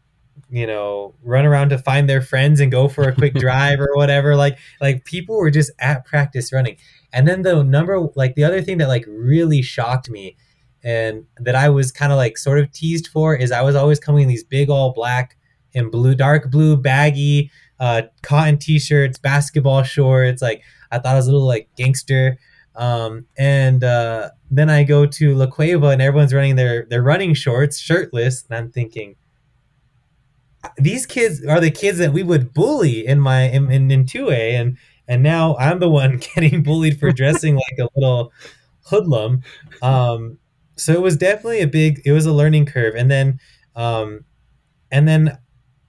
you 0.52 0.68
know, 0.68 1.16
run 1.24 1.46
around 1.46 1.70
to 1.70 1.80
find 1.80 2.08
their 2.08 2.22
friends 2.22 2.60
and 2.60 2.72
go 2.72 2.88
for 2.88 3.10
a 3.10 3.16
quick 3.16 3.34
drive 3.40 3.80
or 3.80 3.90
whatever. 3.96 4.36
Like, 4.36 4.60
like 4.80 5.06
people 5.06 5.38
were 5.38 5.50
just 5.50 5.72
at 5.80 6.06
practice 6.06 6.54
running. 6.54 6.78
And 7.12 7.28
then 7.28 7.42
the 7.42 7.64
number, 7.64 8.00
like 8.16 8.36
the 8.36 8.44
other 8.44 8.62
thing 8.62 8.78
that 8.78 8.88
like 8.88 9.06
really 9.08 9.64
shocked 9.64 10.10
me 10.10 10.38
and 10.84 11.26
that 11.40 11.56
I 11.56 11.70
was 11.70 11.92
kind 11.92 12.12
of 12.12 12.18
like 12.18 12.38
sort 12.38 12.60
of 12.60 12.72
teased 12.72 13.08
for 13.08 13.36
is 13.36 13.52
I 13.52 13.62
was 13.62 13.76
always 13.76 14.00
coming 14.00 14.24
in 14.24 14.30
these 14.30 14.44
big 14.44 14.70
all 14.70 14.94
black 14.94 15.38
and 15.76 15.92
blue, 15.92 16.16
dark 16.16 16.52
blue, 16.52 16.78
baggy 16.78 17.52
uh, 17.80 18.04
cotton 18.22 18.58
t-shirts, 18.58 19.18
basketball 19.18 19.84
shorts. 19.84 20.42
Like 20.42 20.64
I 20.92 21.00
thought 21.00 21.14
I 21.14 21.16
was 21.16 21.28
a 21.28 21.32
little 21.32 21.48
like 21.48 21.70
gangster. 21.76 22.38
Um, 22.76 23.28
and 23.38 23.84
uh, 23.84 24.30
then 24.50 24.70
I 24.70 24.84
go 24.84 25.06
to 25.06 25.36
La 25.36 25.48
Cueva 25.48 25.90
and 25.90 26.02
everyone's 26.02 26.34
running 26.34 26.56
their 26.56 26.86
their 26.86 27.04
running 27.04 27.34
shorts, 27.34 27.80
shirtless, 27.80 28.46
and 28.50 28.58
I'm 28.58 28.72
thinking, 28.72 29.16
these 30.78 31.06
kids 31.06 31.46
are 31.46 31.60
the 31.60 31.72
kids 31.72 31.98
that 32.00 32.14
we 32.14 32.24
would 32.24 32.54
bully 32.54 33.06
in 33.06 33.20
my 33.20 33.44
in, 33.44 33.72
in, 33.72 33.92
in 33.92 34.06
2A, 34.06 34.54
and 34.60 34.78
and 35.08 35.22
now 35.22 35.56
I'm 35.58 35.80
the 35.80 35.90
one 35.90 36.18
getting 36.36 36.64
bullied 36.64 37.00
for 37.00 37.12
dressing 37.12 37.56
like 37.56 37.80
a 37.80 37.90
little 37.96 38.32
hoodlum. 38.86 39.44
Um, 39.82 40.40
so 40.76 40.94
it 40.94 41.02
was 41.02 41.18
definitely 41.18 41.62
a 41.62 41.68
big, 41.68 42.02
it 42.06 42.12
was 42.12 42.26
a 42.26 42.34
learning 42.34 42.66
curve, 42.66 42.96
and 42.96 43.10
then 43.10 43.40
um, 43.76 44.26
and 44.92 45.08
then 45.08 45.38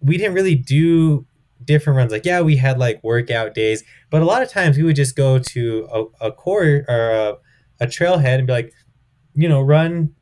we 0.01 0.17
didn't 0.17 0.35
really 0.35 0.55
do 0.55 1.27
different 1.65 1.97
runs. 1.97 2.13
Like, 2.13 2.25
yeah, 2.25 2.41
we 2.41 2.57
had 2.57 2.79
like 2.79 3.03
workout 3.03 3.55
days, 3.55 3.83
but 4.11 4.23
a 4.23 4.25
lot 4.25 4.43
of 4.43 4.51
times 4.51 4.77
we 4.77 4.83
would 4.83 4.97
just 4.97 5.17
go 5.17 5.39
to 5.39 5.89
a, 5.93 6.27
a 6.27 6.33
core 6.33 6.85
or 6.89 7.11
a, 7.11 7.35
a 7.81 7.87
trailhead 7.87 8.39
and 8.39 8.47
be 8.47 8.53
like, 8.53 8.73
you 9.35 9.49
know, 9.49 9.61
run 9.61 10.15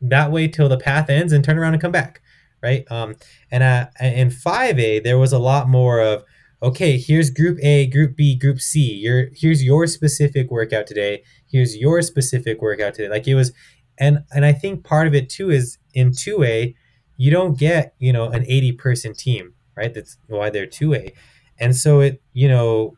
that 0.00 0.30
way 0.30 0.48
till 0.48 0.68
the 0.68 0.78
path 0.78 1.08
ends 1.08 1.32
and 1.32 1.44
turn 1.44 1.58
around 1.58 1.74
and 1.74 1.82
come 1.82 1.92
back. 1.92 2.20
Right. 2.62 2.84
Um, 2.90 3.16
and 3.50 3.62
uh, 3.62 3.86
in 4.00 4.30
5A, 4.30 5.04
there 5.04 5.18
was 5.18 5.32
a 5.32 5.38
lot 5.38 5.68
more 5.68 6.00
of, 6.00 6.24
okay, 6.62 6.98
here's 6.98 7.30
group 7.30 7.58
A, 7.62 7.86
group 7.86 8.16
B, 8.16 8.36
group 8.36 8.60
C. 8.60 8.80
Your 8.80 9.28
here's 9.34 9.62
your 9.62 9.86
specific 9.86 10.50
workout 10.50 10.86
today. 10.86 11.22
Here's 11.48 11.76
your 11.76 12.02
specific 12.02 12.60
workout 12.60 12.94
today. 12.94 13.08
Like 13.08 13.28
it 13.28 13.34
was, 13.34 13.52
and 13.98 14.20
and 14.32 14.44
I 14.44 14.52
think 14.52 14.84
part 14.84 15.06
of 15.06 15.14
it 15.14 15.28
too 15.28 15.50
is 15.50 15.78
in 15.94 16.10
2A, 16.10 16.74
you 17.16 17.30
don't 17.30 17.58
get, 17.58 17.94
you 17.98 18.12
know, 18.12 18.26
an 18.26 18.44
80 18.46 18.72
person 18.72 19.14
team 19.14 19.54
right? 19.76 19.92
That's 19.92 20.16
why 20.26 20.50
they're 20.50 20.66
2A. 20.66 21.12
And 21.58 21.76
so 21.76 22.00
it, 22.00 22.22
you 22.32 22.48
know, 22.48 22.96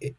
it, 0.00 0.16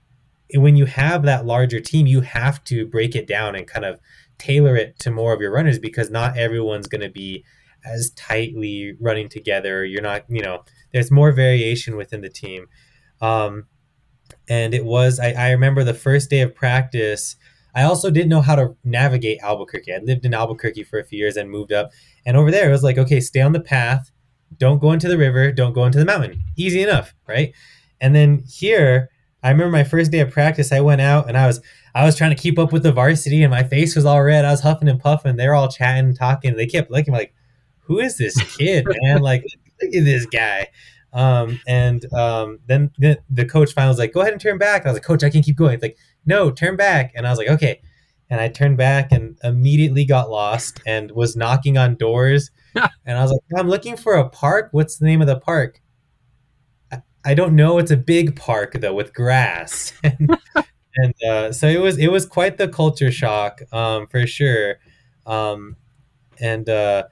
when 0.53 0.75
you 0.75 0.85
have 0.85 1.23
that 1.23 1.45
larger 1.45 1.79
team, 1.79 2.07
you 2.07 2.21
have 2.21 2.63
to 2.65 2.85
break 2.85 3.15
it 3.15 3.27
down 3.27 3.55
and 3.55 3.67
kind 3.67 3.85
of 3.85 3.99
tailor 4.37 4.75
it 4.75 4.97
to 4.99 5.11
more 5.11 5.33
of 5.33 5.41
your 5.41 5.51
runners 5.51 5.79
because 5.79 6.09
not 6.09 6.37
everyone's 6.37 6.87
going 6.87 7.01
to 7.01 7.09
be 7.09 7.43
as 7.83 8.11
tightly 8.11 8.95
running 8.99 9.27
together. 9.27 9.83
You're 9.83 10.01
not, 10.01 10.23
you 10.29 10.41
know, 10.41 10.63
there's 10.93 11.11
more 11.11 11.31
variation 11.31 11.97
within 11.97 12.21
the 12.21 12.29
team. 12.29 12.67
Um, 13.21 13.65
and 14.47 14.73
it 14.73 14.85
was, 14.85 15.19
I, 15.19 15.31
I 15.31 15.51
remember 15.51 15.83
the 15.83 15.93
first 15.93 16.29
day 16.29 16.41
of 16.41 16.55
practice. 16.55 17.35
I 17.75 17.83
also 17.83 18.09
didn't 18.09 18.29
know 18.29 18.41
how 18.41 18.55
to 18.55 18.75
navigate 18.83 19.39
Albuquerque. 19.41 19.93
I 19.93 19.99
lived 19.99 20.25
in 20.25 20.33
Albuquerque 20.33 20.83
for 20.83 20.99
a 20.99 21.03
few 21.05 21.19
years 21.19 21.37
and 21.37 21.49
moved 21.49 21.71
up. 21.71 21.91
And 22.25 22.35
over 22.35 22.51
there, 22.51 22.69
it 22.69 22.71
was 22.71 22.83
like, 22.83 22.97
okay, 22.97 23.19
stay 23.19 23.41
on 23.41 23.53
the 23.53 23.59
path 23.59 24.11
don't 24.57 24.79
go 24.79 24.91
into 24.91 25.07
the 25.07 25.17
river, 25.17 25.51
don't 25.51 25.73
go 25.73 25.85
into 25.85 25.99
the 25.99 26.05
mountain. 26.05 26.43
Easy 26.55 26.81
enough, 26.81 27.13
right? 27.27 27.53
And 28.01 28.15
then 28.15 28.43
here, 28.47 29.09
I 29.43 29.49
remember 29.51 29.71
my 29.71 29.83
first 29.83 30.11
day 30.11 30.19
of 30.19 30.31
practice, 30.31 30.71
I 30.71 30.81
went 30.81 31.01
out 31.01 31.27
and 31.27 31.37
I 31.37 31.47
was 31.47 31.61
I 31.95 32.05
was 32.05 32.15
trying 32.15 32.35
to 32.35 32.41
keep 32.41 32.59
up 32.59 32.71
with 32.71 32.83
the 32.83 32.91
varsity 32.91 33.43
and 33.43 33.51
my 33.51 33.63
face 33.63 33.95
was 33.95 34.05
all 34.05 34.21
red. 34.21 34.45
I 34.45 34.51
was 34.51 34.61
huffing 34.61 34.87
and 34.87 34.99
puffing. 34.99 35.37
They 35.37 35.47
were 35.47 35.55
all 35.55 35.69
chatting 35.69 36.05
and 36.05 36.15
talking. 36.15 36.55
They 36.55 36.67
kept 36.67 36.91
looking 36.91 37.13
like, 37.13 37.33
who 37.79 37.99
is 37.99 38.17
this 38.17 38.39
kid, 38.57 38.85
man? 38.87 39.19
like, 39.21 39.43
look 39.81 39.95
at 39.95 40.05
this 40.05 40.25
guy. 40.27 40.67
Um, 41.11 41.59
and 41.67 42.05
um, 42.13 42.59
then 42.67 42.91
the, 42.99 43.19
the 43.31 43.45
coach 43.45 43.73
finally 43.73 43.89
was 43.89 43.97
like, 43.97 44.13
go 44.13 44.21
ahead 44.21 44.33
and 44.33 44.41
turn 44.41 44.59
back. 44.59 44.85
I 44.85 44.89
was 44.89 44.97
like, 44.97 45.03
coach, 45.03 45.23
I 45.23 45.31
can 45.31 45.41
keep 45.41 45.55
going. 45.55 45.71
He's 45.71 45.81
like, 45.81 45.97
no, 46.25 46.51
turn 46.51 46.75
back. 46.75 47.11
And 47.15 47.25
I 47.27 47.29
was 47.29 47.39
like, 47.39 47.49
okay. 47.49 47.81
And 48.29 48.39
I 48.39 48.47
turned 48.47 48.77
back 48.77 49.11
and 49.11 49.37
immediately 49.43 50.05
got 50.05 50.29
lost 50.29 50.81
and 50.85 51.11
was 51.11 51.35
knocking 51.35 51.77
on 51.77 51.95
doors 51.95 52.51
and 53.05 53.17
I 53.17 53.21
was 53.21 53.31
like, 53.31 53.41
I'm 53.57 53.67
looking 53.67 53.97
for 53.97 54.15
a 54.15 54.29
park. 54.29 54.69
What's 54.71 54.97
the 54.97 55.05
name 55.05 55.21
of 55.21 55.27
the 55.27 55.39
park? 55.39 55.81
I, 56.91 57.01
I 57.25 57.33
don't 57.33 57.55
know. 57.55 57.77
It's 57.77 57.91
a 57.91 57.97
big 57.97 58.35
park 58.35 58.73
though 58.79 58.93
with 58.93 59.13
grass. 59.13 59.93
and, 60.03 60.37
and 60.95 61.13
uh, 61.23 61.51
so 61.51 61.67
it 61.67 61.79
was 61.79 61.97
it 61.97 62.11
was 62.11 62.25
quite 62.25 62.57
the 62.57 62.67
culture 62.67 63.11
shock 63.11 63.61
um, 63.73 64.07
for 64.07 64.25
sure. 64.27 64.75
Um, 65.25 65.75
and 66.39 66.69
uh, 66.69 67.03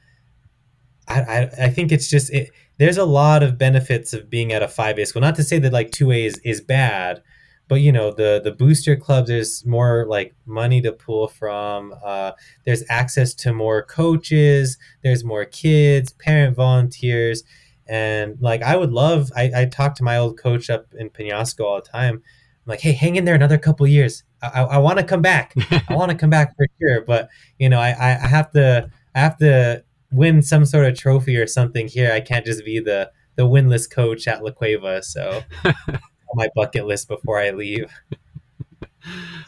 I, 1.08 1.22
I, 1.22 1.49
I 1.64 1.70
think 1.70 1.91
it's 1.91 2.10
just 2.10 2.32
it, 2.32 2.51
there's 2.78 2.97
a 2.97 3.05
lot 3.05 3.43
of 3.43 3.58
benefits 3.58 4.14
of 4.14 4.30
being 4.30 4.53
at 4.53 4.62
a 4.62 4.68
5A 4.68 5.08
school. 5.08 5.22
Not 5.22 5.36
to 5.36 5.43
say 5.43 5.60
that 5.60 5.74
like 5.74 5.91
2A 5.91 6.26
is, 6.26 6.38
is 6.43 6.62
bad, 6.62 7.22
but 7.68 7.76
you 7.76 7.91
know 7.91 8.11
the 8.11 8.41
the 8.43 8.51
booster 8.51 8.95
club 8.95 9.28
there's 9.28 9.65
more 9.65 10.05
like 10.07 10.34
money 10.45 10.82
to 10.82 10.91
pull 10.91 11.28
from 11.28 11.93
uh, 12.03 12.32
there's 12.65 12.84
access 12.89 13.34
to 13.34 13.53
more 13.53 13.84
coaches 13.84 14.78
there's 15.03 15.24
more 15.24 15.45
kids 15.45 16.13
parent 16.13 16.55
volunteers 16.55 17.43
and 17.88 18.38
like 18.41 18.61
i 18.61 18.76
would 18.76 18.91
love 18.91 19.32
i, 19.36 19.51
I 19.55 19.65
talk 19.65 19.95
to 19.95 20.03
my 20.03 20.18
old 20.18 20.38
coach 20.39 20.70
up 20.70 20.88
in 20.97 21.09
penasco 21.09 21.63
all 21.63 21.82
the 21.82 21.88
time. 21.88 22.15
I'm 22.15 22.72
like 22.72 22.82
hey 22.82 22.91
hang 22.91 23.15
in 23.15 23.26
there 23.26 23.36
another 23.36 23.57
couple 23.57 23.88
years. 23.88 24.24
I, 24.41 24.47
I, 24.47 24.61
I 24.63 24.78
want 24.78 24.99
to 24.99 25.05
come 25.05 25.22
back. 25.22 25.53
I 25.89 25.95
want 25.95 26.11
to 26.11 26.18
come 26.18 26.30
back 26.30 26.55
for 26.57 26.68
sure. 26.80 27.01
But 27.01 27.30
you 27.59 27.70
know 27.70 27.80
I, 27.80 27.89
I 27.89 28.28
have 28.28 28.51
to 28.51 28.89
i 29.15 29.20
have 29.20 29.38
to 29.38 29.84
win 30.11 30.41
some 30.41 30.65
sort 30.65 30.86
of 30.86 30.97
trophy 30.97 31.38
or 31.38 31.47
something 31.47 31.88
here. 31.88 32.11
I 32.11 32.20
can't 32.22 32.45
just 32.45 32.65
be 32.65 32.80
the 32.80 33.11
the 33.38 33.43
winless 33.43 33.89
coach 33.89 34.28
at 34.28 34.43
la 34.43 34.51
cueva 34.51 35.01
so 35.01 35.43
my 36.34 36.49
bucket 36.55 36.86
list 36.86 37.07
before 37.07 37.39
I 37.39 37.51
leave. 37.51 37.91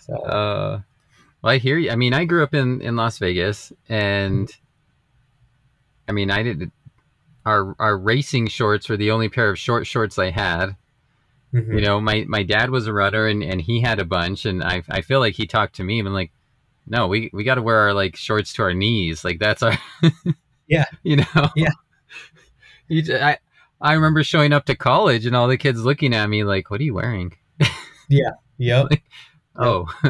So. 0.06 0.16
Uh, 0.16 0.82
well, 1.42 1.54
I 1.54 1.58
hear 1.58 1.78
you. 1.78 1.92
I 1.92 1.98
mean, 1.98 2.14
I 2.14 2.24
grew 2.24 2.44
up 2.44 2.54
in, 2.54 2.82
in 2.82 2.96
Las 2.96 3.18
Vegas, 3.18 3.74
and 3.90 4.50
I 6.08 6.14
mean, 6.14 6.32
I 6.32 6.44
did 6.44 6.72
our 7.46 7.76
our 7.80 7.98
racing 7.98 8.48
shorts 8.48 8.90
were 8.90 8.98
the 8.98 9.12
only 9.12 9.30
pair 9.30 9.50
of 9.50 9.58
short 9.58 9.88
shorts 9.88 10.20
I 10.20 10.32
had. 10.32 10.76
Mm-hmm. 11.54 11.78
You 11.78 11.82
know, 11.82 12.00
my, 12.00 12.26
my 12.28 12.44
dad 12.44 12.70
was 12.70 12.86
a 12.86 12.94
runner, 12.94 13.26
and, 13.26 13.44
and 13.44 13.60
he 13.60 13.82
had 13.82 14.00
a 14.00 14.06
bunch, 14.06 14.46
and 14.46 14.64
I 14.64 14.84
I 14.90 15.02
feel 15.02 15.20
like 15.20 15.36
he 15.36 15.48
talked 15.48 15.76
to 15.76 15.84
me 15.84 16.00
and 16.00 16.14
like, 16.14 16.32
no, 16.86 17.08
we 17.08 17.30
we 17.34 17.44
got 17.44 17.56
to 17.56 17.62
wear 17.62 17.78
our 17.78 17.94
like 17.94 18.16
shorts 18.16 18.54
to 18.54 18.64
our 18.64 18.74
knees, 18.74 19.24
like 19.24 19.40
that's 19.40 19.64
our 19.64 19.78
yeah, 20.68 20.86
you 21.04 21.18
know, 21.18 21.50
yeah. 21.56 21.72
You, 22.92 23.04
I 23.18 23.38
I 23.82 23.94
remember 23.94 24.24
showing 24.24 24.54
up 24.54 24.66
to 24.66 24.76
college 24.76 25.26
and 25.26 25.36
all 25.36 25.48
the 25.48 25.58
kids 25.58 25.84
looking 25.84 26.14
at 26.14 26.30
me 26.30 26.44
like, 26.44 26.70
"What 26.70 26.82
are 26.82 26.84
you 26.86 26.94
wearing?" 26.96 27.34
Yeah. 28.12 28.32
Yep. 28.58 28.88
Like, 28.90 29.04
oh, 29.56 29.86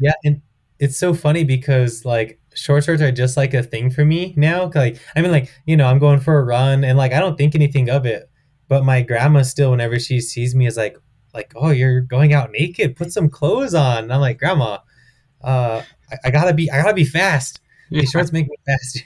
Yeah, 0.00 0.12
and 0.24 0.42
it's 0.78 0.98
so 0.98 1.14
funny 1.14 1.44
because 1.44 2.04
like 2.04 2.38
short 2.54 2.84
shorts 2.84 3.02
are 3.02 3.12
just 3.12 3.36
like 3.36 3.54
a 3.54 3.62
thing 3.62 3.90
for 3.90 4.04
me 4.04 4.34
now. 4.36 4.70
Like 4.74 4.98
I 5.14 5.22
mean, 5.22 5.30
like 5.32 5.50
you 5.66 5.76
know, 5.76 5.86
I'm 5.86 5.98
going 5.98 6.20
for 6.20 6.38
a 6.38 6.44
run 6.44 6.84
and 6.84 6.98
like 6.98 7.12
I 7.12 7.20
don't 7.20 7.36
think 7.36 7.54
anything 7.54 7.88
of 7.90 8.06
it, 8.06 8.30
but 8.68 8.84
my 8.84 9.02
grandma 9.02 9.42
still, 9.42 9.70
whenever 9.70 9.98
she 9.98 10.20
sees 10.20 10.54
me, 10.54 10.66
is 10.66 10.76
like, 10.76 10.96
like, 11.34 11.52
oh, 11.56 11.70
you're 11.70 12.00
going 12.00 12.32
out 12.32 12.50
naked. 12.52 12.96
Put 12.96 13.12
some 13.12 13.28
clothes 13.28 13.74
on. 13.74 14.04
And 14.04 14.12
I'm 14.12 14.20
like, 14.20 14.38
grandma, 14.38 14.78
uh, 15.42 15.82
I, 16.10 16.16
I 16.26 16.30
gotta 16.30 16.54
be, 16.54 16.70
I 16.70 16.82
gotta 16.82 16.94
be 16.94 17.04
fast. 17.04 17.60
These 17.90 18.10
shorts 18.12 18.32
make 18.32 18.48
me 18.48 18.56
fast. 18.66 19.02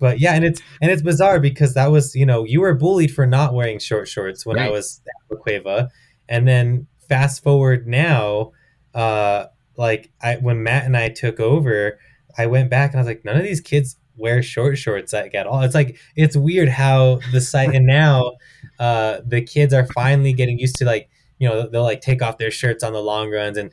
But 0.00 0.18
yeah, 0.18 0.34
and 0.34 0.44
it's 0.44 0.60
and 0.80 0.90
it's 0.90 1.02
bizarre 1.02 1.38
because 1.38 1.74
that 1.74 1.92
was 1.92 2.16
you 2.16 2.26
know 2.26 2.44
you 2.44 2.62
were 2.62 2.74
bullied 2.74 3.14
for 3.14 3.26
not 3.26 3.54
wearing 3.54 3.78
short 3.78 4.08
shorts 4.08 4.44
when 4.44 4.58
I 4.58 4.70
was 4.70 5.00
at 5.06 5.36
La 5.36 5.42
Cueva, 5.42 5.90
and 6.28 6.48
then 6.48 6.88
fast 7.08 7.42
forward 7.42 7.86
now, 7.86 8.52
uh, 8.94 9.46
like 9.76 10.10
I 10.22 10.36
when 10.36 10.62
Matt 10.62 10.86
and 10.86 10.96
I 10.96 11.10
took 11.10 11.38
over, 11.38 12.00
I 12.38 12.46
went 12.46 12.70
back 12.70 12.90
and 12.90 12.98
I 12.98 13.02
was 13.02 13.06
like, 13.06 13.24
none 13.24 13.36
of 13.36 13.42
these 13.42 13.60
kids 13.60 13.96
wear 14.16 14.42
short 14.42 14.78
shorts 14.78 15.12
like 15.12 15.34
at 15.34 15.46
all. 15.46 15.60
It's 15.62 15.74
like 15.74 15.98
it's 16.16 16.36
weird 16.36 16.70
how 16.70 17.20
the 17.32 17.40
site 17.40 17.74
and 17.74 17.86
now 17.86 18.32
uh, 18.78 19.18
the 19.24 19.42
kids 19.42 19.74
are 19.74 19.86
finally 19.86 20.32
getting 20.32 20.58
used 20.58 20.76
to 20.76 20.86
like 20.86 21.10
you 21.38 21.48
know 21.48 21.68
they'll 21.68 21.82
like 21.82 22.00
take 22.00 22.22
off 22.22 22.38
their 22.38 22.50
shirts 22.50 22.82
on 22.82 22.94
the 22.94 23.02
long 23.02 23.30
runs 23.30 23.58
and 23.58 23.70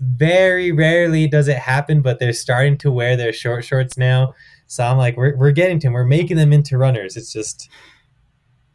very 0.00 0.72
rarely 0.72 1.28
does 1.28 1.46
it 1.48 1.58
happen, 1.58 2.00
but 2.00 2.18
they're 2.18 2.32
starting 2.32 2.78
to 2.78 2.90
wear 2.90 3.16
their 3.16 3.32
short 3.32 3.64
shorts 3.64 3.98
now. 3.98 4.34
So 4.70 4.84
I'm 4.84 4.98
like, 4.98 5.16
we're, 5.16 5.36
we're 5.36 5.50
getting 5.50 5.80
to 5.80 5.88
them. 5.88 5.94
We're 5.94 6.04
making 6.04 6.36
them 6.36 6.52
into 6.52 6.78
runners. 6.78 7.16
It's 7.16 7.32
just 7.32 7.68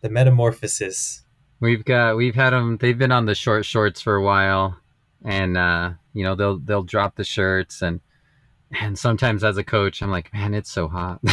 the 0.02 0.10
metamorphosis. 0.10 1.24
we've 1.62 1.86
got 1.86 2.18
we've 2.18 2.36
had 2.36 2.50
them. 2.50 2.76
They've 2.76 2.98
been 2.98 3.14
on 3.14 3.28
the 3.28 3.34
short 3.34 3.64
shorts 3.64 4.02
for 4.02 4.16
a 4.16 4.22
while, 4.22 4.78
and 5.24 5.58
uh, 5.58 5.92
you 6.12 6.26
know 6.26 6.36
they'll 6.36 6.60
they'll 6.60 6.84
drop 6.84 7.16
the 7.16 7.24
shirts 7.24 7.82
and 7.82 8.02
and 8.82 9.00
sometimes 9.00 9.42
as 9.46 9.56
a 9.56 9.64
coach, 9.64 10.02
I'm 10.02 10.12
like, 10.12 10.34
man, 10.34 10.54
it's 10.54 10.70
so 10.72 10.90
hot. 10.90 11.22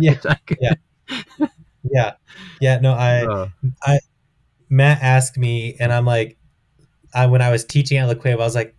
Yeah, 0.00 0.16
yeah. 0.60 0.74
Yeah. 1.90 2.12
Yeah. 2.60 2.78
No, 2.80 2.92
I, 2.92 3.24
Oh, 3.86 3.98
Matt 4.70 5.02
asked 5.02 5.36
me, 5.36 5.76
and 5.78 5.92
I'm 5.92 6.04
like, 6.06 6.38
I, 7.14 7.26
when 7.26 7.42
I 7.42 7.50
was 7.50 7.64
teaching 7.64 7.98
at 7.98 8.06
La 8.08 8.14
Cueva, 8.14 8.40
I 8.40 8.44
was 8.44 8.54
like, 8.54 8.74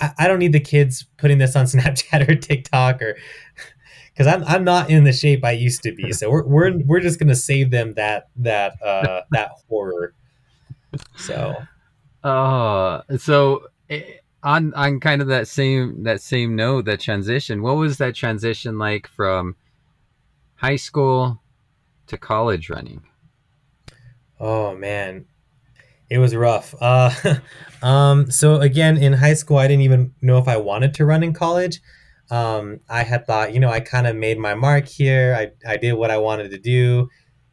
I, 0.00 0.12
I 0.18 0.28
don't 0.28 0.38
need 0.38 0.52
the 0.52 0.60
kids 0.60 1.06
putting 1.16 1.38
this 1.38 1.56
on 1.56 1.64
Snapchat 1.66 2.28
or 2.28 2.34
TikTok 2.34 3.00
or 3.02 3.16
because 4.18 4.34
I'm, 4.34 4.42
I'm 4.48 4.64
not 4.64 4.90
in 4.90 5.04
the 5.04 5.12
shape 5.12 5.44
I 5.44 5.52
used 5.52 5.84
to 5.84 5.92
be. 5.92 6.12
So 6.18 6.28
we're, 6.30 6.44
we're, 6.44 6.78
we're 6.78 7.00
just 7.00 7.20
going 7.20 7.28
to 7.28 7.36
save 7.36 7.70
them 7.70 7.94
that, 7.94 8.28
that, 8.36 8.82
uh, 8.82 9.20
that 9.30 9.52
horror. 9.68 10.14
So, 11.16 11.54
uh, 12.24 13.02
so 13.18 13.68
eh, 13.88 14.02
on 14.42 14.74
on 14.74 15.00
kind 15.00 15.20
of 15.20 15.28
that 15.28 15.46
same 15.46 16.02
that 16.04 16.22
same 16.22 16.56
note, 16.56 16.86
that 16.86 17.00
transition. 17.00 17.62
What 17.62 17.76
was 17.76 17.98
that 17.98 18.14
transition 18.14 18.78
like 18.78 19.06
from 19.06 19.54
high 20.56 20.76
school 20.76 21.40
to 22.06 22.16
college 22.16 22.70
running? 22.70 23.02
oh 24.40 24.74
man, 24.76 25.26
it 26.08 26.18
was 26.18 26.34
rough. 26.34 26.74
Uh, 26.80 27.10
um, 27.82 28.30
so 28.30 28.60
again, 28.60 28.96
in 28.96 29.12
high 29.12 29.34
school, 29.34 29.58
I 29.58 29.68
didn't 29.68 29.82
even 29.82 30.14
know 30.22 30.38
if 30.38 30.48
I 30.48 30.56
wanted 30.56 30.94
to 30.94 31.04
run 31.04 31.22
in 31.22 31.32
college. 31.32 31.80
Um, 32.30 32.80
I 32.88 33.02
had 33.02 33.26
thought, 33.26 33.54
you 33.54 33.60
know, 33.60 33.70
I 33.70 33.80
kind 33.80 34.06
of 34.06 34.16
made 34.16 34.38
my 34.38 34.54
mark 34.54 34.86
here. 34.86 35.34
I, 35.38 35.70
I 35.70 35.76
did 35.76 35.94
what 35.94 36.10
I 36.10 36.18
wanted 36.18 36.50
to 36.50 36.58
do. 36.58 37.08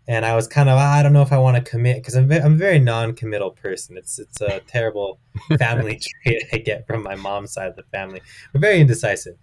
And 0.08 0.24
I 0.24 0.36
was 0.36 0.48
kind 0.48 0.70
of, 0.70 0.78
"Ah, 0.78 0.94
I 0.94 1.04
don't 1.04 1.14
know 1.14 1.24
if 1.24 1.32
I 1.32 1.40
want 1.40 1.58
to 1.58 1.64
commit 1.70 1.98
because 1.98 2.16
I'm, 2.16 2.28
ve- 2.28 2.40
I'm 2.40 2.54
a 2.54 2.58
very 2.58 2.78
non-committal 2.78 3.52
person. 3.52 3.98
It's, 3.98 4.20
it's 4.20 4.40
a 4.40 4.60
terrible 4.68 5.20
family 5.58 6.00
trait 6.24 6.44
I 6.54 6.58
get 6.58 6.86
from 6.86 7.02
my 7.04 7.16
mom's 7.16 7.54
side 7.54 7.70
of 7.70 7.76
the 7.76 7.84
family. 7.84 8.22
We're 8.54 8.62
very 8.62 8.80
indecisive. 8.80 9.36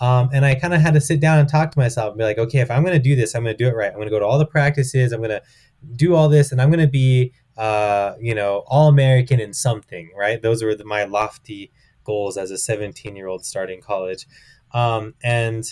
Um, 0.00 0.30
and 0.32 0.44
I 0.46 0.54
kind 0.54 0.72
of 0.72 0.80
had 0.80 0.94
to 0.94 1.00
sit 1.00 1.20
down 1.20 1.38
and 1.38 1.48
talk 1.48 1.70
to 1.72 1.78
myself 1.78 2.12
and 2.12 2.18
be 2.18 2.24
like, 2.24 2.38
okay, 2.38 2.60
if 2.60 2.70
I'm 2.70 2.82
going 2.82 2.96
to 2.96 3.02
do 3.02 3.14
this, 3.14 3.34
I'm 3.34 3.44
going 3.44 3.56
to 3.56 3.64
do 3.64 3.68
it 3.68 3.76
right. 3.76 3.88
I'm 3.88 3.96
going 3.96 4.06
to 4.06 4.10
go 4.10 4.18
to 4.18 4.26
all 4.26 4.38
the 4.38 4.46
practices. 4.46 5.12
I'm 5.12 5.20
going 5.20 5.30
to 5.30 5.42
do 5.94 6.14
all 6.14 6.28
this, 6.28 6.52
and 6.52 6.60
I'm 6.60 6.70
going 6.70 6.80
to 6.80 6.90
be, 6.90 7.32
uh, 7.56 8.14
you 8.18 8.34
know, 8.34 8.64
all 8.66 8.88
American 8.88 9.40
in 9.40 9.52
something, 9.52 10.10
right? 10.16 10.40
Those 10.40 10.62
were 10.62 10.74
the, 10.74 10.84
my 10.84 11.04
lofty 11.04 11.70
goals 12.04 12.38
as 12.38 12.50
a 12.50 12.58
17 12.58 13.14
year 13.14 13.28
old 13.28 13.44
starting 13.44 13.80
college. 13.80 14.26
Um, 14.72 15.14
and 15.22 15.64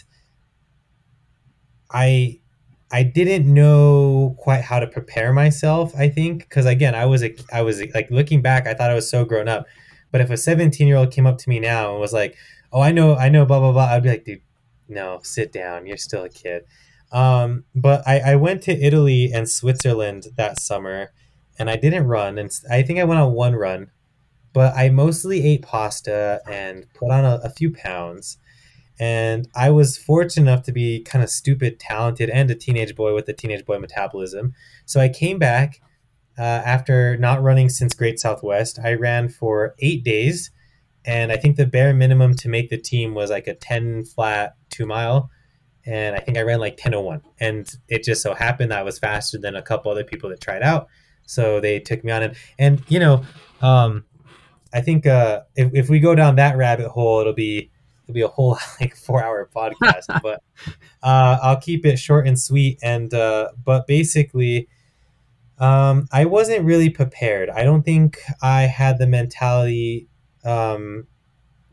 I, 1.90 2.40
I 2.90 3.03
didn't 3.03 3.53
know 3.53 4.36
quite 4.38 4.62
how 4.62 4.80
to 4.80 4.86
prepare 4.86 5.32
myself. 5.32 5.94
I 5.96 6.09
think 6.09 6.40
because 6.40 6.66
again, 6.66 6.94
I 6.94 7.07
was 7.07 7.22
a, 7.22 7.34
I 7.53 7.62
was 7.62 7.82
like 7.94 8.11
looking 8.11 8.42
back, 8.42 8.66
I 8.66 8.74
thought 8.74 8.90
I 8.90 8.94
was 8.94 9.11
so 9.11 9.24
grown 9.24 9.49
up. 9.49 9.66
But 10.11 10.20
if 10.20 10.30
a 10.30 10.36
17 10.36 10.86
year 10.86 10.96
old 10.96 11.11
came 11.11 11.26
up 11.26 11.38
to 11.38 11.49
me 11.49 11.61
now 11.61 11.92
and 11.92 12.01
was 12.01 12.12
like, 12.12 12.36
"Oh, 12.72 12.80
I 12.80 12.92
know, 12.92 13.14
I 13.16 13.28
know, 13.28 13.44
blah 13.44 13.61
blah 13.61 13.72
blah," 13.72 13.86
I'd 13.86 14.03
be 14.03 14.09
like, 14.09 14.24
"Dude, 14.24 14.40
no, 14.88 15.20
sit 15.22 15.53
down. 15.53 15.86
You're 15.86 15.99
still 15.99 16.24
a 16.24 16.28
kid." 16.30 16.64
Um, 17.12 17.64
but 17.74 18.07
I, 18.07 18.32
I 18.32 18.36
went 18.36 18.62
to 18.62 18.72
Italy 18.72 19.30
and 19.32 19.49
Switzerland 19.49 20.28
that 20.36 20.61
summer, 20.61 21.12
and 21.59 21.70
I 21.70 21.76
didn't 21.76 22.07
run, 22.07 22.38
and 22.38 22.51
I 22.70 22.82
think 22.82 22.99
I 22.99 23.05
went 23.05 23.20
on 23.20 23.32
one 23.32 23.55
run, 23.55 23.90
but 24.53 24.74
I 24.76 24.88
mostly 24.90 25.44
ate 25.46 25.62
pasta 25.62 26.40
and 26.51 26.86
put 26.94 27.11
on 27.11 27.24
a, 27.24 27.40
a 27.44 27.51
few 27.51 27.72
pounds. 27.72 28.38
And 29.01 29.49
I 29.55 29.70
was 29.70 29.96
fortunate 29.96 30.51
enough 30.51 30.64
to 30.64 30.72
be 30.72 31.01
kind 31.01 31.22
of 31.22 31.30
stupid, 31.30 31.78
talented, 31.78 32.30
and 32.30 32.51
a 32.51 32.55
teenage 32.55 32.96
boy 32.96 33.14
with 33.14 33.28
a 33.28 33.32
teenage 33.32 33.64
boy 33.64 33.78
metabolism. 33.78 34.55
So 34.86 35.01
I 35.01 35.09
came 35.09 35.38
back 35.38 35.80
uh, 36.38 36.42
after 36.42 37.16
not 37.16 37.42
running 37.42 37.68
since 37.68 37.94
Great 37.94 38.18
Southwest. 38.18 38.78
I 38.82 38.94
ran 38.94 39.28
for 39.28 39.74
eight 39.80 40.05
days, 40.05 40.51
and 41.05 41.30
I 41.30 41.36
think 41.36 41.57
the 41.57 41.66
bare 41.66 41.94
minimum 41.94 42.34
to 42.36 42.49
make 42.49 42.70
the 42.70 42.78
team 42.78 43.14
was 43.14 43.30
like 43.30 43.46
a 43.46 43.55
10 43.55 44.05
flat 44.05 44.57
two 44.70 44.86
mile. 44.86 45.30
And 45.86 46.14
I 46.14 46.18
think 46.18 46.36
I 46.36 46.42
ran 46.42 46.61
like 46.61 46.76
10:01. 46.76 47.22
And 47.40 47.68
it 47.88 48.05
just 48.05 48.22
so 48.22 48.34
happened 48.34 48.72
that 48.72 48.80
I 48.80 48.82
was 48.82 48.99
faster 48.99 49.38
than 49.38 49.55
a 49.55 49.62
couple 49.62 49.90
other 49.90 50.05
people 50.05 50.28
that 50.30 50.40
tried 50.40 50.62
out. 50.62 50.88
So 51.26 51.61
they 51.61 51.78
took 51.80 52.05
me 52.05 52.12
on. 52.12 52.22
And, 52.22 52.36
and 52.59 52.82
you 52.88 52.99
know, 52.99 53.24
um, 53.62 54.05
I 54.72 54.80
think 54.80 55.07
uh, 55.07 55.42
if, 55.57 55.70
if 55.72 55.88
we 55.88 56.01
go 56.01 56.14
down 56.14 56.36
that 56.36 56.57
rabbit 56.57 56.88
hole, 56.88 57.20
it'll 57.20 57.32
be 57.32 57.70
it'll 58.09 58.14
be 58.14 58.22
a 58.22 58.28
whole 58.28 58.59
like 58.80 58.96
four 58.96 59.22
hour 59.22 59.48
podcast. 59.54 60.06
but 60.22 60.42
uh, 61.02 61.38
I'll 61.42 61.61
keep 61.61 61.84
it 61.84 61.98
short 61.98 62.26
and 62.26 62.38
sweet. 62.38 62.78
And 62.82 63.12
uh, 63.12 63.50
but 63.64 63.86
basically, 63.86 64.68
um, 65.59 66.09
I 66.12 66.24
wasn't 66.24 66.64
really 66.64 66.90
prepared. 66.90 67.50
I 67.50 67.64
don't 67.64 67.82
think 67.82 68.18
I 68.42 68.62
had 68.62 68.98
the 68.98 69.06
mentality 69.06 70.09
um, 70.44 71.06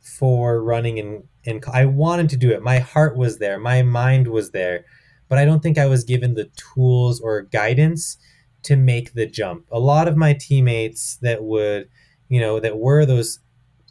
for 0.01 0.61
running 0.61 0.97
in 0.97 1.23
in. 1.43 1.61
I 1.71 1.85
wanted 1.85 2.29
to 2.31 2.37
do 2.37 2.51
it. 2.51 2.61
My 2.61 2.79
heart 2.79 3.15
was 3.15 3.37
there. 3.37 3.59
My 3.59 3.81
mind 3.81 4.27
was 4.27 4.51
there, 4.51 4.85
but 5.29 5.37
I 5.37 5.45
don't 5.45 5.61
think 5.61 5.77
I 5.77 5.85
was 5.85 6.03
given 6.03 6.33
the 6.33 6.49
tools 6.55 7.21
or 7.21 7.43
guidance 7.43 8.17
to 8.63 8.75
make 8.75 9.13
the 9.13 9.27
jump. 9.27 9.65
A 9.71 9.79
lot 9.79 10.07
of 10.07 10.17
my 10.17 10.33
teammates 10.33 11.17
that 11.17 11.43
would, 11.43 11.87
you 12.29 12.39
know, 12.39 12.59
that 12.59 12.79
were 12.79 13.05
those 13.05 13.39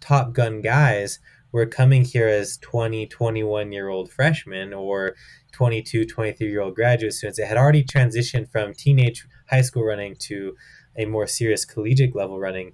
top 0.00 0.32
gun 0.32 0.60
guys 0.60 1.20
were 1.54 1.66
coming 1.66 2.04
here 2.04 2.26
as 2.26 2.56
20, 2.58 3.06
21 3.06 3.70
year 3.70 3.88
old 3.88 4.10
freshmen 4.10 4.74
or 4.74 5.14
22, 5.52 6.04
23 6.04 6.50
year 6.50 6.60
old 6.60 6.74
graduate 6.74 7.12
students 7.12 7.38
that 7.38 7.46
had 7.46 7.56
already 7.56 7.84
transitioned 7.84 8.50
from 8.50 8.74
teenage 8.74 9.24
high 9.48 9.60
school 9.60 9.84
running 9.84 10.16
to 10.16 10.56
a 10.96 11.04
more 11.04 11.28
serious 11.28 11.64
collegiate 11.64 12.16
level 12.16 12.40
running. 12.40 12.72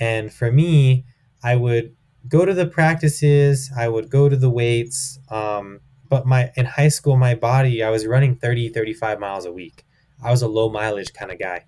And 0.00 0.32
for 0.32 0.50
me, 0.50 1.04
I 1.44 1.56
would 1.56 1.94
go 2.26 2.46
to 2.46 2.54
the 2.54 2.66
practices, 2.66 3.70
I 3.76 3.88
would 3.88 4.08
go 4.08 4.30
to 4.30 4.36
the 4.36 4.50
weights. 4.50 5.18
Um, 5.28 5.80
but 6.08 6.24
my 6.26 6.50
in 6.56 6.64
high 6.64 6.88
school, 6.88 7.18
my 7.18 7.34
body, 7.34 7.82
I 7.82 7.90
was 7.90 8.06
running 8.06 8.36
30, 8.36 8.70
35 8.70 9.20
miles 9.20 9.44
a 9.44 9.52
week. 9.52 9.84
I 10.24 10.30
was 10.30 10.40
a 10.40 10.48
low 10.48 10.70
mileage 10.70 11.12
kind 11.12 11.30
of 11.30 11.38
guy. 11.38 11.66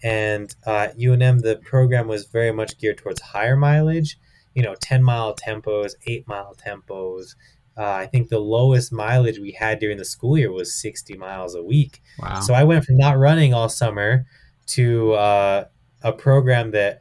And 0.00 0.54
uh, 0.64 0.88
UNM, 0.96 1.42
the 1.42 1.56
program 1.56 2.06
was 2.06 2.26
very 2.26 2.52
much 2.52 2.78
geared 2.78 2.98
towards 2.98 3.20
higher 3.20 3.56
mileage, 3.56 4.16
you 4.54 4.62
know, 4.62 4.74
10 4.80 5.02
mile 5.02 5.34
tempos, 5.34 5.94
eight 6.06 6.26
mile 6.26 6.54
tempos. 6.54 7.34
Uh, 7.76 7.90
I 7.90 8.06
think 8.06 8.28
the 8.28 8.38
lowest 8.38 8.92
mileage 8.92 9.38
we 9.38 9.52
had 9.52 9.80
during 9.80 9.98
the 9.98 10.04
school 10.04 10.38
year 10.38 10.52
was 10.52 10.74
60 10.74 11.16
miles 11.16 11.54
a 11.54 11.62
week. 11.62 12.00
Wow. 12.20 12.40
So 12.40 12.54
I 12.54 12.64
went 12.64 12.84
from 12.84 12.96
not 12.96 13.18
running 13.18 13.52
all 13.52 13.68
summer 13.68 14.26
to 14.66 15.12
uh, 15.14 15.64
a 16.02 16.12
program 16.12 16.70
that 16.70 17.00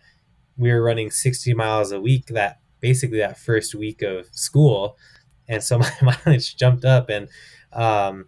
we 0.58 0.72
were 0.72 0.82
running 0.82 1.12
60 1.12 1.54
miles 1.54 1.91
a 1.91 2.01
week 2.01 2.28
that 2.28 2.60
basically 2.80 3.20
that 3.20 3.38
first 3.38 3.76
week 3.76 4.01
of 4.01 4.28
school. 4.32 4.97
And 5.47 5.64
so 5.64 5.78
my 5.80 5.91
mileage 6.01 6.56
jumped 6.58 6.86
up 6.86 7.10
and 7.10 7.30
um, 7.72 8.26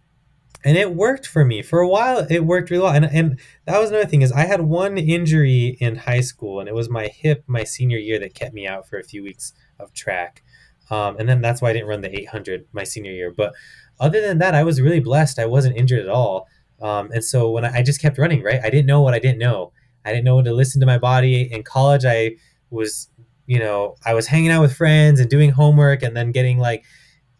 and 0.66 0.78
it 0.78 0.96
worked 0.96 1.28
for 1.28 1.46
me 1.46 1.62
for 1.62 1.80
a 1.80 1.88
while. 1.88 2.26
It 2.28 2.44
worked 2.44 2.72
really 2.72 2.84
well, 2.84 2.94
and 2.94 3.06
and 3.06 3.40
that 3.66 3.80
was 3.80 3.92
another 3.92 4.08
thing 4.08 4.24
is 4.24 4.32
I 4.32 4.46
had 4.46 4.62
one 4.62 4.98
injury 4.98 5.78
in 5.80 5.96
high 5.96 6.22
school, 6.22 6.60
and 6.60 6.68
it 6.68 6.74
was 6.74 6.90
my 6.90 7.08
hip 7.08 7.44
my 7.46 7.64
senior 7.64 8.00
year 8.00 8.20
that 8.20 8.34
kept 8.34 8.54
me 8.54 8.68
out 8.68 8.90
for 8.90 8.98
a 8.98 9.04
few 9.04 9.24
weeks 9.24 9.54
of 9.80 9.94
track, 9.94 10.44
um, 10.90 11.18
and 11.20 11.30
then 11.30 11.40
that's 11.40 11.62
why 11.62 11.70
I 11.70 11.74
didn't 11.74 11.88
run 11.88 12.02
the 12.02 12.20
800 12.20 12.66
my 12.74 12.84
senior 12.84 13.12
year. 13.12 13.32
But 13.32 13.54
other 14.00 14.20
than 14.20 14.40
that, 14.40 14.56
I 14.56 14.64
was 14.64 14.82
really 14.82 15.00
blessed. 15.00 15.38
I 15.38 15.46
wasn't 15.46 15.78
injured 15.78 16.02
at 16.02 16.10
all. 16.10 16.48
Um, 16.82 17.12
and 17.14 17.24
so 17.24 17.52
when 17.52 17.64
I, 17.64 17.78
I 17.78 17.84
just 17.84 18.02
kept 18.02 18.18
running, 18.18 18.42
right, 18.44 18.60
I 18.62 18.70
didn't 18.70 18.88
know 18.88 19.02
what 19.02 19.14
I 19.14 19.20
didn't 19.20 19.40
know. 19.40 19.72
I 20.04 20.10
didn't 20.10 20.26
know 20.26 20.36
when 20.36 20.46
to 20.46 20.54
listen 20.54 20.80
to 20.82 20.88
my 20.88 20.98
body. 20.98 21.52
In 21.52 21.64
college, 21.64 22.06
I 22.06 22.36
was, 22.70 23.10
you 23.46 23.60
know, 23.60 23.96
I 24.04 24.14
was 24.16 24.28
hanging 24.28 24.50
out 24.50 24.62
with 24.62 24.76
friends 24.76 25.20
and 25.20 25.30
doing 25.30 25.52
homework, 25.52 26.02
and 26.02 26.18
then 26.18 26.32
getting 26.32 26.58
like, 26.58 26.84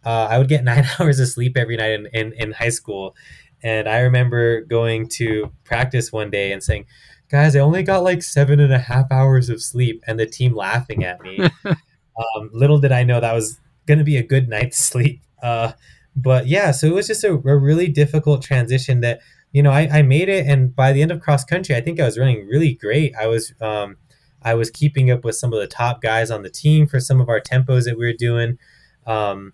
uh, 0.06 0.28
I 0.30 0.38
would 0.38 0.48
get 0.48 0.64
nine 0.72 0.86
hours 0.98 1.20
of 1.20 1.28
sleep 1.28 1.56
every 1.58 1.76
night 1.76 1.90
in, 1.90 2.06
in, 2.14 2.32
in 2.32 2.52
high 2.52 2.70
school. 2.70 3.14
And 3.62 3.88
I 3.88 4.00
remember 4.00 4.62
going 4.62 5.08
to 5.16 5.52
practice 5.64 6.12
one 6.12 6.30
day 6.30 6.52
and 6.52 6.62
saying, 6.62 6.86
guys, 7.28 7.56
I 7.56 7.60
only 7.60 7.82
got 7.82 8.04
like 8.04 8.22
seven 8.22 8.60
and 8.60 8.72
a 8.72 8.78
half 8.78 9.10
hours 9.10 9.50
of 9.50 9.60
sleep, 9.60 10.02
and 10.06 10.20
the 10.20 10.26
team 10.26 10.54
laughing 10.54 11.04
at 11.04 11.20
me. 11.20 11.40
um, 11.64 12.50
little 12.52 12.78
did 12.78 12.92
I 12.92 13.02
know 13.02 13.20
that 13.20 13.34
was 13.34 13.58
going 13.86 13.98
to 13.98 14.04
be 14.04 14.16
a 14.16 14.22
good 14.22 14.48
night's 14.48 14.78
sleep. 14.84 15.22
Uh, 15.42 15.72
but 16.14 16.46
yeah, 16.46 16.70
so 16.70 16.86
it 16.86 16.94
was 16.94 17.08
just 17.08 17.24
a, 17.24 17.32
a, 17.32 17.56
really 17.56 17.88
difficult 17.88 18.42
transition 18.42 19.02
that, 19.02 19.20
you 19.52 19.62
know, 19.62 19.70
I, 19.70 19.98
I, 19.98 20.02
made 20.02 20.30
it. 20.30 20.46
And 20.46 20.74
by 20.74 20.92
the 20.92 21.02
end 21.02 21.10
of 21.10 21.20
cross 21.20 21.44
country, 21.44 21.76
I 21.76 21.82
think 21.82 22.00
I 22.00 22.06
was 22.06 22.18
running 22.18 22.46
really 22.46 22.72
great. 22.72 23.14
I 23.20 23.26
was, 23.26 23.52
um, 23.60 23.96
I 24.42 24.54
was 24.54 24.70
keeping 24.70 25.10
up 25.10 25.24
with 25.24 25.36
some 25.36 25.52
of 25.52 25.60
the 25.60 25.66
top 25.66 26.00
guys 26.00 26.30
on 26.30 26.42
the 26.42 26.48
team 26.48 26.86
for 26.86 27.00
some 27.00 27.20
of 27.20 27.28
our 27.28 27.40
tempos 27.40 27.84
that 27.84 27.98
we 27.98 28.06
were 28.06 28.14
doing. 28.14 28.58
Um, 29.06 29.52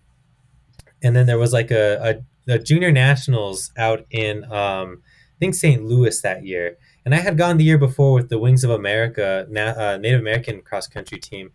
and 1.02 1.14
then 1.16 1.26
there 1.26 1.38
was 1.38 1.52
like 1.52 1.70
a, 1.70 2.22
a, 2.48 2.54
a 2.54 2.58
junior 2.58 2.92
nationals 2.92 3.72
out 3.76 4.04
in, 4.10 4.44
um, 4.44 5.02
I 5.36 5.38
think 5.38 5.54
St. 5.54 5.84
Louis 5.84 6.20
that 6.22 6.44
year 6.44 6.76
and 7.04 7.14
I 7.14 7.18
had 7.18 7.36
gone 7.36 7.56
the 7.56 7.64
year 7.64 7.78
before 7.78 8.14
with 8.14 8.28
the 8.28 8.38
Wings 8.38 8.64
of 8.64 8.70
America 8.70 9.46
uh, 9.50 9.96
Native 9.98 10.20
American 10.20 10.62
cross 10.62 10.86
country 10.86 11.18
team, 11.18 11.50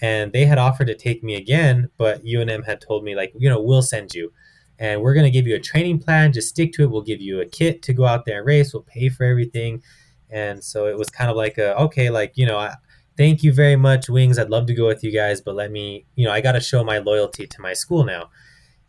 and 0.00 0.32
they 0.32 0.44
had 0.44 0.58
offered 0.58 0.86
to 0.88 0.94
take 0.94 1.22
me 1.22 1.34
again, 1.34 1.90
but 1.96 2.24
UNM 2.24 2.66
had 2.66 2.80
told 2.80 3.04
me 3.04 3.14
like, 3.14 3.32
you 3.36 3.48
know, 3.48 3.60
we'll 3.60 3.82
send 3.82 4.14
you, 4.14 4.32
and 4.78 5.00
we're 5.00 5.14
gonna 5.14 5.30
give 5.30 5.46
you 5.46 5.56
a 5.56 5.60
training 5.60 5.98
plan. 6.00 6.32
Just 6.32 6.48
stick 6.48 6.72
to 6.74 6.82
it. 6.82 6.90
We'll 6.90 7.02
give 7.02 7.20
you 7.20 7.40
a 7.40 7.46
kit 7.46 7.82
to 7.82 7.92
go 7.92 8.06
out 8.06 8.24
there 8.26 8.38
and 8.38 8.46
race. 8.46 8.74
We'll 8.74 8.82
pay 8.82 9.08
for 9.08 9.24
everything, 9.24 9.82
and 10.28 10.62
so 10.62 10.86
it 10.86 10.98
was 10.98 11.08
kind 11.08 11.30
of 11.30 11.36
like 11.36 11.58
a 11.58 11.76
okay, 11.78 12.10
like 12.10 12.32
you 12.36 12.46
know. 12.46 12.58
I, 12.58 12.74
thank 13.16 13.42
you 13.42 13.52
very 13.52 13.76
much, 13.76 14.08
Wings. 14.08 14.38
I'd 14.38 14.48
love 14.48 14.64
to 14.66 14.72
go 14.72 14.86
with 14.86 15.04
you 15.04 15.12
guys, 15.12 15.42
but 15.42 15.54
let 15.54 15.70
me, 15.70 16.06
you 16.14 16.24
know, 16.24 16.32
I 16.32 16.40
got 16.40 16.52
to 16.52 16.60
show 16.60 16.82
my 16.82 16.98
loyalty 16.98 17.46
to 17.46 17.60
my 17.60 17.74
school 17.74 18.02
now. 18.02 18.30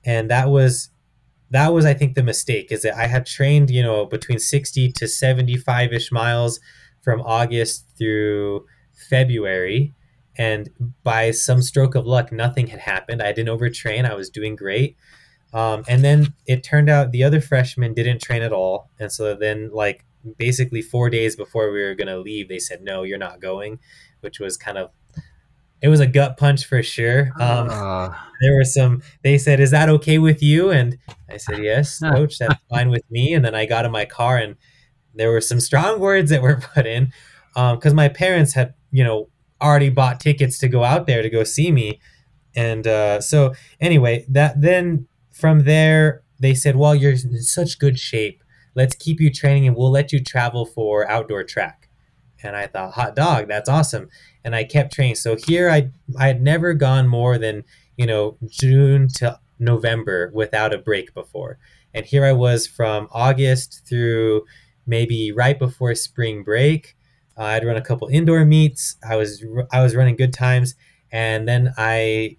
And 0.05 0.29
that 0.29 0.49
was 0.49 0.89
that 1.51 1.73
was 1.73 1.85
I 1.85 1.93
think 1.93 2.15
the 2.15 2.23
mistake 2.23 2.71
is 2.71 2.81
that 2.83 2.95
I 2.95 3.07
had 3.07 3.25
trained 3.25 3.69
you 3.69 3.83
know 3.83 4.05
between 4.05 4.39
60 4.39 4.91
to 4.93 5.07
75 5.07 5.93
ish 5.93 6.11
miles 6.11 6.59
from 7.01 7.21
August 7.21 7.85
through 7.97 8.65
February. 9.09 9.93
And 10.37 10.69
by 11.03 11.31
some 11.31 11.61
stroke 11.61 11.95
of 11.95 12.05
luck 12.05 12.31
nothing 12.31 12.67
had 12.67 12.79
happened. 12.79 13.21
I 13.21 13.31
didn't 13.31 13.57
overtrain. 13.57 14.09
I 14.09 14.15
was 14.15 14.29
doing 14.29 14.55
great. 14.55 14.97
Um, 15.53 15.83
and 15.89 16.03
then 16.03 16.33
it 16.47 16.63
turned 16.63 16.89
out 16.89 17.11
the 17.11 17.25
other 17.25 17.41
freshmen 17.41 17.93
didn't 17.93 18.21
train 18.21 18.41
at 18.41 18.53
all. 18.53 18.89
And 18.99 19.11
so 19.11 19.35
then 19.35 19.69
like 19.73 20.05
basically 20.37 20.81
four 20.81 21.09
days 21.09 21.35
before 21.35 21.71
we 21.71 21.81
were 21.81 21.95
going 21.95 22.07
to 22.07 22.19
leave 22.19 22.47
they 22.47 22.59
said 22.59 22.81
no 22.81 23.03
you're 23.03 23.17
not 23.17 23.39
going 23.39 23.79
which 24.21 24.39
was 24.39 24.57
kind 24.57 24.77
of 24.77 24.91
it 25.81 25.87
was 25.87 25.99
a 25.99 26.07
gut 26.07 26.37
punch 26.37 26.65
for 26.65 26.83
sure. 26.83 27.31
Um, 27.39 27.69
uh, 27.69 28.09
there 28.41 28.55
were 28.55 28.63
some. 28.63 29.01
They 29.23 29.37
said, 29.37 29.59
"Is 29.59 29.71
that 29.71 29.89
okay 29.89 30.19
with 30.19 30.41
you?" 30.43 30.69
And 30.69 30.97
I 31.29 31.37
said, 31.37 31.63
"Yes, 31.63 31.99
coach. 31.99 32.37
That's 32.37 32.61
fine 32.69 32.89
with 32.89 33.03
me." 33.09 33.33
And 33.33 33.43
then 33.43 33.55
I 33.55 33.65
got 33.65 33.85
in 33.85 33.91
my 33.91 34.05
car, 34.05 34.37
and 34.37 34.55
there 35.15 35.31
were 35.31 35.41
some 35.41 35.59
strong 35.59 35.99
words 35.99 36.29
that 36.29 36.41
were 36.41 36.61
put 36.73 36.85
in 36.85 37.11
because 37.53 37.91
um, 37.91 37.95
my 37.95 38.07
parents 38.07 38.53
had, 38.53 38.73
you 38.91 39.03
know, 39.03 39.29
already 39.61 39.89
bought 39.89 40.19
tickets 40.19 40.57
to 40.59 40.67
go 40.67 40.83
out 40.83 41.07
there 41.07 41.21
to 41.21 41.29
go 41.29 41.43
see 41.43 41.71
me, 41.71 41.99
and 42.55 42.85
uh, 42.85 43.19
so 43.19 43.53
anyway, 43.79 44.25
that 44.29 44.61
then 44.61 45.07
from 45.31 45.63
there 45.63 46.23
they 46.39 46.53
said, 46.53 46.75
"Well, 46.75 46.93
you're 46.93 47.13
in 47.13 47.41
such 47.41 47.79
good 47.79 47.99
shape. 47.99 48.43
Let's 48.75 48.95
keep 48.95 49.19
you 49.19 49.31
training, 49.33 49.67
and 49.67 49.75
we'll 49.75 49.91
let 49.91 50.13
you 50.13 50.23
travel 50.23 50.65
for 50.65 51.09
outdoor 51.09 51.43
track." 51.43 51.80
And 52.43 52.55
I 52.55 52.67
thought, 52.67 52.93
hot 52.93 53.15
dog, 53.15 53.47
that's 53.47 53.69
awesome 53.69 54.09
and 54.43 54.55
I 54.55 54.63
kept 54.63 54.93
training. 54.93 55.15
So 55.15 55.35
here 55.35 55.69
I 55.69 55.91
I 56.17 56.27
had 56.27 56.41
never 56.41 56.73
gone 56.73 57.07
more 57.07 57.37
than 57.37 57.63
you 57.97 58.05
know 58.05 58.37
June 58.49 59.07
to 59.15 59.39
November 59.59 60.31
without 60.33 60.73
a 60.73 60.77
break 60.77 61.13
before, 61.13 61.57
and 61.93 62.05
here 62.05 62.25
I 62.25 62.31
was 62.33 62.67
from 62.67 63.07
August 63.11 63.81
through 63.87 64.45
maybe 64.85 65.31
right 65.31 65.57
before 65.57 65.93
spring 65.95 66.43
break. 66.43 66.95
Uh, 67.37 67.43
I'd 67.43 67.65
run 67.65 67.77
a 67.77 67.81
couple 67.81 68.07
indoor 68.07 68.43
meets. 68.45 68.95
I 69.07 69.15
was 69.15 69.43
I 69.71 69.81
was 69.81 69.95
running 69.95 70.15
good 70.15 70.33
times, 70.33 70.75
and 71.11 71.47
then 71.47 71.73
I 71.77 72.37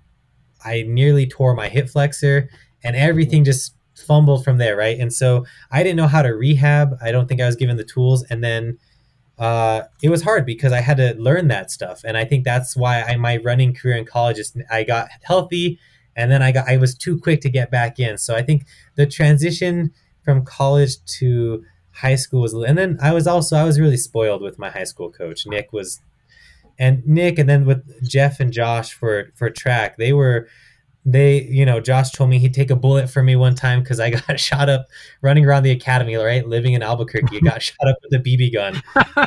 I 0.64 0.82
nearly 0.82 1.26
tore 1.26 1.54
my 1.54 1.68
hip 1.68 1.88
flexor, 1.88 2.48
and 2.82 2.96
everything 2.96 3.44
just 3.44 3.74
fumbled 3.94 4.42
from 4.42 4.58
there, 4.58 4.76
right? 4.76 4.98
And 4.98 5.12
so 5.12 5.44
I 5.70 5.82
didn't 5.84 5.96
know 5.96 6.08
how 6.08 6.22
to 6.22 6.30
rehab. 6.30 6.96
I 7.00 7.12
don't 7.12 7.28
think 7.28 7.40
I 7.40 7.46
was 7.46 7.56
given 7.56 7.76
the 7.76 7.84
tools, 7.84 8.24
and 8.24 8.42
then 8.42 8.78
uh, 9.38 9.82
it 10.02 10.10
was 10.10 10.22
hard 10.22 10.44
because 10.46 10.72
I 10.72 10.80
had 10.80 10.98
to 10.98 11.14
learn 11.14 11.48
that 11.48 11.70
stuff, 11.70 12.02
and 12.04 12.16
I 12.16 12.24
think 12.24 12.44
that's 12.44 12.76
why 12.76 13.02
I, 13.02 13.16
my 13.16 13.38
running 13.38 13.74
career 13.74 13.96
in 13.96 14.04
college 14.04 14.38
is 14.38 14.56
I 14.70 14.84
got 14.84 15.08
healthy, 15.22 15.78
and 16.14 16.30
then 16.30 16.42
I 16.42 16.52
got 16.52 16.68
I 16.68 16.76
was 16.76 16.94
too 16.94 17.18
quick 17.18 17.40
to 17.42 17.50
get 17.50 17.70
back 17.70 17.98
in. 17.98 18.18
So 18.18 18.34
I 18.34 18.42
think 18.42 18.66
the 18.96 19.06
transition 19.06 19.92
from 20.22 20.44
college 20.44 21.02
to 21.18 21.64
high 21.92 22.14
school 22.14 22.42
was, 22.42 22.52
and 22.52 22.76
then 22.76 22.98
I 23.00 23.12
was 23.12 23.26
also 23.26 23.56
I 23.56 23.64
was 23.64 23.80
really 23.80 23.96
spoiled 23.96 24.42
with 24.42 24.58
my 24.58 24.70
high 24.70 24.84
school 24.84 25.10
coach. 25.10 25.46
Nick 25.46 25.72
was, 25.72 26.00
and 26.78 27.06
Nick, 27.06 27.38
and 27.38 27.48
then 27.48 27.64
with 27.64 28.06
Jeff 28.06 28.38
and 28.38 28.52
Josh 28.52 28.92
for 28.92 29.32
for 29.34 29.50
track, 29.50 29.96
they 29.96 30.12
were 30.12 30.46
they, 31.04 31.42
you 31.42 31.66
know, 31.66 31.80
Josh 31.80 32.12
told 32.12 32.30
me 32.30 32.38
he'd 32.38 32.54
take 32.54 32.70
a 32.70 32.76
bullet 32.76 33.10
for 33.10 33.22
me 33.22 33.34
one 33.34 33.54
time 33.54 33.80
because 33.82 33.98
I 33.98 34.10
got 34.10 34.38
shot 34.40 34.68
up 34.68 34.86
running 35.20 35.44
around 35.44 35.64
the 35.64 35.72
academy, 35.72 36.14
right? 36.14 36.46
Living 36.46 36.74
in 36.74 36.82
Albuquerque, 36.82 37.40
got 37.40 37.62
shot 37.62 37.88
up 37.88 37.96
with 38.02 38.20
a 38.20 38.22
BB 38.22 38.52
gun. 38.52 38.80
uh, 38.94 39.26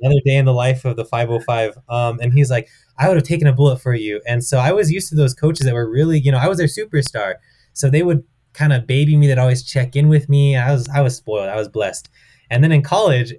another 0.00 0.20
day 0.24 0.36
in 0.36 0.44
the 0.44 0.52
life 0.52 0.84
of 0.84 0.96
the 0.96 1.04
505. 1.04 1.78
Um, 1.88 2.18
and 2.20 2.32
he's 2.32 2.50
like, 2.50 2.68
I 2.98 3.08
would 3.08 3.16
have 3.16 3.24
taken 3.24 3.46
a 3.46 3.52
bullet 3.52 3.80
for 3.80 3.94
you. 3.94 4.20
And 4.26 4.44
so 4.44 4.58
I 4.58 4.72
was 4.72 4.90
used 4.90 5.08
to 5.08 5.14
those 5.14 5.34
coaches 5.34 5.64
that 5.66 5.74
were 5.74 5.90
really, 5.90 6.18
you 6.18 6.30
know, 6.30 6.38
I 6.38 6.48
was 6.48 6.58
their 6.58 6.66
superstar. 6.66 7.34
So 7.72 7.88
they 7.88 8.02
would 8.02 8.24
kind 8.52 8.72
of 8.72 8.86
baby 8.86 9.16
me, 9.16 9.26
that 9.28 9.38
always 9.38 9.62
check 9.62 9.96
in 9.96 10.08
with 10.08 10.28
me. 10.28 10.56
I 10.56 10.72
was, 10.72 10.88
I 10.88 11.00
was 11.00 11.16
spoiled. 11.16 11.48
I 11.48 11.56
was 11.56 11.68
blessed. 11.68 12.08
And 12.50 12.62
then 12.62 12.72
in 12.72 12.82
college, 12.82 13.34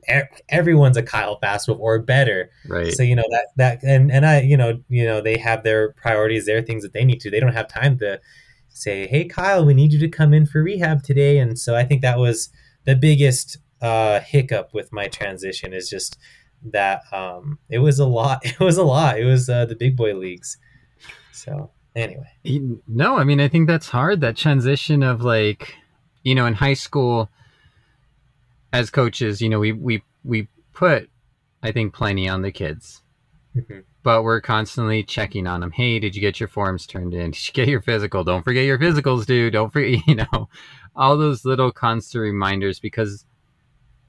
everyone's 0.50 0.98
a 0.98 1.04
Kyle 1.04 1.40
Fastwolf 1.42 1.80
or 1.80 2.00
better. 2.00 2.50
Right. 2.68 2.94
So 2.94 3.04
you 3.04 3.16
know 3.16 3.24
that 3.30 3.48
that 3.56 3.84
and 3.84 4.12
and 4.12 4.26
I 4.26 4.42
you 4.42 4.58
know 4.58 4.82
you 4.90 5.06
know 5.06 5.22
they 5.22 5.38
have 5.38 5.64
their 5.64 5.94
priorities, 5.94 6.46
their 6.46 6.62
things 6.62 6.84
that 6.84 6.94
they 6.94 7.06
need 7.06 7.22
to. 7.22 7.32
They 7.32 7.40
don't 7.40 7.54
have 7.54 7.68
time 7.68 7.98
to 8.00 8.20
say, 8.70 9.08
"Hey, 9.08 9.26
Kyle, 9.26 9.66
we 9.66 9.74
need 9.74 9.94
you 9.94 10.00
to 10.00 10.10
come 10.10 10.34
in 10.34 10.46
for 10.46 10.62
rehab 10.62 11.04
today." 11.04 11.40
And 11.40 11.58
so 11.58 11.76
I 11.76 11.86
think 11.86 12.02
that 12.02 12.20
was 12.20 12.50
the 12.86 12.96
biggest 12.96 13.58
uh, 13.82 14.20
hiccup 14.20 14.74
with 14.74 14.92
my 14.92 15.08
transition 15.08 15.74
is 15.74 15.90
just 15.90 16.18
that 16.64 17.02
um, 17.14 17.60
it 17.70 17.80
was 17.80 18.00
a 18.00 18.06
lot. 18.06 18.42
It 18.46 18.60
was 18.60 18.78
a 18.78 18.84
lot. 18.84 19.20
It 19.20 19.26
was 19.26 19.50
uh, 19.50 19.66
the 19.66 19.76
big 19.76 19.96
boy 19.96 20.16
leagues. 20.16 20.58
So 21.32 21.72
anyway, 21.96 22.32
no, 22.88 23.18
I 23.18 23.24
mean 23.24 23.40
I 23.40 23.48
think 23.48 23.68
that's 23.68 23.90
hard. 23.90 24.22
That 24.22 24.36
transition 24.36 25.04
of 25.04 25.22
like, 25.22 25.76
you 26.24 26.36
know, 26.36 26.46
in 26.46 26.56
high 26.56 26.74
school 26.74 27.30
as 28.74 28.90
coaches, 28.90 29.42
you 29.42 29.50
know, 29.50 29.60
we 29.60 29.72
we 29.72 30.04
we 30.24 30.48
put 30.74 31.10
I 31.64 31.72
think 31.72 31.94
plenty 31.94 32.30
on 32.30 32.42
the 32.42 32.52
kids. 32.52 33.02
Mm-hmm. 33.56 33.80
But 34.04 34.24
we're 34.24 34.40
constantly 34.40 35.04
checking 35.04 35.48
on 35.48 35.62
them. 35.62 35.72
Hey, 35.72 36.00
did 36.00 36.16
you 36.16 36.22
get 36.22 36.40
your 36.40 36.48
forms 36.48 36.86
turned 36.86 37.14
in? 37.14 37.32
Did 37.32 37.48
you 37.48 37.54
get 37.54 37.68
your 37.68 37.82
physical? 37.82 38.24
Don't 38.24 38.44
forget 38.44 38.66
your 38.66 38.78
physicals, 38.78 39.26
dude. 39.26 39.54
Don't 39.54 39.74
forget, 39.74 40.00
you 40.08 40.16
know, 40.16 40.50
all 40.96 41.18
those 41.18 41.44
little 41.44 41.72
constant 41.72 42.22
reminders 42.22 42.80
because 42.80 43.26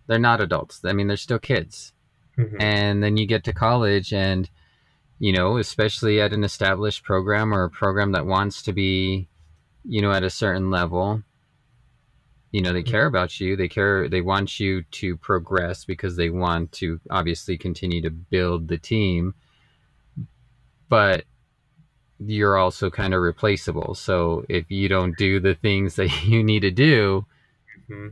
they're 0.06 0.18
not 0.18 0.40
adults. 0.40 0.84
I 0.84 0.92
mean, 0.92 1.08
they're 1.08 1.16
still 1.16 1.38
kids. 1.38 1.94
Mm-hmm. 2.38 2.60
And 2.60 3.02
then 3.02 3.16
you 3.16 3.26
get 3.26 3.42
to 3.44 3.52
college 3.52 4.12
and 4.12 4.48
you 5.18 5.32
know, 5.32 5.56
especially 5.56 6.20
at 6.20 6.32
an 6.32 6.44
established 6.44 7.02
program 7.02 7.52
or 7.52 7.64
a 7.64 7.70
program 7.70 8.12
that 8.12 8.26
wants 8.26 8.62
to 8.62 8.72
be, 8.72 9.28
you 9.84 10.00
know, 10.00 10.12
at 10.12 10.22
a 10.22 10.30
certain 10.30 10.70
level, 10.70 11.22
you 12.50 12.62
know 12.62 12.72
they 12.72 12.82
care 12.82 13.06
about 13.06 13.40
you. 13.40 13.56
They 13.56 13.68
care 13.68 14.08
they 14.08 14.20
want 14.20 14.58
you 14.58 14.82
to 14.82 15.16
progress 15.16 15.84
because 15.84 16.16
they 16.16 16.30
want 16.30 16.72
to 16.72 17.00
obviously 17.10 17.58
continue 17.58 18.02
to 18.02 18.10
build 18.10 18.68
the 18.68 18.78
team 18.78 19.34
but 20.88 21.24
you're 22.18 22.56
also 22.56 22.90
kind 22.90 23.14
of 23.14 23.20
replaceable. 23.20 23.94
So 23.94 24.44
if 24.48 24.70
you 24.70 24.88
don't 24.88 25.16
do 25.16 25.38
the 25.38 25.54
things 25.54 25.96
that 25.96 26.24
you 26.24 26.42
need 26.42 26.60
to 26.60 26.70
do 26.70 27.26
mm-hmm. 27.88 28.08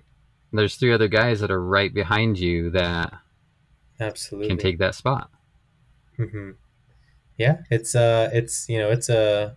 there's 0.53 0.77
three 0.77 0.93
other 0.93 1.09
guys 1.09 1.41
that 1.41 1.51
are 1.51 1.63
right 1.63 1.93
behind 1.93 2.39
you 2.39 2.71
that 2.71 3.13
absolutely. 4.01 4.49
can 4.49 4.59
take 4.59 4.79
that 4.79 4.95
spot. 4.95 5.31
Mm-hmm. 6.19 6.53
yeah 7.37 7.59
it's 7.71 7.95
uh 7.95 8.31
it's 8.33 8.71
you 8.71 8.79
know 8.79 8.91
it's 8.91 9.11
a 9.11 9.55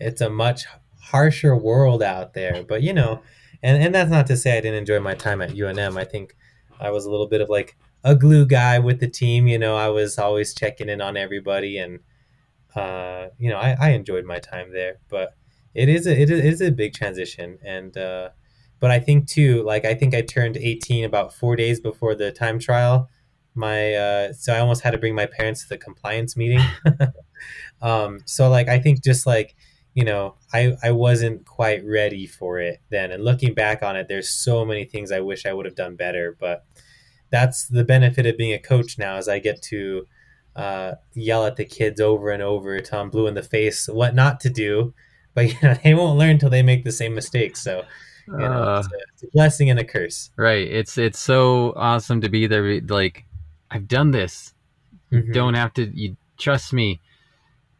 it's 0.00 0.22
a 0.22 0.30
much 0.30 0.64
harsher 0.98 1.54
world 1.54 2.02
out 2.02 2.32
there 2.32 2.64
but 2.66 2.82
you 2.82 2.94
know 2.94 3.20
and 3.62 3.82
and 3.82 3.94
that's 3.94 4.10
not 4.10 4.26
to 4.28 4.36
say 4.36 4.56
I 4.56 4.60
didn't 4.60 4.78
enjoy 4.78 5.00
my 5.00 5.14
time 5.14 5.40
at 5.42 5.50
UNM. 5.50 5.98
I 5.98 6.04
think 6.04 6.36
I 6.80 6.90
was 6.90 7.04
a 7.04 7.10
little 7.10 7.28
bit 7.28 7.40
of 7.40 7.48
like 7.48 7.76
a 8.04 8.14
glue 8.14 8.46
guy 8.46 8.78
with 8.78 9.00
the 9.00 9.08
team. 9.08 9.46
You 9.48 9.58
know, 9.58 9.76
I 9.76 9.88
was 9.88 10.18
always 10.18 10.54
checking 10.54 10.88
in 10.88 11.00
on 11.00 11.16
everybody, 11.16 11.78
and 11.78 12.00
uh, 12.74 13.28
you 13.38 13.50
know, 13.50 13.56
I, 13.58 13.76
I 13.80 13.90
enjoyed 13.90 14.24
my 14.24 14.38
time 14.38 14.72
there. 14.72 14.98
But 15.08 15.34
it 15.74 15.88
is 15.88 16.06
a 16.06 16.20
it 16.20 16.30
is 16.30 16.60
a 16.60 16.70
big 16.70 16.94
transition, 16.94 17.58
and 17.64 17.96
uh, 17.96 18.30
but 18.80 18.90
I 18.90 19.00
think 19.00 19.28
too, 19.28 19.62
like 19.64 19.84
I 19.84 19.94
think 19.94 20.14
I 20.14 20.22
turned 20.22 20.56
18 20.56 21.04
about 21.04 21.34
four 21.34 21.56
days 21.56 21.80
before 21.80 22.14
the 22.14 22.32
time 22.32 22.58
trial. 22.58 23.08
My 23.54 23.94
uh, 23.94 24.32
so 24.32 24.54
I 24.54 24.60
almost 24.60 24.82
had 24.82 24.92
to 24.92 24.98
bring 24.98 25.14
my 25.14 25.26
parents 25.26 25.62
to 25.62 25.68
the 25.68 25.78
compliance 25.78 26.36
meeting. 26.36 26.62
um, 27.82 28.20
so 28.24 28.48
like 28.48 28.68
I 28.68 28.78
think 28.78 29.02
just 29.02 29.26
like 29.26 29.56
you 29.98 30.04
know 30.10 30.24
I 30.58 30.62
I 30.88 30.90
wasn't 30.92 31.38
quite 31.58 31.82
ready 31.84 32.26
for 32.38 32.52
it 32.68 32.76
then, 32.94 33.10
and 33.12 33.24
looking 33.24 33.52
back 33.54 33.82
on 33.82 33.96
it, 33.96 34.06
there's 34.08 34.30
so 34.46 34.64
many 34.64 34.84
things 34.84 35.10
I 35.10 35.20
wish 35.30 35.44
I 35.44 35.52
would 35.54 35.66
have 35.66 35.74
done 35.84 35.96
better. 35.96 36.36
But 36.38 36.64
that's 37.30 37.66
the 37.66 37.84
benefit 37.94 38.24
of 38.26 38.36
being 38.42 38.54
a 38.54 38.58
coach 38.72 38.98
now, 38.98 39.16
is 39.18 39.28
I 39.28 39.38
get 39.38 39.60
to 39.72 40.06
uh, 40.64 40.92
yell 41.14 41.44
at 41.46 41.56
the 41.56 41.64
kids 41.64 42.00
over 42.00 42.30
and 42.30 42.42
over 42.42 42.80
I'm 42.92 43.10
blue 43.10 43.26
in 43.26 43.34
the 43.34 43.42
face 43.56 43.88
what 43.88 44.14
not 44.14 44.40
to 44.44 44.50
do, 44.50 44.94
but 45.34 45.44
you 45.52 45.58
know, 45.62 45.74
they 45.82 45.94
won't 45.94 46.18
learn 46.18 46.30
until 46.36 46.50
they 46.50 46.62
make 46.62 46.84
the 46.84 46.92
same 46.92 47.14
mistakes. 47.14 47.60
So 47.62 47.84
you 48.26 48.38
know, 48.38 48.62
Uh, 48.62 48.78
it's, 48.80 48.92
a, 48.92 48.98
it's 49.14 49.22
a 49.24 49.30
blessing 49.32 49.70
and 49.70 49.80
a 49.80 49.84
curse. 49.84 50.30
right. 50.36 50.66
It's 50.80 50.96
it's 50.98 51.18
so 51.18 51.72
awesome 51.76 52.20
to 52.20 52.28
be 52.28 52.46
there. 52.46 52.80
Like, 52.82 53.24
I've 53.70 53.88
done 53.88 54.10
this. 54.12 54.54
You 55.10 55.22
Mhm. 55.22 55.32
don't 55.32 55.54
have 55.54 55.72
to. 55.74 55.82
You 56.02 56.16
trust 56.38 56.72
me. 56.72 57.00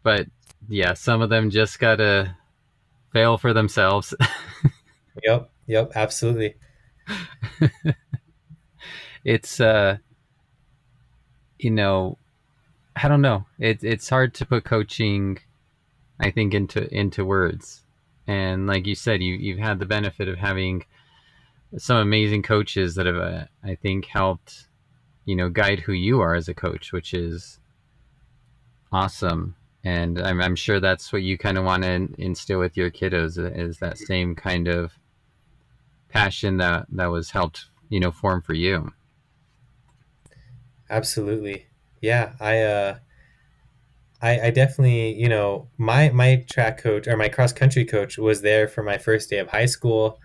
But 0.03 0.27
yeah, 0.69 0.95
some 0.95 1.23
of 1.23 1.31
them 1.31 1.51
just 1.51 1.79
gotta 1.79 2.37
fail 3.13 3.39
for 3.39 3.53
themselves. 3.53 4.15
Yep. 5.25 5.51
Yep. 5.67 5.93
Absolutely. 5.95 6.55
it's 9.25 9.61
uh, 9.61 9.99
you 11.59 11.71
know, 11.71 12.19
I 12.97 13.09
don't 13.09 13.21
know. 13.23 13.47
It's 13.59 13.85
it's 13.85 14.09
hard 14.09 14.35
to 14.35 14.47
put 14.47 14.65
coaching, 14.65 15.39
I 16.21 16.31
think, 16.31 16.55
into 16.55 16.93
into 16.95 17.25
words. 17.25 17.83
And 18.27 18.67
like 18.67 18.87
you 18.87 18.95
said, 18.95 19.23
you 19.23 19.35
you've 19.35 19.59
had 19.59 19.79
the 19.79 19.87
benefit 19.87 20.29
of 20.29 20.39
having 20.39 20.85
some 21.77 21.99
amazing 21.99 22.43
coaches 22.43 22.95
that 22.95 23.07
have, 23.07 23.17
uh, 23.17 23.45
I 23.63 23.75
think, 23.75 24.07
helped, 24.07 24.69
you 25.25 25.37
know, 25.37 25.51
guide 25.51 25.81
who 25.81 25.93
you 25.93 26.21
are 26.21 26.35
as 26.35 26.49
a 26.49 26.55
coach, 26.55 26.93
which 26.93 27.13
is 27.13 27.59
awesome. 28.93 29.55
And 29.85 30.21
I'm, 30.21 30.41
I'm 30.41 30.57
sure 30.57 30.81
that's 30.81 31.13
what 31.13 31.23
you 31.23 31.39
kind 31.39 31.57
of 31.57 31.65
want 31.65 31.85
to 31.85 32.09
instill 32.19 32.59
with 32.59 32.77
your 32.77 32.91
kiddos 32.91 33.39
is 33.57 33.79
that 33.79 33.99
same 33.99 34.35
kind 34.35 34.69
of 34.69 34.93
passion 36.09 36.57
that 36.57 36.87
that 36.91 37.07
was 37.07 37.31
helped, 37.31 37.67
you 37.89 38.01
know, 38.01 38.11
form 38.11 38.43
for 38.43 38.55
you. 38.55 38.93
Absolutely. 40.91 41.67
Yeah. 42.01 42.33
I 42.41 42.61
uh 42.63 42.99
I, 44.21 44.41
I 44.47 44.51
definitely, 44.51 45.15
you 45.15 45.29
know, 45.29 45.69
my 45.77 46.11
my 46.11 46.45
track 46.51 46.79
coach 46.79 47.07
or 47.07 47.17
my 47.17 47.29
cross 47.29 47.53
country 47.53 47.85
coach 47.85 48.19
was 48.19 48.43
there 48.43 48.67
for 48.67 48.83
my 48.83 48.99
first 48.99 49.31
day 49.31 49.39
of 49.39 49.49
high 49.49 49.67
school. 49.67 50.19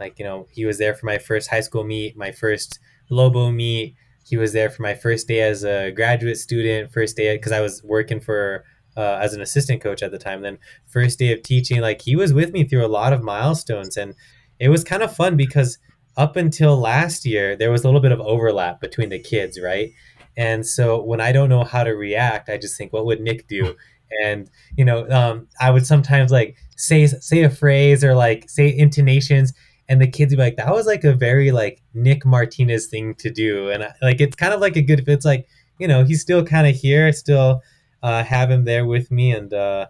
Like, 0.00 0.18
you 0.18 0.24
know, 0.24 0.46
he 0.50 0.64
was 0.64 0.78
there 0.78 0.94
for 0.94 1.06
my 1.06 1.18
first 1.18 1.48
high 1.48 1.60
school 1.60 1.84
meet, 1.84 2.16
my 2.16 2.32
first 2.32 2.80
Lobo 3.08 3.50
meet. 3.50 3.94
He 4.26 4.36
was 4.36 4.52
there 4.52 4.68
for 4.68 4.82
my 4.82 4.94
first 4.94 5.28
day 5.28 5.40
as 5.42 5.64
a 5.64 5.92
graduate 5.92 6.38
student, 6.38 6.92
first 6.92 7.16
day 7.16 7.36
because 7.36 7.52
I 7.52 7.60
was 7.60 7.84
working 7.84 8.20
for 8.20 8.64
uh, 8.96 9.18
as 9.20 9.34
an 9.34 9.40
assistant 9.40 9.82
coach 9.82 10.02
at 10.02 10.10
the 10.10 10.18
time. 10.18 10.42
Then 10.42 10.58
first 10.86 11.18
day 11.18 11.32
of 11.32 11.42
teaching, 11.42 11.80
like 11.80 12.02
he 12.02 12.16
was 12.16 12.32
with 12.32 12.52
me 12.52 12.64
through 12.64 12.84
a 12.84 12.88
lot 12.88 13.12
of 13.12 13.22
milestones, 13.22 13.96
and 13.96 14.14
it 14.58 14.68
was 14.68 14.84
kind 14.84 15.02
of 15.02 15.14
fun 15.14 15.36
because 15.36 15.78
up 16.16 16.36
until 16.36 16.76
last 16.76 17.26
year 17.26 17.56
there 17.56 17.70
was 17.70 17.84
a 17.84 17.86
little 17.86 18.00
bit 18.00 18.12
of 18.12 18.20
overlap 18.20 18.80
between 18.80 19.10
the 19.10 19.18
kids, 19.18 19.60
right? 19.60 19.92
And 20.36 20.66
so 20.66 21.02
when 21.02 21.20
I 21.20 21.32
don't 21.32 21.48
know 21.48 21.64
how 21.64 21.84
to 21.84 21.92
react, 21.92 22.48
I 22.48 22.58
just 22.58 22.76
think, 22.76 22.92
what 22.92 23.06
would 23.06 23.20
Nick 23.20 23.48
do? 23.48 23.74
And 24.22 24.48
you 24.76 24.84
know, 24.84 25.04
um, 25.10 25.48
I 25.60 25.72
would 25.72 25.84
sometimes 25.84 26.30
like 26.30 26.56
say 26.76 27.08
say 27.08 27.42
a 27.42 27.50
phrase 27.50 28.04
or 28.04 28.14
like 28.14 28.48
say 28.48 28.68
intonations, 28.68 29.52
and 29.88 30.00
the 30.00 30.06
kids 30.06 30.30
would 30.30 30.36
be 30.36 30.44
like, 30.44 30.56
"That 30.58 30.72
was 30.72 30.86
like 30.86 31.02
a 31.02 31.12
very 31.12 31.50
like 31.50 31.82
Nick 31.92 32.24
Martinez 32.24 32.86
thing 32.86 33.14
to 33.16 33.30
do," 33.30 33.68
and 33.68 33.82
I, 33.82 33.92
like 34.02 34.20
it's 34.20 34.36
kind 34.36 34.54
of 34.54 34.60
like 34.60 34.76
a 34.76 34.80
good. 34.80 35.04
Fit. 35.04 35.08
It's 35.08 35.24
like 35.24 35.48
you 35.80 35.88
know 35.88 36.04
he's 36.04 36.20
still 36.20 36.44
kind 36.44 36.68
of 36.68 36.76
here, 36.76 37.12
still 37.12 37.62
uh, 38.02 38.22
have 38.24 38.50
him 38.50 38.64
there 38.64 38.86
with 38.86 39.10
me, 39.10 39.32
and 39.32 39.52
uh, 39.52 39.86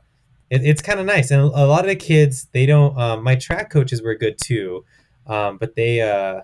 it, 0.50 0.64
it's 0.64 0.82
kind 0.82 1.00
of 1.00 1.07
nice. 1.07 1.30
And 1.30 1.40
a 1.40 1.66
lot 1.66 1.80
of 1.80 1.88
the 1.88 1.96
kids, 1.96 2.48
they 2.52 2.66
don't. 2.66 2.96
Um, 2.98 3.22
my 3.22 3.36
track 3.36 3.70
coaches 3.70 4.02
were 4.02 4.14
good 4.14 4.36
too, 4.42 4.84
um, 5.26 5.59
but 5.59 5.74
they 5.76 6.00
uh, 6.00 6.42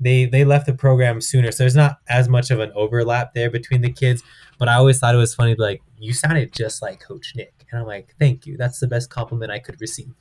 they 0.00 0.24
they 0.24 0.44
left 0.44 0.66
the 0.66 0.74
program 0.74 1.20
sooner, 1.20 1.52
so 1.52 1.62
there's 1.62 1.76
not 1.76 1.98
as 2.08 2.28
much 2.28 2.50
of 2.50 2.60
an 2.60 2.72
overlap 2.74 3.34
there 3.34 3.50
between 3.50 3.82
the 3.82 3.92
kids. 3.92 4.22
But 4.58 4.68
I 4.68 4.74
always 4.74 4.98
thought 4.98 5.14
it 5.14 5.18
was 5.18 5.34
funny, 5.34 5.54
like 5.54 5.82
you 5.98 6.12
sounded 6.12 6.52
just 6.52 6.82
like 6.82 7.00
Coach 7.00 7.34
Nick, 7.36 7.66
and 7.70 7.80
I'm 7.80 7.86
like, 7.86 8.14
thank 8.18 8.46
you. 8.46 8.56
That's 8.56 8.80
the 8.80 8.88
best 8.88 9.10
compliment 9.10 9.50
I 9.50 9.58
could 9.58 9.80
receive. 9.80 10.12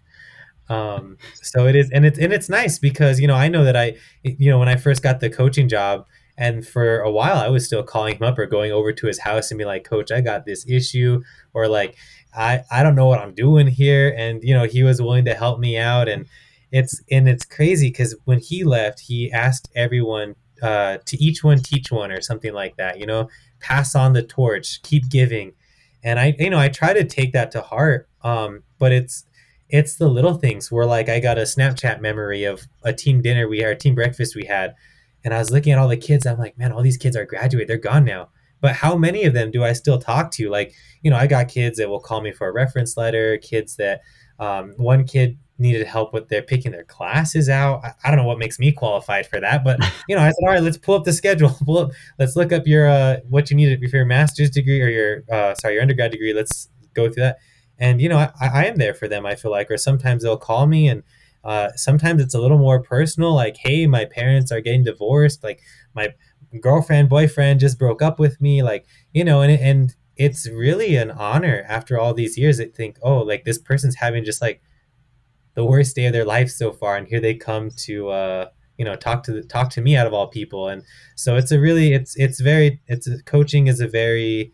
Um, 0.70 1.18
so 1.42 1.68
it 1.68 1.76
is, 1.76 1.90
and 1.92 2.06
it's 2.06 2.18
and 2.18 2.32
it's 2.32 2.48
nice 2.48 2.80
because 2.80 3.20
you 3.20 3.28
know 3.28 3.36
I 3.36 3.48
know 3.50 3.64
that 3.64 3.76
I, 3.76 3.98
you 4.24 4.50
know, 4.50 4.60
when 4.60 4.70
I 4.70 4.78
first 4.78 5.04
got 5.04 5.20
the 5.20 5.30
coaching 5.30 5.68
job, 5.68 6.06
and 6.42 6.68
for 6.68 7.02
a 7.02 7.12
while 7.12 7.38
I 7.38 7.50
was 7.50 7.68
still 7.68 7.84
calling 7.84 8.16
him 8.16 8.24
up 8.24 8.40
or 8.40 8.48
going 8.48 8.72
over 8.72 8.92
to 8.92 9.06
his 9.06 9.20
house 9.20 9.52
and 9.52 9.60
be 9.60 9.64
like, 9.64 9.84
Coach, 9.84 10.12
I 10.12 10.22
got 10.22 10.44
this 10.44 10.66
issue, 10.68 11.22
or 11.54 11.68
like, 11.68 11.96
I 12.34 12.64
I 12.72 12.82
don't 12.82 12.96
know 12.96 13.06
what 13.06 13.20
I'm 13.20 13.36
doing 13.36 13.68
here, 13.68 14.12
and 14.18 14.44
you 14.44 14.56
know 14.56 14.64
he 14.64 14.82
was 14.82 15.00
willing 15.00 15.26
to 15.26 15.36
help 15.36 15.60
me 15.60 15.78
out, 15.78 16.10
and 16.10 16.26
it's 16.72 17.00
and 17.12 17.30
it's 17.30 17.46
crazy 17.46 17.90
because 17.90 18.16
when 18.26 18.40
he 18.40 18.64
left, 18.64 19.02
he 19.02 19.32
asked 19.32 19.70
everyone 19.76 20.36
uh, 20.64 20.98
to 21.06 21.24
each 21.24 21.44
one 21.44 21.60
teach 21.60 21.92
one 21.92 22.12
or 22.12 22.22
something 22.22 22.54
like 22.54 22.76
that, 22.78 23.00
you 23.00 23.06
know, 23.06 23.30
pass 23.60 23.94
on 23.94 24.14
the 24.14 24.24
torch, 24.24 24.82
keep 24.82 25.10
giving, 25.10 25.54
and 26.04 26.20
I 26.20 26.36
you 26.40 26.50
know 26.50 26.60
I 26.60 26.70
try 26.70 26.94
to 26.94 27.04
take 27.04 27.34
that 27.34 27.52
to 27.52 27.62
heart, 27.62 28.10
um, 28.24 28.64
but 28.80 28.92
it's 28.92 29.26
it's 29.70 29.96
the 29.96 30.10
little 30.10 30.34
things 30.34 30.72
where 30.72 30.88
like 30.88 31.08
I 31.08 31.20
got 31.20 31.38
a 31.38 31.44
Snapchat 31.44 32.02
memory 32.02 32.46
of 32.46 32.68
a 32.82 32.94
team 32.94 33.22
dinner 33.22 33.48
we 33.48 33.60
had, 33.60 33.74
a 33.74 33.76
team 33.76 33.94
breakfast 33.94 34.36
we 34.36 34.46
had, 34.46 34.74
and 35.24 35.34
I 35.34 35.40
was 35.40 35.52
looking 35.52 35.74
at 35.74 35.80
all 35.80 35.88
the 35.88 35.98
kids. 35.98 36.26
I'm 36.26 36.38
like, 36.38 36.58
man, 36.58 36.72
all 36.72 36.82
these 36.82 36.98
kids 36.98 37.16
are 37.16 37.26
graduated. 37.26 37.68
They're 37.68 37.78
gone 37.78 38.06
now. 38.06 38.30
But 38.60 38.74
how 38.76 38.96
many 38.96 39.24
of 39.24 39.34
them 39.34 39.50
do 39.50 39.64
I 39.64 39.74
still 39.74 39.98
talk 39.98 40.32
to? 40.32 40.50
Like, 40.50 40.74
you 41.02 41.10
know, 41.10 41.18
I 41.18 41.28
got 41.28 41.48
kids 41.48 41.78
that 41.78 41.90
will 41.90 42.00
call 42.00 42.22
me 42.22 42.32
for 42.32 42.48
a 42.48 42.54
reference 42.54 42.96
letter. 42.96 43.38
Kids 43.38 43.76
that 43.78 44.02
um, 44.40 44.74
one 44.78 45.04
kid 45.04 45.38
needed 45.58 45.86
help 45.86 46.14
with 46.14 46.30
their 46.30 46.42
picking 46.42 46.72
their 46.72 46.84
classes 46.84 47.50
out. 47.50 47.84
I, 47.84 47.94
I, 48.04 48.10
don't 48.10 48.18
know 48.18 48.26
what 48.26 48.40
makes 48.40 48.60
me 48.60 48.72
qualified 48.72 49.28
for 49.28 49.40
that, 49.40 49.64
but 49.64 49.80
you 50.08 50.16
know, 50.16 50.22
I 50.22 50.28
said, 50.28 50.44
all 50.44 50.50
right, 50.50 50.64
let's 50.64 50.78
pull 50.78 50.96
up 50.96 51.04
the 51.04 51.14
schedule. 51.14 51.50
pull 51.66 51.78
up, 51.78 51.92
let's 52.20 52.36
look 52.36 52.52
up 52.52 52.68
your 52.68 52.88
uh, 52.88 53.18
what 53.30 53.50
you 53.50 53.56
needed 53.56 53.88
for 53.90 53.98
your 53.98 54.06
master's 54.06 54.52
degree 54.52 54.82
or 54.82 54.90
your 54.90 55.24
uh, 55.32 55.56
sorry 55.56 55.76
your 55.76 55.82
undergrad 55.82 56.12
degree. 56.12 56.34
Let's 56.34 56.70
go 56.94 57.08
through 57.08 57.24
that 57.24 57.38
and 57.82 58.00
you 58.00 58.08
know 58.08 58.18
I, 58.18 58.32
I, 58.40 58.66
am 58.66 58.78
there 58.78 58.94
for 58.94 59.08
them 59.08 59.26
i 59.26 59.36
feel 59.36 59.52
like 59.52 59.70
or 59.70 59.78
sometimes 59.78 60.24
they'll 60.24 60.38
call 60.38 60.68
me 60.68 60.88
and 60.88 61.04
uh, 61.44 61.70
sometimes 61.76 62.22
it's 62.22 62.34
a 62.34 62.40
little 62.40 62.58
more 62.58 62.82
personal 62.82 63.34
like 63.34 63.58
hey 63.58 63.88
my 63.88 64.06
parents 64.06 64.52
are 64.52 64.62
getting 64.62 64.84
divorced 64.84 65.44
like 65.44 65.62
my 65.94 66.10
girlfriend 66.60 67.10
boyfriend 67.10 67.60
just 67.60 67.80
broke 67.80 68.02
up 68.02 68.20
with 68.20 68.42
me 68.42 68.62
like 68.62 68.86
you 69.14 69.24
know 69.24 69.42
and, 69.42 69.60
and 69.60 69.96
it's 70.18 70.48
really 70.50 70.96
an 70.96 71.10
honor 71.12 71.66
after 71.68 72.00
all 72.00 72.14
these 72.14 72.38
years 72.38 72.58
to 72.58 72.68
think 72.68 72.98
oh 73.02 73.20
like 73.20 73.44
this 73.44 73.58
person's 73.58 73.96
having 73.96 74.24
just 74.24 74.42
like 74.42 74.62
the 75.56 75.66
worst 75.66 75.96
day 75.96 76.06
of 76.06 76.14
their 76.14 76.26
life 76.26 76.50
so 76.50 76.72
far 76.72 76.96
and 76.96 77.08
here 77.08 77.20
they 77.20 77.34
come 77.34 77.70
to 77.72 78.10
uh 78.10 78.48
you 78.78 78.86
know 78.86 78.96
talk 78.96 79.24
to 79.24 79.32
the, 79.32 79.44
talk 79.44 79.70
to 79.70 79.82
me 79.82 79.96
out 79.96 80.08
of 80.08 80.14
all 80.14 80.28
people 80.28 80.68
and 80.68 80.84
so 81.16 81.36
it's 81.36 81.52
a 81.52 81.60
really 81.60 81.94
it's 81.94 82.16
it's 82.18 82.40
very 82.40 82.82
it's 82.88 83.08
coaching 83.24 83.68
is 83.68 83.80
a 83.80 83.88
very 83.88 84.52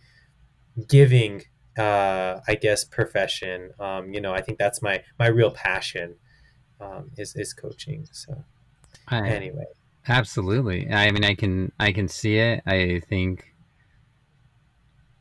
giving 0.88 1.44
uh, 1.78 2.40
I 2.48 2.56
guess 2.56 2.84
profession. 2.84 3.72
Um, 3.80 4.14
you 4.14 4.20
know, 4.20 4.34
I 4.34 4.42
think 4.42 4.58
that's 4.58 4.82
my 4.82 5.04
my 5.20 5.28
real 5.28 5.52
passion 5.52 6.16
um, 6.80 7.12
is 7.18 7.36
is 7.36 7.54
coaching. 7.54 8.08
So 8.12 8.44
I, 9.08 9.28
anyway, 9.28 9.66
absolutely. 10.08 10.92
I 10.92 11.12
mean, 11.12 11.24
I 11.24 11.36
can 11.36 11.72
I 11.80 11.92
can 11.92 12.08
see 12.08 12.38
it. 12.38 12.62
I 12.66 13.02
think 13.08 13.54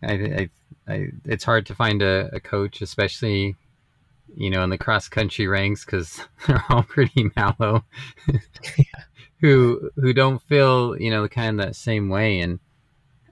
I, 0.03 0.13
I, 0.13 0.49
I 0.89 1.09
it's 1.25 1.45
hard 1.45 1.67
to 1.67 1.75
find 1.75 2.03
a, 2.03 2.31
a 2.33 2.41
coach, 2.41 2.83
especially 2.83 3.57
you 4.35 4.51
know 4.51 4.63
in 4.63 4.71
the 4.71 4.79
cross 4.79 5.09
country 5.09 5.47
ranks 5.47 5.85
because 5.85 6.21
they're 6.47 6.65
all 6.69 6.83
pretty 6.83 7.31
mellow. 7.37 7.85
Who 9.43 9.91
who 9.97 10.15
don't 10.15 10.41
feel 10.45 10.99
you 10.99 11.11
know 11.11 11.21
the 11.21 11.29
kind 11.29 11.61
of 11.61 11.67
that 11.67 11.77
same 11.77 12.09
way, 12.09 12.41
and 12.41 12.59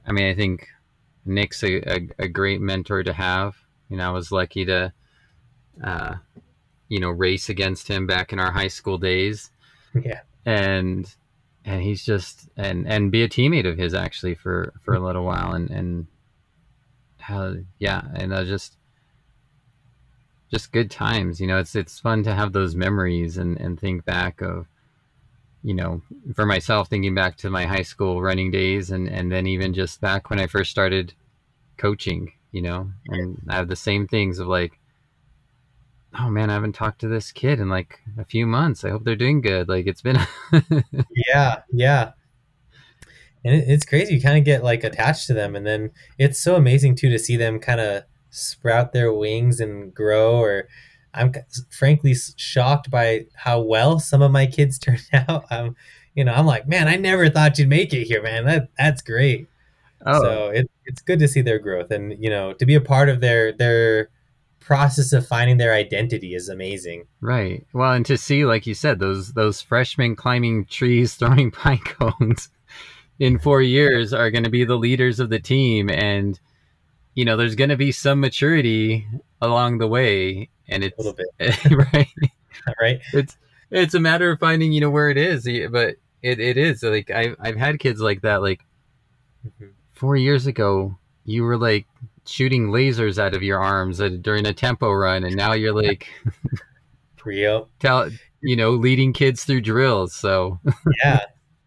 I 0.06 0.12
mean, 0.12 0.26
I 0.26 0.34
think 0.34 0.68
Nick's 1.24 1.62
a, 1.62 1.76
a, 1.90 2.08
a, 2.18 2.28
great 2.28 2.60
mentor 2.60 3.02
to 3.02 3.12
have. 3.12 3.56
You 3.88 3.96
know, 3.96 4.08
I 4.08 4.12
was 4.12 4.30
lucky 4.30 4.64
to, 4.66 4.92
uh, 5.82 6.14
you 6.94 7.00
know, 7.00 7.10
race 7.10 7.48
against 7.48 7.88
him 7.88 8.06
back 8.06 8.32
in 8.32 8.38
our 8.38 8.52
high 8.52 8.68
school 8.68 8.98
days. 8.98 9.50
Yeah. 9.94 10.20
And 10.46 11.12
and 11.64 11.82
he's 11.82 12.04
just 12.04 12.48
and 12.56 12.86
and 12.86 13.10
be 13.10 13.22
a 13.22 13.28
teammate 13.28 13.68
of 13.68 13.78
his 13.78 13.94
actually 13.94 14.34
for 14.34 14.72
for 14.82 14.94
a 14.94 15.00
little 15.00 15.24
while 15.24 15.52
and 15.54 15.70
and 15.70 16.06
how 17.18 17.54
yeah 17.78 18.02
and 18.14 18.32
uh, 18.34 18.44
just 18.44 18.76
just 20.50 20.72
good 20.72 20.90
times 20.90 21.40
you 21.40 21.46
know 21.46 21.58
it's 21.58 21.74
it's 21.74 21.98
fun 21.98 22.22
to 22.22 22.34
have 22.34 22.52
those 22.52 22.74
memories 22.74 23.38
and 23.38 23.58
and 23.58 23.80
think 23.80 24.04
back 24.04 24.42
of 24.42 24.66
you 25.64 25.72
know, 25.72 26.02
for 26.34 26.44
myself, 26.44 26.88
thinking 26.88 27.14
back 27.14 27.38
to 27.38 27.48
my 27.48 27.64
high 27.64 27.82
school 27.82 28.20
running 28.20 28.50
days 28.50 28.90
and, 28.90 29.08
and 29.08 29.32
then 29.32 29.46
even 29.46 29.72
just 29.72 29.98
back 29.98 30.28
when 30.28 30.38
I 30.38 30.46
first 30.46 30.70
started 30.70 31.14
coaching, 31.78 32.32
you 32.52 32.60
know, 32.60 32.90
and 33.08 33.40
I 33.48 33.56
have 33.56 33.68
the 33.68 33.74
same 33.74 34.06
things 34.06 34.38
of 34.38 34.46
like 34.46 34.78
oh 36.18 36.30
man, 36.30 36.50
I 36.50 36.54
haven't 36.54 36.74
talked 36.74 37.00
to 37.00 37.08
this 37.08 37.32
kid 37.32 37.60
in 37.60 37.68
like 37.68 38.00
a 38.18 38.24
few 38.24 38.46
months. 38.46 38.84
I 38.84 38.90
hope 38.90 39.04
they're 39.04 39.16
doing 39.16 39.40
good. 39.40 39.68
Like 39.68 39.86
it's 39.86 40.02
been 40.02 40.18
yeah, 41.28 41.62
yeah. 41.72 42.12
And 43.44 43.54
it, 43.54 43.64
it's 43.68 43.84
crazy. 43.84 44.14
You 44.14 44.20
kind 44.20 44.38
of 44.38 44.44
get 44.44 44.64
like 44.64 44.84
attached 44.84 45.26
to 45.28 45.34
them, 45.34 45.54
and 45.56 45.66
then 45.66 45.90
it's 46.18 46.40
so 46.40 46.56
amazing 46.56 46.96
too 46.96 47.10
to 47.10 47.18
see 47.18 47.36
them 47.36 47.58
kind 47.58 47.80
of 47.80 48.04
sprout 48.30 48.92
their 48.92 49.12
wings 49.12 49.60
and 49.60 49.94
grow. 49.94 50.36
Or 50.36 50.68
I'm 51.12 51.32
frankly 51.70 52.14
shocked 52.36 52.90
by 52.90 53.26
how 53.34 53.60
well 53.60 53.98
some 53.98 54.22
of 54.22 54.30
my 54.30 54.46
kids 54.46 54.78
turn 54.80 54.98
out. 55.12 55.44
I'm, 55.50 55.76
you 56.14 56.24
know, 56.24 56.32
I'm 56.32 56.46
like, 56.46 56.68
man, 56.68 56.88
I 56.88 56.96
never 56.96 57.28
thought 57.28 57.58
you'd 57.58 57.68
make 57.68 57.92
it 57.92 58.04
here, 58.04 58.22
man. 58.22 58.44
That 58.44 58.68
that's 58.78 59.02
great. 59.02 59.48
Oh. 60.06 60.22
So 60.22 60.48
it, 60.48 60.70
it's 60.84 61.00
good 61.00 61.18
to 61.18 61.28
see 61.28 61.40
their 61.40 61.58
growth, 61.58 61.90
and 61.90 62.12
you 62.22 62.30
know, 62.30 62.52
to 62.54 62.66
be 62.66 62.74
a 62.74 62.80
part 62.80 63.08
of 63.08 63.20
their 63.20 63.52
their 63.52 64.10
process 64.64 65.12
of 65.12 65.26
finding 65.26 65.58
their 65.58 65.74
identity 65.74 66.34
is 66.34 66.48
amazing. 66.48 67.06
Right. 67.20 67.66
Well, 67.72 67.92
and 67.92 68.06
to 68.06 68.16
see, 68.16 68.44
like 68.44 68.66
you 68.66 68.74
said, 68.74 68.98
those 68.98 69.32
those 69.34 69.60
freshmen 69.60 70.16
climbing 70.16 70.64
trees, 70.66 71.14
throwing 71.16 71.50
pine 71.50 71.78
cones 71.78 72.48
in 73.18 73.38
four 73.38 73.62
years 73.62 74.12
are 74.12 74.30
going 74.30 74.44
to 74.44 74.50
be 74.50 74.64
the 74.64 74.76
leaders 74.76 75.20
of 75.20 75.30
the 75.30 75.38
team, 75.38 75.90
and 75.90 76.40
you 77.14 77.24
know, 77.24 77.36
there's 77.36 77.54
going 77.54 77.70
to 77.70 77.76
be 77.76 77.92
some 77.92 78.20
maturity 78.20 79.06
along 79.40 79.78
the 79.78 79.86
way, 79.86 80.48
and 80.68 80.82
it's 80.82 80.98
a 80.98 81.02
little 81.02 81.12
bit 81.38 81.70
right. 81.92 82.08
right. 82.80 83.00
It's 83.12 83.36
it's 83.70 83.94
a 83.94 84.00
matter 84.00 84.30
of 84.30 84.40
finding, 84.40 84.72
you 84.72 84.80
know, 84.80 84.90
where 84.90 85.10
it 85.10 85.16
is, 85.16 85.44
but 85.70 85.96
it, 86.22 86.40
it 86.40 86.56
is 86.56 86.82
like 86.82 87.10
I've 87.10 87.36
I've 87.38 87.56
had 87.56 87.78
kids 87.78 88.00
like 88.00 88.22
that, 88.22 88.42
like. 88.42 88.62
Mm-hmm. 89.46 89.72
Four 89.92 90.16
years 90.16 90.48
ago, 90.48 90.98
you 91.24 91.44
were 91.44 91.56
like 91.56 91.86
shooting 92.26 92.68
lasers 92.68 93.18
out 93.18 93.34
of 93.34 93.42
your 93.42 93.60
arms 93.60 93.98
during 93.98 94.46
a 94.46 94.52
tempo 94.52 94.90
run, 94.92 95.24
and 95.24 95.36
now 95.36 95.52
you're 95.52 95.74
like, 95.74 96.08
Rio, 97.24 97.68
tell 97.80 98.10
you 98.42 98.56
know, 98.56 98.72
leading 98.72 99.12
kids 99.12 99.44
through 99.44 99.62
drills. 99.62 100.14
So 100.14 100.60
yeah, 101.04 101.20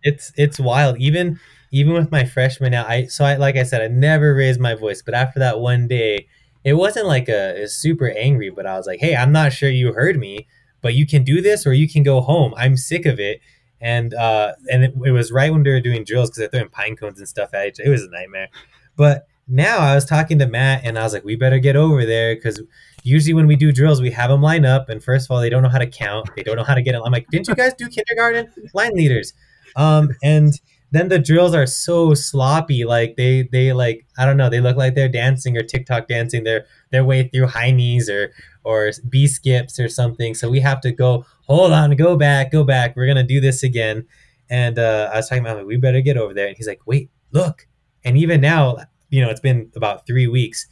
it's 0.04 0.32
it's 0.38 0.60
wild. 0.60 1.00
Even 1.00 1.40
even 1.72 1.94
with 1.94 2.12
my 2.12 2.26
freshman 2.26 2.72
now, 2.72 2.86
I 2.86 3.06
so 3.06 3.26
I 3.26 3.36
like 3.36 3.56
I 3.56 3.64
said, 3.64 3.82
I 3.82 3.88
never 3.88 4.34
raised 4.34 4.60
my 4.60 4.76
voice, 4.76 5.02
but 5.02 5.14
after 5.14 5.40
that 5.40 5.60
one 5.60 5.88
day, 5.88 6.28
it 6.64 6.74
wasn't 6.74 7.08
like 7.08 7.30
a, 7.30 7.64
a 7.64 7.68
super 7.68 8.10
angry, 8.10 8.50
but 8.50 8.66
I 8.66 8.78
was 8.78 8.88
like, 8.88 9.00
hey, 9.00 9.16
I'm 9.16 9.32
not 9.32 9.54
sure 9.54 9.70
you 9.70 9.94
heard 9.94 10.18
me, 10.18 10.48
but 10.82 10.94
you 10.94 11.08
can 11.08 11.24
do 11.24 11.42
this 11.42 11.66
or 11.66 11.74
you 11.74 11.88
can 11.90 12.04
go 12.04 12.22
home. 12.22 12.54
I'm 12.56 12.78
sick 12.78 13.06
of 13.06 13.20
it. 13.20 13.42
And 13.80 14.14
uh, 14.14 14.54
and 14.72 14.84
it, 14.84 14.94
it 15.06 15.12
was 15.12 15.32
right 15.32 15.52
when 15.52 15.64
we 15.64 15.72
were 15.72 15.80
doing 15.80 16.04
drills 16.04 16.30
because 16.30 16.40
they're 16.40 16.50
throwing 16.50 16.70
pine 16.70 16.96
cones 16.96 17.20
and 17.20 17.28
stuff 17.28 17.54
at 17.54 17.68
each. 17.68 17.80
It 17.80 17.90
was 17.90 18.04
a 18.04 18.10
nightmare. 18.10 18.50
But 18.96 19.28
now 19.48 19.80
I 19.80 19.96
was 19.96 20.06
talking 20.06 20.40
to 20.40 20.48
Matt 20.48 20.82
and 20.84 21.00
I 21.00 21.04
was 21.04 21.14
like, 21.14 21.24
we 21.24 21.36
better 21.36 21.60
get 21.60 21.76
over 21.76 22.06
there 22.06 22.36
because 22.36 22.62
usually 23.04 23.34
when 23.34 23.48
we 23.48 23.56
do 23.56 23.72
drills, 23.72 24.02
we 24.02 24.12
have 24.12 24.30
them 24.30 24.42
line 24.42 24.66
up. 24.66 24.90
And 24.90 25.02
first 25.02 25.28
of 25.28 25.32
all, 25.32 25.40
they 25.40 25.50
don't 25.50 25.64
know 25.64 25.70
how 25.70 25.78
to 25.78 25.88
count. 25.88 26.30
They 26.36 26.44
don't 26.44 26.58
know 26.58 26.64
how 26.64 26.76
to 26.76 26.82
get 26.82 26.96
it. 26.96 27.02
I'm 27.04 27.12
like, 27.12 27.28
didn't 27.30 27.48
you 27.48 27.56
guys 27.56 27.74
do 27.74 27.88
kindergarten 27.88 28.52
line 28.74 28.94
leaders? 28.94 29.34
Um, 29.76 30.10
and 30.22 30.54
then 30.92 31.10
the 31.10 31.20
drills 31.20 31.54
are 31.54 31.66
so 31.66 32.14
sloppy. 32.14 32.84
Like 32.86 33.16
they, 33.16 33.48
they 33.52 33.74
like, 33.74 34.06
I 34.18 34.26
don't 34.26 34.38
know. 34.38 34.50
They 34.50 34.62
look 34.62 34.78
like 34.78 34.96
they're 34.96 35.10
dancing 35.10 35.58
or 35.58 35.64
TikTok 35.64 36.08
dancing 36.08 36.44
their, 36.44 36.66
their 36.92 37.06
way 37.06 37.28
through 37.28 37.48
high 37.48 37.72
knees 37.72 38.10
or, 38.10 38.34
or 38.64 38.92
B 39.08 39.28
skips 39.28 39.80
or 39.80 39.88
something. 39.88 40.34
So 40.34 40.50
we 40.50 40.60
have 40.60 40.82
to 40.82 40.92
go, 40.92 41.26
hold 41.48 41.72
on, 41.72 41.96
go 41.96 42.18
back, 42.18 42.52
go 42.52 42.64
back. 42.64 42.96
We're 42.96 43.06
going 43.06 43.18
to 43.18 43.24
do 43.24 43.40
this 43.40 43.64
again. 43.64 44.06
And 44.50 44.80
uh, 44.80 45.10
I 45.14 45.18
was 45.18 45.28
talking 45.28 45.44
about, 45.44 45.58
like, 45.58 45.66
we 45.66 45.78
better 45.78 46.02
get 46.02 46.18
over 46.18 46.34
there. 46.34 46.48
And 46.48 46.56
he's 46.56 46.68
like, 46.68 46.82
wait, 46.86 47.10
look. 47.32 47.68
And 48.04 48.18
even 48.18 48.40
now, 48.40 48.78
you 49.10 49.22
know, 49.22 49.30
it's 49.30 49.40
been 49.40 49.72
about 49.76 50.06
three 50.06 50.28
weeks. 50.28 50.68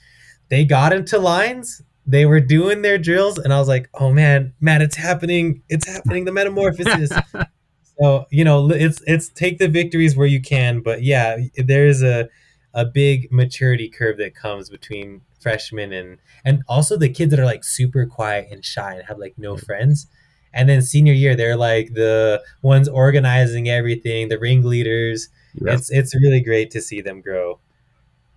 They 0.50 0.66
got 0.66 0.94
into 0.94 1.18
lines. 1.18 1.82
They 2.06 2.26
were 2.26 2.40
doing 2.40 2.82
their 2.82 2.98
drills, 2.98 3.38
and 3.38 3.52
I 3.54 3.60
was 3.60 3.68
like, 3.68 3.90
"Oh 3.96 4.12
man, 4.12 4.54
man, 4.60 4.82
it's 4.82 4.96
happening! 4.96 5.64
It's 5.70 5.88
happening! 5.88 6.26
The 6.26 6.32
metamorphosis." 6.32 7.12
so 8.00 8.26
you 8.30 8.44
know, 8.44 8.70
it's 8.70 9.02
it's 9.08 9.30
take 9.30 9.58
the 9.58 9.68
victories 9.68 10.16
where 10.16 10.28
you 10.28 10.42
can, 10.42 10.82
but 10.82 11.04
yeah, 11.04 11.38
there 11.58 11.88
is 11.88 12.04
a 12.04 12.30
a 12.76 12.86
big 12.86 13.32
maturity 13.32 13.90
curve 13.90 14.18
that 14.18 14.36
comes 14.36 14.70
between 14.70 15.22
freshmen 15.40 15.94
and 15.94 16.18
and 16.44 16.62
also 16.68 16.98
the 16.98 17.10
kids 17.10 17.32
that 17.32 17.40
are 17.40 17.46
like 17.46 17.64
super 17.64 18.06
quiet 18.06 18.48
and 18.52 18.66
shy 18.66 18.96
and 18.96 19.08
have 19.08 19.18
like 19.18 19.34
no 19.38 19.56
mm. 19.56 19.66
friends 19.66 20.08
and 20.54 20.68
then 20.68 20.82
senior 20.82 21.14
year 21.14 21.36
they're 21.36 21.56
like 21.56 21.94
the 21.94 22.42
ones 22.64 22.90
organizing 22.90 23.70
everything 23.70 24.28
the 24.28 24.40
ringleaders 24.40 25.30
it's 25.62 25.90
it's 25.90 26.16
really 26.16 26.42
great 26.42 26.72
to 26.72 26.82
see 26.82 27.00
them 27.00 27.22
grow 27.22 27.60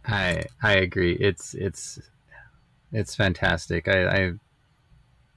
I 0.08 0.44
I 0.62 0.72
agree. 0.74 1.12
It's 1.12 1.54
it's 1.54 2.00
it's 2.92 3.14
fantastic. 3.14 3.86
I 3.88 4.06
I, 4.06 4.32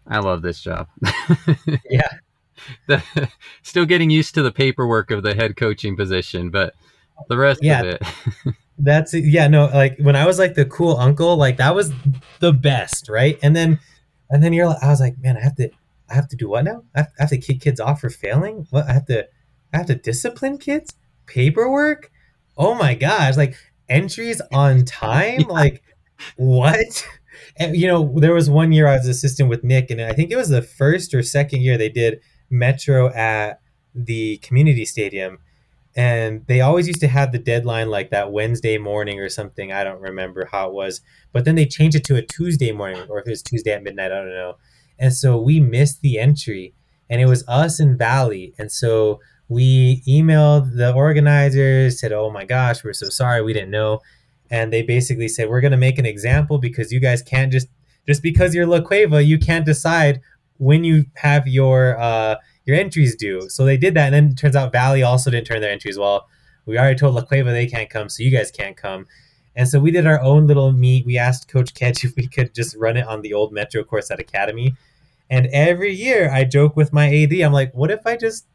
I 0.07 0.19
love 0.19 0.41
this 0.41 0.61
job. 0.61 0.87
yeah. 1.89 2.07
The, 2.87 3.29
still 3.63 3.85
getting 3.85 4.09
used 4.09 4.35
to 4.35 4.43
the 4.43 4.51
paperwork 4.51 5.11
of 5.11 5.23
the 5.23 5.35
head 5.35 5.57
coaching 5.57 5.97
position, 5.97 6.51
but 6.51 6.75
the 7.27 7.37
rest 7.37 7.63
yeah, 7.63 7.81
of 7.81 7.85
it. 7.87 8.03
that's 8.79 9.13
yeah, 9.13 9.47
no, 9.47 9.65
like 9.65 9.97
when 9.99 10.15
I 10.15 10.25
was 10.25 10.39
like 10.39 10.53
the 10.53 10.65
cool 10.65 10.97
uncle, 10.97 11.35
like 11.35 11.57
that 11.57 11.75
was 11.75 11.91
the 12.39 12.53
best, 12.53 13.09
right? 13.09 13.37
And 13.43 13.55
then 13.55 13.79
and 14.29 14.43
then 14.43 14.53
you're 14.53 14.67
like 14.67 14.81
I 14.81 14.89
was 14.89 15.01
like, 15.01 15.17
man, 15.19 15.37
I 15.37 15.41
have 15.41 15.55
to 15.55 15.69
I 16.09 16.13
have 16.13 16.27
to 16.29 16.35
do 16.35 16.49
what 16.49 16.65
now? 16.65 16.83
I 16.95 16.99
have, 16.99 17.07
I 17.19 17.23
have 17.23 17.29
to 17.31 17.37
kick 17.37 17.61
kids 17.61 17.79
off 17.79 18.01
for 18.01 18.09
failing? 18.09 18.67
What 18.69 18.87
I 18.87 18.93
have 18.93 19.05
to 19.07 19.27
I 19.73 19.77
have 19.77 19.87
to 19.87 19.95
discipline 19.95 20.57
kids? 20.57 20.93
Paperwork? 21.25 22.11
Oh 22.57 22.75
my 22.75 22.93
gosh, 22.95 23.37
like 23.37 23.57
entries 23.91 24.41
on 24.51 24.85
time? 24.85 25.41
Like, 25.41 25.83
what? 26.37 27.07
And, 27.57 27.75
you 27.75 27.87
know, 27.87 28.13
there 28.17 28.33
was 28.33 28.49
one 28.49 28.71
year 28.71 28.87
I 28.87 28.97
was 28.97 29.07
assistant 29.07 29.49
with 29.49 29.63
Nick, 29.63 29.91
and 29.91 30.01
I 30.01 30.13
think 30.13 30.31
it 30.31 30.37
was 30.37 30.49
the 30.49 30.61
first 30.61 31.13
or 31.13 31.21
second 31.21 31.61
year 31.61 31.77
they 31.77 31.89
did 31.89 32.21
Metro 32.49 33.09
at 33.09 33.59
the 33.93 34.37
community 34.37 34.85
stadium. 34.85 35.39
And 35.93 36.47
they 36.47 36.61
always 36.61 36.87
used 36.87 37.01
to 37.01 37.07
have 37.09 37.33
the 37.33 37.37
deadline 37.37 37.89
like 37.89 38.11
that 38.11 38.31
Wednesday 38.31 38.77
morning 38.77 39.19
or 39.19 39.27
something. 39.27 39.73
I 39.73 39.83
don't 39.83 39.99
remember 39.99 40.47
how 40.49 40.69
it 40.69 40.73
was. 40.73 41.01
But 41.33 41.43
then 41.43 41.55
they 41.55 41.65
changed 41.65 41.97
it 41.97 42.05
to 42.05 42.15
a 42.15 42.21
Tuesday 42.21 42.71
morning, 42.71 43.03
or 43.09 43.19
if 43.19 43.27
it 43.27 43.31
was 43.31 43.43
Tuesday 43.43 43.73
at 43.73 43.83
midnight, 43.83 44.13
I 44.13 44.15
don't 44.15 44.29
know. 44.29 44.55
And 44.97 45.13
so 45.13 45.37
we 45.41 45.59
missed 45.59 46.01
the 46.01 46.17
entry, 46.17 46.73
and 47.09 47.19
it 47.19 47.25
was 47.25 47.43
us 47.47 47.79
and 47.81 47.97
Valley. 47.97 48.53
And 48.57 48.71
so 48.71 49.19
we 49.51 50.01
emailed 50.07 50.77
the 50.77 50.93
organizers, 50.93 51.99
said, 51.99 52.13
"Oh 52.13 52.29
my 52.31 52.45
gosh, 52.45 52.85
we're 52.85 52.93
so 52.93 53.09
sorry, 53.09 53.41
we 53.41 53.51
didn't 53.51 53.69
know," 53.69 53.99
and 54.49 54.71
they 54.71 54.81
basically 54.81 55.27
said, 55.27 55.49
"We're 55.49 55.59
going 55.59 55.71
to 55.71 55.77
make 55.77 55.99
an 55.99 56.05
example 56.05 56.57
because 56.57 56.93
you 56.93 57.01
guys 57.01 57.21
can't 57.21 57.51
just 57.51 57.67
just 58.07 58.23
because 58.23 58.55
you're 58.55 58.65
La 58.65 58.79
Cueva, 58.79 59.21
you 59.21 59.37
can't 59.37 59.65
decide 59.65 60.21
when 60.57 60.85
you 60.85 61.05
have 61.15 61.49
your 61.49 61.99
uh, 61.99 62.37
your 62.63 62.77
entries 62.77 63.13
due." 63.13 63.49
So 63.49 63.65
they 63.65 63.75
did 63.75 63.93
that, 63.95 64.05
and 64.05 64.13
then 64.13 64.31
it 64.31 64.37
turns 64.37 64.55
out 64.55 64.71
Valley 64.71 65.03
also 65.03 65.29
didn't 65.29 65.47
turn 65.47 65.59
their 65.59 65.69
entries. 65.71 65.99
Well, 65.99 66.29
we 66.65 66.79
already 66.79 66.97
told 66.97 67.15
La 67.15 67.21
Cueva 67.21 67.51
they 67.51 67.67
can't 67.67 67.89
come, 67.89 68.07
so 68.07 68.23
you 68.23 68.31
guys 68.31 68.51
can't 68.51 68.77
come. 68.77 69.05
And 69.53 69.67
so 69.67 69.81
we 69.81 69.91
did 69.91 70.07
our 70.07 70.21
own 70.21 70.47
little 70.47 70.71
meet. 70.71 71.05
We 71.05 71.17
asked 71.17 71.49
Coach 71.49 71.73
Ketch 71.73 72.03
if 72.05 72.15
we 72.15 72.25
could 72.25 72.55
just 72.55 72.77
run 72.77 72.95
it 72.95 73.05
on 73.05 73.21
the 73.21 73.33
old 73.33 73.51
Metro 73.51 73.83
course 73.83 74.11
at 74.11 74.21
Academy. 74.21 74.75
And 75.29 75.47
every 75.47 75.93
year 75.93 76.31
I 76.31 76.45
joke 76.45 76.77
with 76.77 76.93
my 76.93 77.13
AD, 77.13 77.33
I'm 77.33 77.51
like, 77.51 77.73
what 77.73 77.91
if 77.91 78.07
I 78.07 78.15
just 78.15 78.45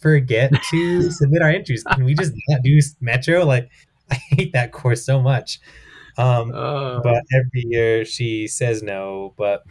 forget 0.00 0.52
to 0.70 1.10
submit 1.10 1.42
our 1.42 1.50
entries? 1.50 1.82
Can 1.84 2.04
we 2.04 2.14
just 2.14 2.32
not 2.48 2.62
do 2.62 2.78
Metro? 3.00 3.44
Like, 3.44 3.70
I 4.10 4.14
hate 4.14 4.52
that 4.52 4.72
course 4.72 5.04
so 5.04 5.20
much. 5.20 5.60
Um, 6.18 6.52
oh. 6.54 7.00
But 7.02 7.22
every 7.32 7.64
year 7.66 8.04
she 8.04 8.46
says 8.46 8.82
no. 8.82 9.34
But 9.36 9.64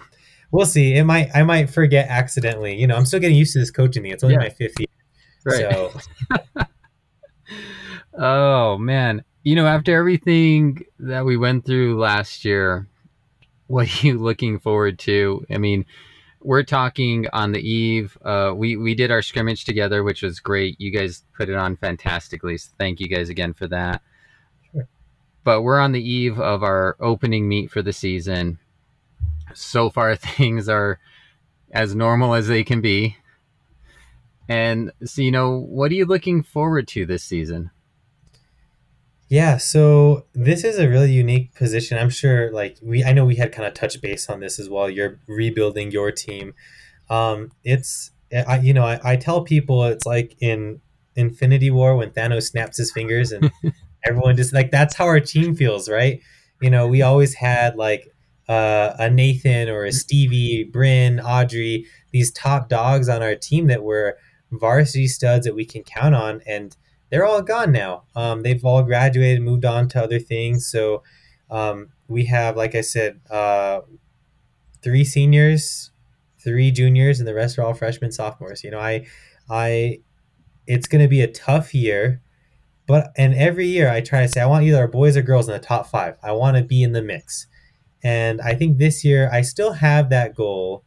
we'll 0.51 0.65
see. 0.65 0.95
It 0.95 1.03
might 1.03 1.29
I 1.33 1.43
might 1.43 1.69
forget 1.69 2.07
accidentally. 2.09 2.75
You 2.79 2.87
know, 2.87 2.95
I'm 2.95 3.05
still 3.05 3.19
getting 3.19 3.37
used 3.37 3.53
to 3.53 3.59
this 3.59 3.71
coaching 3.71 4.03
thing. 4.03 4.11
It's 4.11 4.23
only 4.23 4.35
yeah. 4.35 4.39
my 4.39 4.49
fifth 4.49 4.79
year. 4.79 4.87
Right. 5.45 6.03
So. 6.57 6.65
oh 8.17 8.77
man, 8.77 9.23
you 9.43 9.55
know, 9.55 9.67
after 9.67 9.95
everything 9.95 10.85
that 10.99 11.25
we 11.25 11.37
went 11.37 11.65
through 11.65 11.99
last 11.99 12.45
year, 12.45 12.87
what 13.67 13.87
are 13.87 14.07
you 14.07 14.17
looking 14.17 14.59
forward 14.59 14.99
to? 14.99 15.45
I 15.49 15.57
mean, 15.57 15.85
we're 16.45 16.63
talking 16.63 17.27
on 17.33 17.51
the 17.51 17.59
eve. 17.59 18.17
Uh, 18.23 18.53
we 18.55 18.77
we 18.77 18.93
did 18.93 19.11
our 19.11 19.21
scrimmage 19.21 19.65
together, 19.65 20.03
which 20.03 20.21
was 20.21 20.39
great. 20.39 20.79
You 20.79 20.91
guys 20.91 21.23
put 21.35 21.49
it 21.49 21.55
on 21.55 21.75
fantastically. 21.75 22.57
So 22.57 22.71
thank 22.77 22.99
you 22.99 23.07
guys 23.07 23.29
again 23.29 23.53
for 23.53 23.67
that. 23.67 24.01
Sure. 24.71 24.87
But 25.43 25.63
we're 25.63 25.79
on 25.79 25.91
the 25.91 26.07
eve 26.07 26.39
of 26.39 26.63
our 26.63 26.95
opening 26.99 27.49
meet 27.49 27.71
for 27.71 27.81
the 27.81 27.93
season. 27.93 28.59
So 29.53 29.89
far, 29.89 30.15
things 30.15 30.69
are 30.69 30.99
as 31.71 31.95
normal 31.95 32.35
as 32.35 32.47
they 32.47 32.63
can 32.63 32.79
be. 32.79 33.17
And 34.47 34.91
so, 35.03 35.23
you 35.23 35.31
know, 35.31 35.57
what 35.57 35.91
are 35.91 35.95
you 35.95 36.05
looking 36.05 36.43
forward 36.43 36.87
to 36.89 37.05
this 37.07 37.23
season? 37.23 37.71
Yeah, 39.27 39.57
so 39.57 40.25
this 40.33 40.63
is 40.63 40.77
a 40.77 40.87
really 40.87 41.11
unique 41.11 41.55
position. 41.55 41.97
I'm 41.97 42.11
sure, 42.11 42.51
like 42.51 42.77
we, 42.81 43.03
I 43.03 43.11
know 43.11 43.25
we 43.25 43.35
had 43.37 43.51
kind 43.51 43.67
of 43.67 43.73
touch 43.73 43.99
base 44.01 44.29
on 44.29 44.39
this 44.39 44.59
as 44.59 44.69
well. 44.69 44.89
You're 44.89 45.19
rebuilding 45.27 45.91
your 45.91 46.11
team. 46.11 46.53
Um, 47.09 47.51
it's, 47.63 48.11
I, 48.47 48.59
you 48.59 48.73
know, 48.73 48.85
I, 48.85 48.99
I 49.03 49.15
tell 49.15 49.43
people 49.43 49.83
it's 49.85 50.05
like 50.05 50.35
in 50.39 50.79
Infinity 51.15 51.71
War 51.71 51.95
when 51.95 52.11
Thanos 52.11 52.51
snaps 52.51 52.77
his 52.77 52.91
fingers 52.91 53.31
and 53.31 53.51
everyone 54.05 54.35
just 54.35 54.53
like 54.53 54.69
that's 54.71 54.95
how 54.95 55.05
our 55.05 55.19
team 55.19 55.55
feels, 55.55 55.89
right? 55.89 56.19
You 56.61 56.69
know, 56.69 56.87
we 56.87 57.01
always 57.01 57.33
had 57.35 57.75
like 57.77 58.07
uh, 58.47 58.93
a 58.99 59.09
Nathan 59.09 59.69
or 59.69 59.85
a 59.85 59.91
Stevie, 59.91 60.65
Bryn, 60.65 61.19
Audrey, 61.19 61.85
these 62.11 62.31
top 62.31 62.69
dogs 62.69 63.09
on 63.09 63.23
our 63.23 63.35
team 63.35 63.67
that 63.67 63.83
were 63.83 64.17
varsity 64.51 65.07
studs 65.07 65.45
that 65.45 65.55
we 65.55 65.65
can 65.65 65.83
count 65.83 66.13
on, 66.13 66.41
and 66.45 66.75
they're 67.15 67.25
all 67.25 67.41
gone 67.41 67.71
now. 67.71 68.03
Um, 68.13 68.43
they've 68.43 68.65
all 68.65 68.83
graduated, 68.83 69.41
moved 69.41 69.63
on 69.63 69.87
to 69.87 70.03
other 70.03 70.19
things. 70.19 70.67
So 70.67 71.01
um, 71.49 71.93
we 72.09 72.25
have, 72.25 72.57
like 72.57 72.75
I 72.75 72.81
said, 72.81 73.21
uh, 73.29 73.79
three 74.83 75.05
seniors, 75.05 75.91
three 76.43 76.71
juniors, 76.71 77.19
and 77.19 77.25
the 77.25 77.33
rest 77.33 77.57
are 77.57 77.61
all 77.61 77.73
freshmen, 77.73 78.11
sophomores. 78.11 78.65
You 78.65 78.71
know, 78.71 78.81
I, 78.81 79.05
I, 79.49 79.99
it's 80.67 80.89
going 80.89 81.03
to 81.03 81.07
be 81.07 81.21
a 81.21 81.31
tough 81.31 81.73
year, 81.73 82.21
but 82.85 83.13
and 83.15 83.33
every 83.33 83.67
year 83.67 83.89
I 83.89 84.01
try 84.01 84.23
to 84.23 84.27
say 84.27 84.41
I 84.41 84.45
want 84.45 84.65
either 84.65 84.85
boys 84.85 85.15
or 85.15 85.21
girls 85.21 85.47
in 85.47 85.53
the 85.53 85.65
top 85.65 85.87
five. 85.87 86.17
I 86.21 86.33
want 86.33 86.57
to 86.57 86.63
be 86.63 86.83
in 86.83 86.91
the 86.91 87.01
mix, 87.01 87.47
and 88.03 88.41
I 88.41 88.55
think 88.55 88.77
this 88.77 89.05
year 89.05 89.29
I 89.31 89.39
still 89.39 89.71
have 89.71 90.09
that 90.09 90.35
goal, 90.35 90.83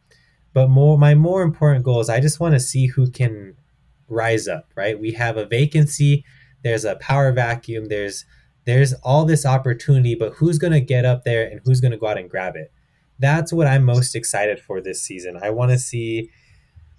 but 0.53 0.69
more 0.69 0.95
my 0.95 1.15
more 1.15 1.41
important 1.41 1.83
goal 1.83 2.01
is 2.01 2.07
I 2.07 2.19
just 2.19 2.39
want 2.39 2.53
to 2.53 2.59
see 2.59 2.85
who 2.85 3.09
can 3.09 3.55
rise 4.09 4.47
up. 4.47 4.71
Right, 4.75 4.99
we 4.99 5.13
have 5.13 5.37
a 5.37 5.45
vacancy. 5.45 6.25
There's 6.63 6.85
a 6.85 6.95
power 6.95 7.31
vacuum. 7.31 7.85
There's 7.85 8.25
there's 8.65 8.93
all 8.95 9.25
this 9.25 9.45
opportunity, 9.45 10.15
but 10.15 10.33
who's 10.33 10.57
going 10.57 10.73
to 10.73 10.81
get 10.81 11.05
up 11.05 11.23
there 11.23 11.49
and 11.49 11.61
who's 11.63 11.81
going 11.81 11.91
to 11.91 11.97
go 11.97 12.07
out 12.07 12.17
and 12.17 12.29
grab 12.29 12.55
it? 12.55 12.71
that's 13.19 13.51
what 13.51 13.67
I'm 13.67 13.83
most 13.83 14.15
excited 14.15 14.59
for 14.59 14.81
this 14.81 15.01
season. 15.01 15.37
I 15.41 15.49
want 15.49 15.71
to 15.71 15.77
see 15.77 16.31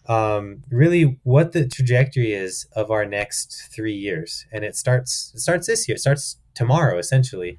um, 0.06 0.62
really 0.70 1.18
what 1.24 1.52
the 1.52 1.66
trajectory 1.66 2.32
is 2.34 2.66
of 2.76 2.90
our 2.90 3.06
next 3.06 3.70
three 3.74 3.94
years, 3.94 4.46
and 4.52 4.64
it 4.64 4.76
starts 4.76 5.32
it 5.34 5.40
starts 5.40 5.66
this 5.66 5.88
year. 5.88 5.96
It 5.96 6.00
starts 6.00 6.36
tomorrow, 6.54 6.98
essentially, 6.98 7.58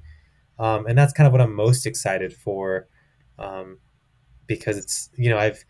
um, 0.58 0.86
and 0.86 0.96
that's 0.96 1.12
kind 1.12 1.26
of 1.26 1.32
what 1.32 1.40
I'm 1.40 1.54
most 1.54 1.86
excited 1.86 2.32
for, 2.32 2.86
um, 3.38 3.78
because 4.46 4.78
it's 4.78 5.10
you 5.16 5.28
know 5.28 5.38
I've 5.38 5.64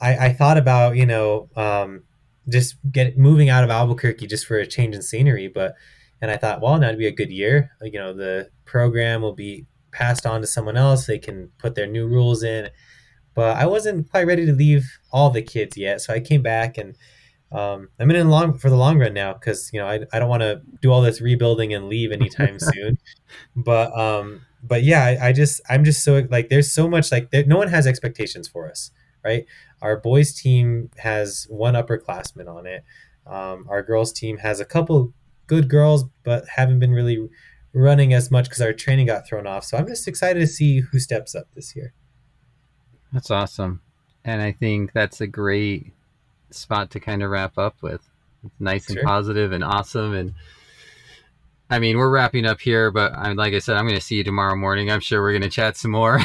I, 0.00 0.26
I 0.26 0.32
thought 0.32 0.58
about 0.58 0.96
you 0.96 1.06
know 1.06 1.48
um, 1.54 2.02
just 2.48 2.76
get 2.90 3.18
moving 3.18 3.48
out 3.48 3.64
of 3.64 3.70
Albuquerque 3.70 4.26
just 4.26 4.46
for 4.46 4.58
a 4.58 4.66
change 4.66 4.94
in 4.94 5.02
scenery, 5.02 5.48
but 5.48 5.74
and 6.20 6.30
I 6.30 6.36
thought, 6.36 6.60
well, 6.60 6.78
that'd 6.78 6.98
be 6.98 7.06
a 7.06 7.12
good 7.12 7.30
year. 7.30 7.72
You 7.82 7.98
know, 7.98 8.12
the 8.12 8.50
program 8.64 9.22
will 9.22 9.34
be 9.34 9.66
passed 9.90 10.24
on 10.24 10.40
to 10.40 10.46
someone 10.46 10.76
else. 10.76 11.06
They 11.06 11.18
can 11.18 11.50
put 11.58 11.74
their 11.74 11.86
new 11.86 12.06
rules 12.06 12.42
in. 12.42 12.70
But 13.34 13.56
I 13.56 13.66
wasn't 13.66 14.10
quite 14.10 14.26
ready 14.26 14.46
to 14.46 14.52
leave 14.52 14.98
all 15.10 15.30
the 15.30 15.42
kids 15.42 15.76
yet, 15.76 16.00
so 16.00 16.12
I 16.12 16.20
came 16.20 16.42
back 16.42 16.78
and 16.78 16.96
um, 17.50 17.88
I'm 17.98 18.10
in 18.10 18.30
long 18.30 18.56
for 18.56 18.70
the 18.70 18.76
long 18.76 18.98
run 18.98 19.14
now 19.14 19.34
because 19.34 19.70
you 19.72 19.80
know 19.80 19.86
I, 19.86 20.00
I 20.12 20.18
don't 20.18 20.28
want 20.28 20.42
to 20.42 20.62
do 20.80 20.90
all 20.90 21.02
this 21.02 21.20
rebuilding 21.20 21.74
and 21.74 21.88
leave 21.88 22.12
anytime 22.12 22.58
soon. 22.58 22.98
But 23.54 23.96
um, 23.98 24.42
but 24.62 24.82
yeah, 24.82 25.04
I, 25.04 25.28
I, 25.28 25.32
just 25.32 25.60
I'm 25.68 25.84
just 25.84 26.04
so 26.04 26.26
like 26.30 26.48
there's 26.48 26.72
so 26.72 26.88
much 26.88 27.12
like 27.12 27.30
there, 27.30 27.44
no 27.44 27.58
one 27.58 27.68
has 27.68 27.86
expectations 27.86 28.48
for 28.48 28.70
us, 28.70 28.90
right? 29.24 29.46
Our 29.80 29.96
boys 29.96 30.32
team 30.32 30.90
has 30.98 31.46
one 31.48 31.74
upperclassman 31.74 32.48
on 32.48 32.66
it. 32.66 32.84
Um, 33.26 33.66
our 33.68 33.82
girls 33.82 34.12
team 34.12 34.38
has 34.38 34.60
a 34.60 34.64
couple 34.64 35.12
good 35.46 35.68
girls, 35.68 36.04
but 36.24 36.44
haven't 36.48 36.78
been 36.78 36.92
really 36.92 37.28
running 37.72 38.12
as 38.12 38.30
much 38.30 38.44
because 38.44 38.60
our 38.60 38.72
training 38.72 39.06
got 39.06 39.26
thrown 39.26 39.46
off. 39.46 39.64
So 39.64 39.76
I'm 39.76 39.86
just 39.86 40.06
excited 40.08 40.40
to 40.40 40.46
see 40.46 40.80
who 40.80 40.98
steps 40.98 41.34
up 41.34 41.46
this 41.54 41.74
year. 41.74 41.92
That's 43.12 43.30
awesome. 43.30 43.80
And 44.24 44.40
I 44.40 44.52
think 44.52 44.92
that's 44.92 45.20
a 45.20 45.26
great 45.26 45.92
spot 46.50 46.90
to 46.92 47.00
kind 47.00 47.22
of 47.22 47.30
wrap 47.30 47.58
up 47.58 47.76
with. 47.82 48.00
It's 48.44 48.60
nice 48.60 48.90
and 48.90 49.00
positive 49.02 49.52
and 49.52 49.62
awesome. 49.62 50.14
And 50.14 50.34
I 51.70 51.78
mean, 51.78 51.96
we're 51.96 52.10
wrapping 52.10 52.46
up 52.46 52.60
here, 52.60 52.90
but 52.90 53.12
I'm, 53.14 53.36
like 53.36 53.54
I 53.54 53.58
said, 53.58 53.76
I'm 53.76 53.84
going 53.84 53.94
to 53.98 54.00
see 54.00 54.16
you 54.16 54.24
tomorrow 54.24 54.56
morning. 54.56 54.90
I'm 54.90 55.00
sure 55.00 55.22
we're 55.22 55.32
going 55.32 55.42
to 55.42 55.50
chat 55.50 55.76
some 55.76 55.90
more. 55.90 56.20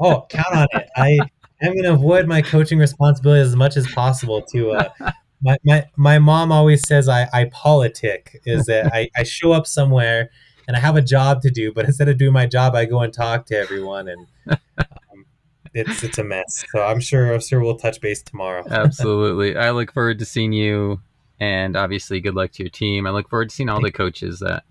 oh, 0.00 0.26
count 0.28 0.54
on 0.54 0.66
it. 0.72 0.88
I 0.96 1.18
going 1.62 1.82
to 1.82 1.92
avoid 1.92 2.26
my 2.26 2.42
coaching 2.42 2.78
responsibility 2.78 3.40
as 3.40 3.56
much 3.56 3.76
as 3.76 3.86
possible 3.92 4.42
to 4.52 4.72
uh, 4.72 4.88
my, 5.44 5.58
my, 5.64 5.84
my 5.96 6.18
mom 6.18 6.50
always 6.50 6.86
says 6.86 7.08
I, 7.08 7.28
I 7.32 7.44
politic 7.52 8.40
is 8.46 8.64
that 8.66 8.92
I, 8.94 9.10
I 9.14 9.24
show 9.24 9.52
up 9.52 9.66
somewhere 9.66 10.30
and 10.66 10.76
I 10.76 10.80
have 10.80 10.96
a 10.96 11.02
job 11.02 11.42
to 11.42 11.50
do, 11.50 11.70
but 11.72 11.84
instead 11.84 12.08
of 12.08 12.16
doing 12.16 12.32
my 12.32 12.46
job, 12.46 12.74
I 12.74 12.86
go 12.86 13.00
and 13.00 13.12
talk 13.12 13.44
to 13.46 13.56
everyone 13.56 14.08
and 14.08 14.26
um, 14.48 15.26
it's, 15.74 16.02
it's 16.02 16.16
a 16.16 16.24
mess. 16.24 16.64
So 16.72 16.82
I'm 16.82 16.98
sure, 16.98 17.34
I'm 17.34 17.40
sure 17.40 17.60
we'll 17.60 17.76
touch 17.76 18.00
base 18.00 18.22
tomorrow. 18.22 18.64
Absolutely. 18.70 19.54
I 19.58 19.70
look 19.70 19.92
forward 19.92 20.18
to 20.20 20.24
seeing 20.24 20.54
you 20.54 21.02
and 21.38 21.76
obviously 21.76 22.20
good 22.20 22.34
luck 22.34 22.52
to 22.52 22.62
your 22.62 22.70
team. 22.70 23.06
I 23.06 23.10
look 23.10 23.28
forward 23.28 23.50
to 23.50 23.54
seeing 23.54 23.68
all 23.68 23.82
the 23.82 23.92
coaches 23.92 24.38
that, 24.38 24.64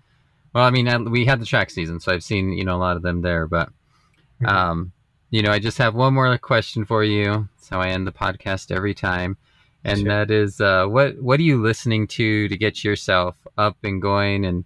well, 0.52 0.64
I 0.64 0.70
mean, 0.70 1.10
we 1.10 1.24
had 1.24 1.40
the 1.40 1.46
track 1.46 1.70
season, 1.70 2.00
so 2.00 2.12
I've 2.12 2.24
seen, 2.24 2.52
you 2.52 2.64
know, 2.64 2.76
a 2.76 2.78
lot 2.78 2.96
of 2.96 3.02
them 3.02 3.22
there, 3.22 3.46
but, 3.46 3.70
um, 4.44 4.92
you 5.34 5.42
know, 5.42 5.50
I 5.50 5.58
just 5.58 5.78
have 5.78 5.94
one 5.94 6.14
more 6.14 6.38
question 6.38 6.84
for 6.84 7.02
you. 7.02 7.48
That's 7.56 7.68
how 7.68 7.80
I 7.80 7.88
end 7.88 8.06
the 8.06 8.12
podcast 8.12 8.70
every 8.70 8.94
time 8.94 9.36
and 9.84 10.00
sure. 10.00 10.08
that 10.08 10.30
is 10.30 10.60
uh, 10.60 10.86
what 10.86 11.20
what 11.20 11.38
are 11.38 11.44
you 11.44 11.62
listening 11.62 12.06
to 12.06 12.48
to 12.48 12.56
get 12.56 12.82
yourself 12.82 13.36
up 13.58 13.76
and 13.84 14.00
going 14.00 14.44
and 14.44 14.64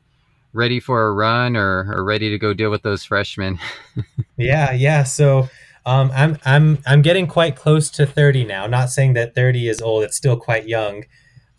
ready 0.52 0.80
for 0.80 1.06
a 1.06 1.12
run 1.12 1.56
or, 1.56 1.92
or 1.92 2.04
ready 2.04 2.30
to 2.30 2.38
go 2.38 2.54
deal 2.54 2.70
with 2.70 2.82
those 2.82 3.04
freshmen? 3.04 3.58
yeah, 4.36 4.72
yeah. 4.72 5.02
So 5.02 5.48
um, 5.84 6.10
I'm 6.14 6.38
I'm 6.44 6.78
I'm 6.86 7.02
getting 7.02 7.26
quite 7.26 7.56
close 7.56 7.90
to 7.90 8.06
30 8.06 8.44
now. 8.44 8.66
Not 8.66 8.90
saying 8.90 9.14
that 9.14 9.34
30 9.34 9.68
is 9.68 9.82
old; 9.82 10.04
it's 10.04 10.16
still 10.16 10.36
quite 10.36 10.68
young. 10.68 11.04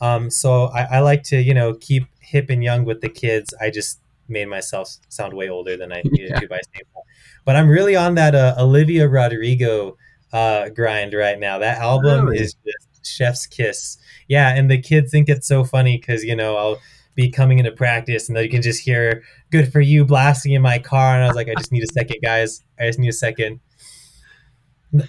Um, 0.01 0.30
so 0.30 0.66
I, 0.68 0.84
I 0.84 0.99
like 0.99 1.24
to 1.24 1.41
you 1.41 1.53
know 1.53 1.74
keep 1.74 2.07
hip 2.22 2.49
and 2.49 2.64
young 2.64 2.86
with 2.86 3.01
the 3.01 3.10
kids. 3.10 3.53
I 3.60 3.70
just 3.70 3.99
made 4.30 4.47
myself 4.47 4.95
sound 5.09 5.34
way 5.34 5.49
older 5.49 5.77
than 5.77 5.91
I 5.91 6.01
needed 6.05 6.30
yeah. 6.32 6.39
to 6.39 6.47
by 6.47 6.59
saying 6.73 6.86
that. 6.95 7.03
But 7.45 7.55
I'm 7.55 7.67
really 7.67 7.95
on 7.95 8.15
that 8.15 8.36
uh, 8.36 8.55
Olivia 8.57 9.07
Rodrigo 9.07 9.97
uh, 10.32 10.69
grind 10.69 11.13
right 11.13 11.39
now. 11.39 11.59
That 11.59 11.80
album 11.80 12.25
really? 12.25 12.39
is 12.39 12.55
just 12.65 12.89
chef's 13.05 13.47
kiss. 13.47 13.97
Yeah, 14.27 14.53
and 14.55 14.69
the 14.69 14.80
kids 14.80 15.11
think 15.11 15.30
it's 15.30 15.47
so 15.47 15.63
funny 15.63 15.97
because 15.97 16.23
you 16.23 16.36
know 16.36 16.57
I'll 16.57 16.77
be 17.15 17.30
coming 17.30 17.59
into 17.59 17.71
practice 17.71 18.30
and 18.30 18.38
then 18.38 18.43
you 18.43 18.49
can 18.49 18.61
just 18.61 18.82
hear 18.82 19.23
"Good 19.51 19.71
for 19.71 19.82
you" 19.82 20.05
blasting 20.05 20.53
in 20.53 20.61
my 20.61 20.80
car, 20.80 21.15
and 21.15 21.23
I 21.23 21.27
was 21.27 21.36
like, 21.36 21.49
I 21.49 21.55
just 21.55 21.71
need 21.71 21.84
a 21.84 21.93
second, 21.93 22.17
guys. 22.23 22.63
I 22.80 22.88
just 22.88 22.99
need 22.99 23.09
a 23.09 23.13
second. 23.13 23.59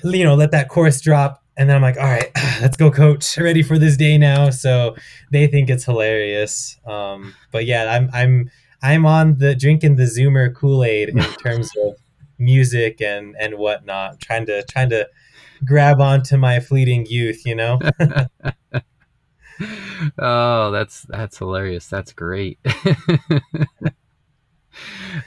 You 0.04 0.24
know, 0.24 0.34
let 0.34 0.50
that 0.50 0.68
chorus 0.68 1.00
drop, 1.00 1.42
and 1.56 1.68
then 1.68 1.76
I'm 1.76 1.82
like, 1.82 1.96
all 1.96 2.04
right, 2.04 2.30
let's 2.60 2.76
go, 2.76 2.90
coach. 2.90 3.38
Ready 3.38 3.62
for 3.62 3.78
this 3.78 3.96
day 3.96 4.18
now. 4.18 4.50
So 4.50 4.96
they 5.30 5.46
think 5.46 5.70
it's 5.70 5.84
hilarious. 5.84 6.78
Um, 6.86 7.34
but 7.52 7.66
yeah, 7.66 7.92
I'm 7.92 8.10
I'm 8.12 8.50
I'm 8.82 9.06
on 9.06 9.38
the 9.38 9.54
drinking 9.54 9.96
the 9.96 10.04
Zoomer 10.04 10.54
Kool 10.54 10.84
Aid 10.84 11.10
in 11.10 11.18
terms 11.42 11.70
of 11.82 11.96
music 12.38 13.00
and 13.00 13.36
and 13.38 13.58
whatnot, 13.58 14.20
trying 14.20 14.46
to 14.46 14.62
trying 14.64 14.90
to 14.90 15.08
grab 15.64 16.00
onto 16.00 16.36
my 16.36 16.60
fleeting 16.60 17.06
youth, 17.06 17.44
you 17.44 17.54
know? 17.54 17.78
oh, 20.18 20.70
that's 20.70 21.02
that's 21.02 21.38
hilarious. 21.38 21.86
That's 21.86 22.12
great. 22.12 22.58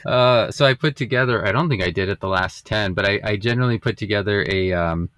uh, 0.06 0.50
so 0.50 0.66
I 0.66 0.74
put 0.74 0.96
together. 0.96 1.46
I 1.46 1.52
don't 1.52 1.68
think 1.68 1.82
I 1.82 1.90
did 1.90 2.08
it 2.08 2.20
the 2.20 2.28
last 2.28 2.66
ten, 2.66 2.94
but 2.94 3.06
I, 3.08 3.20
I 3.22 3.36
generally 3.36 3.78
put 3.78 3.96
together 3.96 4.44
a 4.48 4.72
um, 4.72 5.10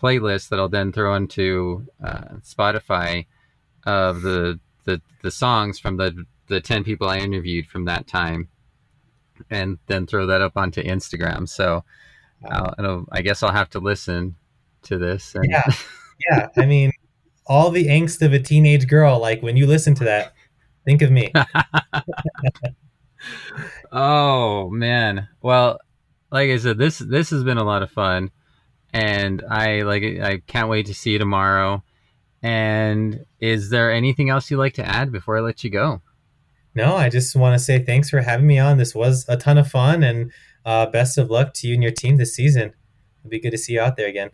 playlist 0.00 0.48
that 0.48 0.58
I'll 0.58 0.68
then 0.68 0.92
throw 0.92 1.14
into 1.14 1.86
uh, 2.02 2.36
Spotify 2.42 3.26
of 3.84 4.22
the, 4.22 4.60
the 4.84 5.00
the 5.22 5.30
songs 5.30 5.78
from 5.78 5.96
the 5.96 6.26
the 6.50 6.60
ten 6.60 6.84
people 6.84 7.08
I 7.08 7.18
interviewed 7.18 7.66
from 7.66 7.86
that 7.86 8.06
time, 8.06 8.48
and 9.48 9.78
then 9.86 10.06
throw 10.06 10.26
that 10.26 10.42
up 10.42 10.56
onto 10.56 10.82
Instagram. 10.82 11.48
So. 11.48 11.84
I'll, 12.48 13.06
I 13.12 13.22
guess 13.22 13.42
I'll 13.42 13.52
have 13.52 13.70
to 13.70 13.80
listen 13.80 14.36
to 14.84 14.98
this. 14.98 15.34
And... 15.34 15.46
Yeah, 15.48 15.64
yeah. 16.30 16.48
I 16.56 16.66
mean, 16.66 16.92
all 17.46 17.70
the 17.70 17.86
angst 17.86 18.22
of 18.22 18.32
a 18.32 18.38
teenage 18.38 18.86
girl. 18.86 19.20
Like 19.20 19.42
when 19.42 19.56
you 19.56 19.66
listen 19.66 19.94
to 19.96 20.04
that, 20.04 20.34
think 20.84 21.02
of 21.02 21.10
me. 21.10 21.32
oh 23.92 24.70
man. 24.70 25.28
Well, 25.42 25.78
like 26.30 26.50
I 26.50 26.56
said, 26.58 26.78
this 26.78 26.98
this 26.98 27.30
has 27.30 27.44
been 27.44 27.58
a 27.58 27.64
lot 27.64 27.82
of 27.82 27.90
fun, 27.90 28.30
and 28.92 29.42
I 29.48 29.82
like 29.82 30.02
I 30.02 30.42
can't 30.46 30.68
wait 30.68 30.86
to 30.86 30.94
see 30.94 31.10
you 31.10 31.18
tomorrow. 31.18 31.82
And 32.42 33.26
is 33.38 33.68
there 33.68 33.92
anything 33.92 34.30
else 34.30 34.50
you'd 34.50 34.56
like 34.56 34.72
to 34.74 34.86
add 34.86 35.12
before 35.12 35.36
I 35.36 35.40
let 35.40 35.62
you 35.62 35.68
go? 35.68 36.00
No, 36.74 36.96
I 36.96 37.08
just 37.08 37.34
want 37.34 37.58
to 37.58 37.64
say 37.64 37.84
thanks 37.84 38.10
for 38.10 38.20
having 38.20 38.46
me 38.46 38.58
on. 38.58 38.78
This 38.78 38.94
was 38.94 39.24
a 39.28 39.36
ton 39.36 39.58
of 39.58 39.68
fun, 39.68 40.02
and 40.02 40.30
uh, 40.64 40.86
best 40.86 41.18
of 41.18 41.30
luck 41.30 41.52
to 41.54 41.66
you 41.66 41.74
and 41.74 41.82
your 41.82 41.92
team 41.92 42.16
this 42.16 42.34
season. 42.34 42.72
It'll 43.20 43.30
be 43.30 43.40
good 43.40 43.50
to 43.50 43.58
see 43.58 43.74
you 43.74 43.80
out 43.80 43.96
there 43.96 44.08
again. 44.08 44.30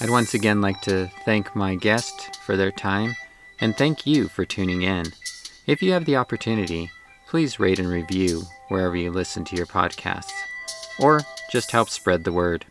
I'd 0.00 0.10
once 0.10 0.34
again 0.34 0.60
like 0.60 0.80
to 0.80 1.08
thank 1.24 1.54
my 1.54 1.76
guest 1.76 2.36
for 2.44 2.56
their 2.56 2.72
time 2.72 3.14
and 3.60 3.76
thank 3.76 4.04
you 4.04 4.26
for 4.26 4.44
tuning 4.44 4.82
in. 4.82 5.06
If 5.68 5.80
you 5.80 5.92
have 5.92 6.06
the 6.06 6.16
opportunity, 6.16 6.90
please 7.28 7.60
rate 7.60 7.78
and 7.78 7.88
review 7.88 8.42
wherever 8.68 8.96
you 8.96 9.12
listen 9.12 9.44
to 9.44 9.54
your 9.54 9.66
podcasts, 9.66 10.32
or 10.98 11.20
just 11.50 11.70
help 11.70 11.88
spread 11.88 12.24
the 12.24 12.32
word. 12.32 12.66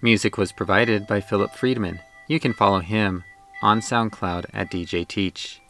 Music 0.00 0.36
was 0.36 0.52
provided 0.52 1.06
by 1.06 1.20
Philip 1.20 1.54
Friedman 1.54 2.00
you 2.32 2.40
can 2.40 2.52
follow 2.52 2.78
him 2.78 3.24
on 3.60 3.80
SoundCloud 3.80 4.46
at 4.54 4.70
DJ 4.70 5.06
Teach. 5.06 5.60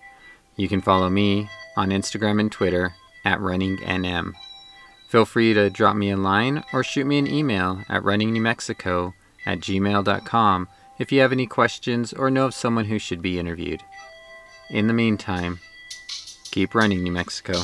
You 0.56 0.68
can 0.68 0.80
follow 0.80 1.10
me 1.10 1.48
on 1.76 1.90
Instagram 1.90 2.38
and 2.38 2.52
Twitter 2.52 2.94
at 3.24 3.38
RunningNM. 3.40 4.32
Feel 5.08 5.24
free 5.24 5.54
to 5.54 5.70
drop 5.70 5.96
me 5.96 6.10
a 6.10 6.16
line 6.16 6.62
or 6.72 6.84
shoot 6.84 7.06
me 7.06 7.18
an 7.18 7.26
email 7.26 7.82
at 7.88 8.02
runningnewmexico 8.02 9.12
at 9.44 9.58
gmail.com 9.58 10.68
if 10.98 11.10
you 11.10 11.20
have 11.20 11.32
any 11.32 11.46
questions 11.46 12.12
or 12.12 12.30
know 12.30 12.46
of 12.46 12.54
someone 12.54 12.84
who 12.84 12.98
should 12.98 13.20
be 13.20 13.38
interviewed. 13.38 13.82
In 14.70 14.86
the 14.86 14.94
meantime, 14.94 15.58
keep 16.50 16.74
running, 16.74 17.02
New 17.02 17.12
Mexico. 17.12 17.54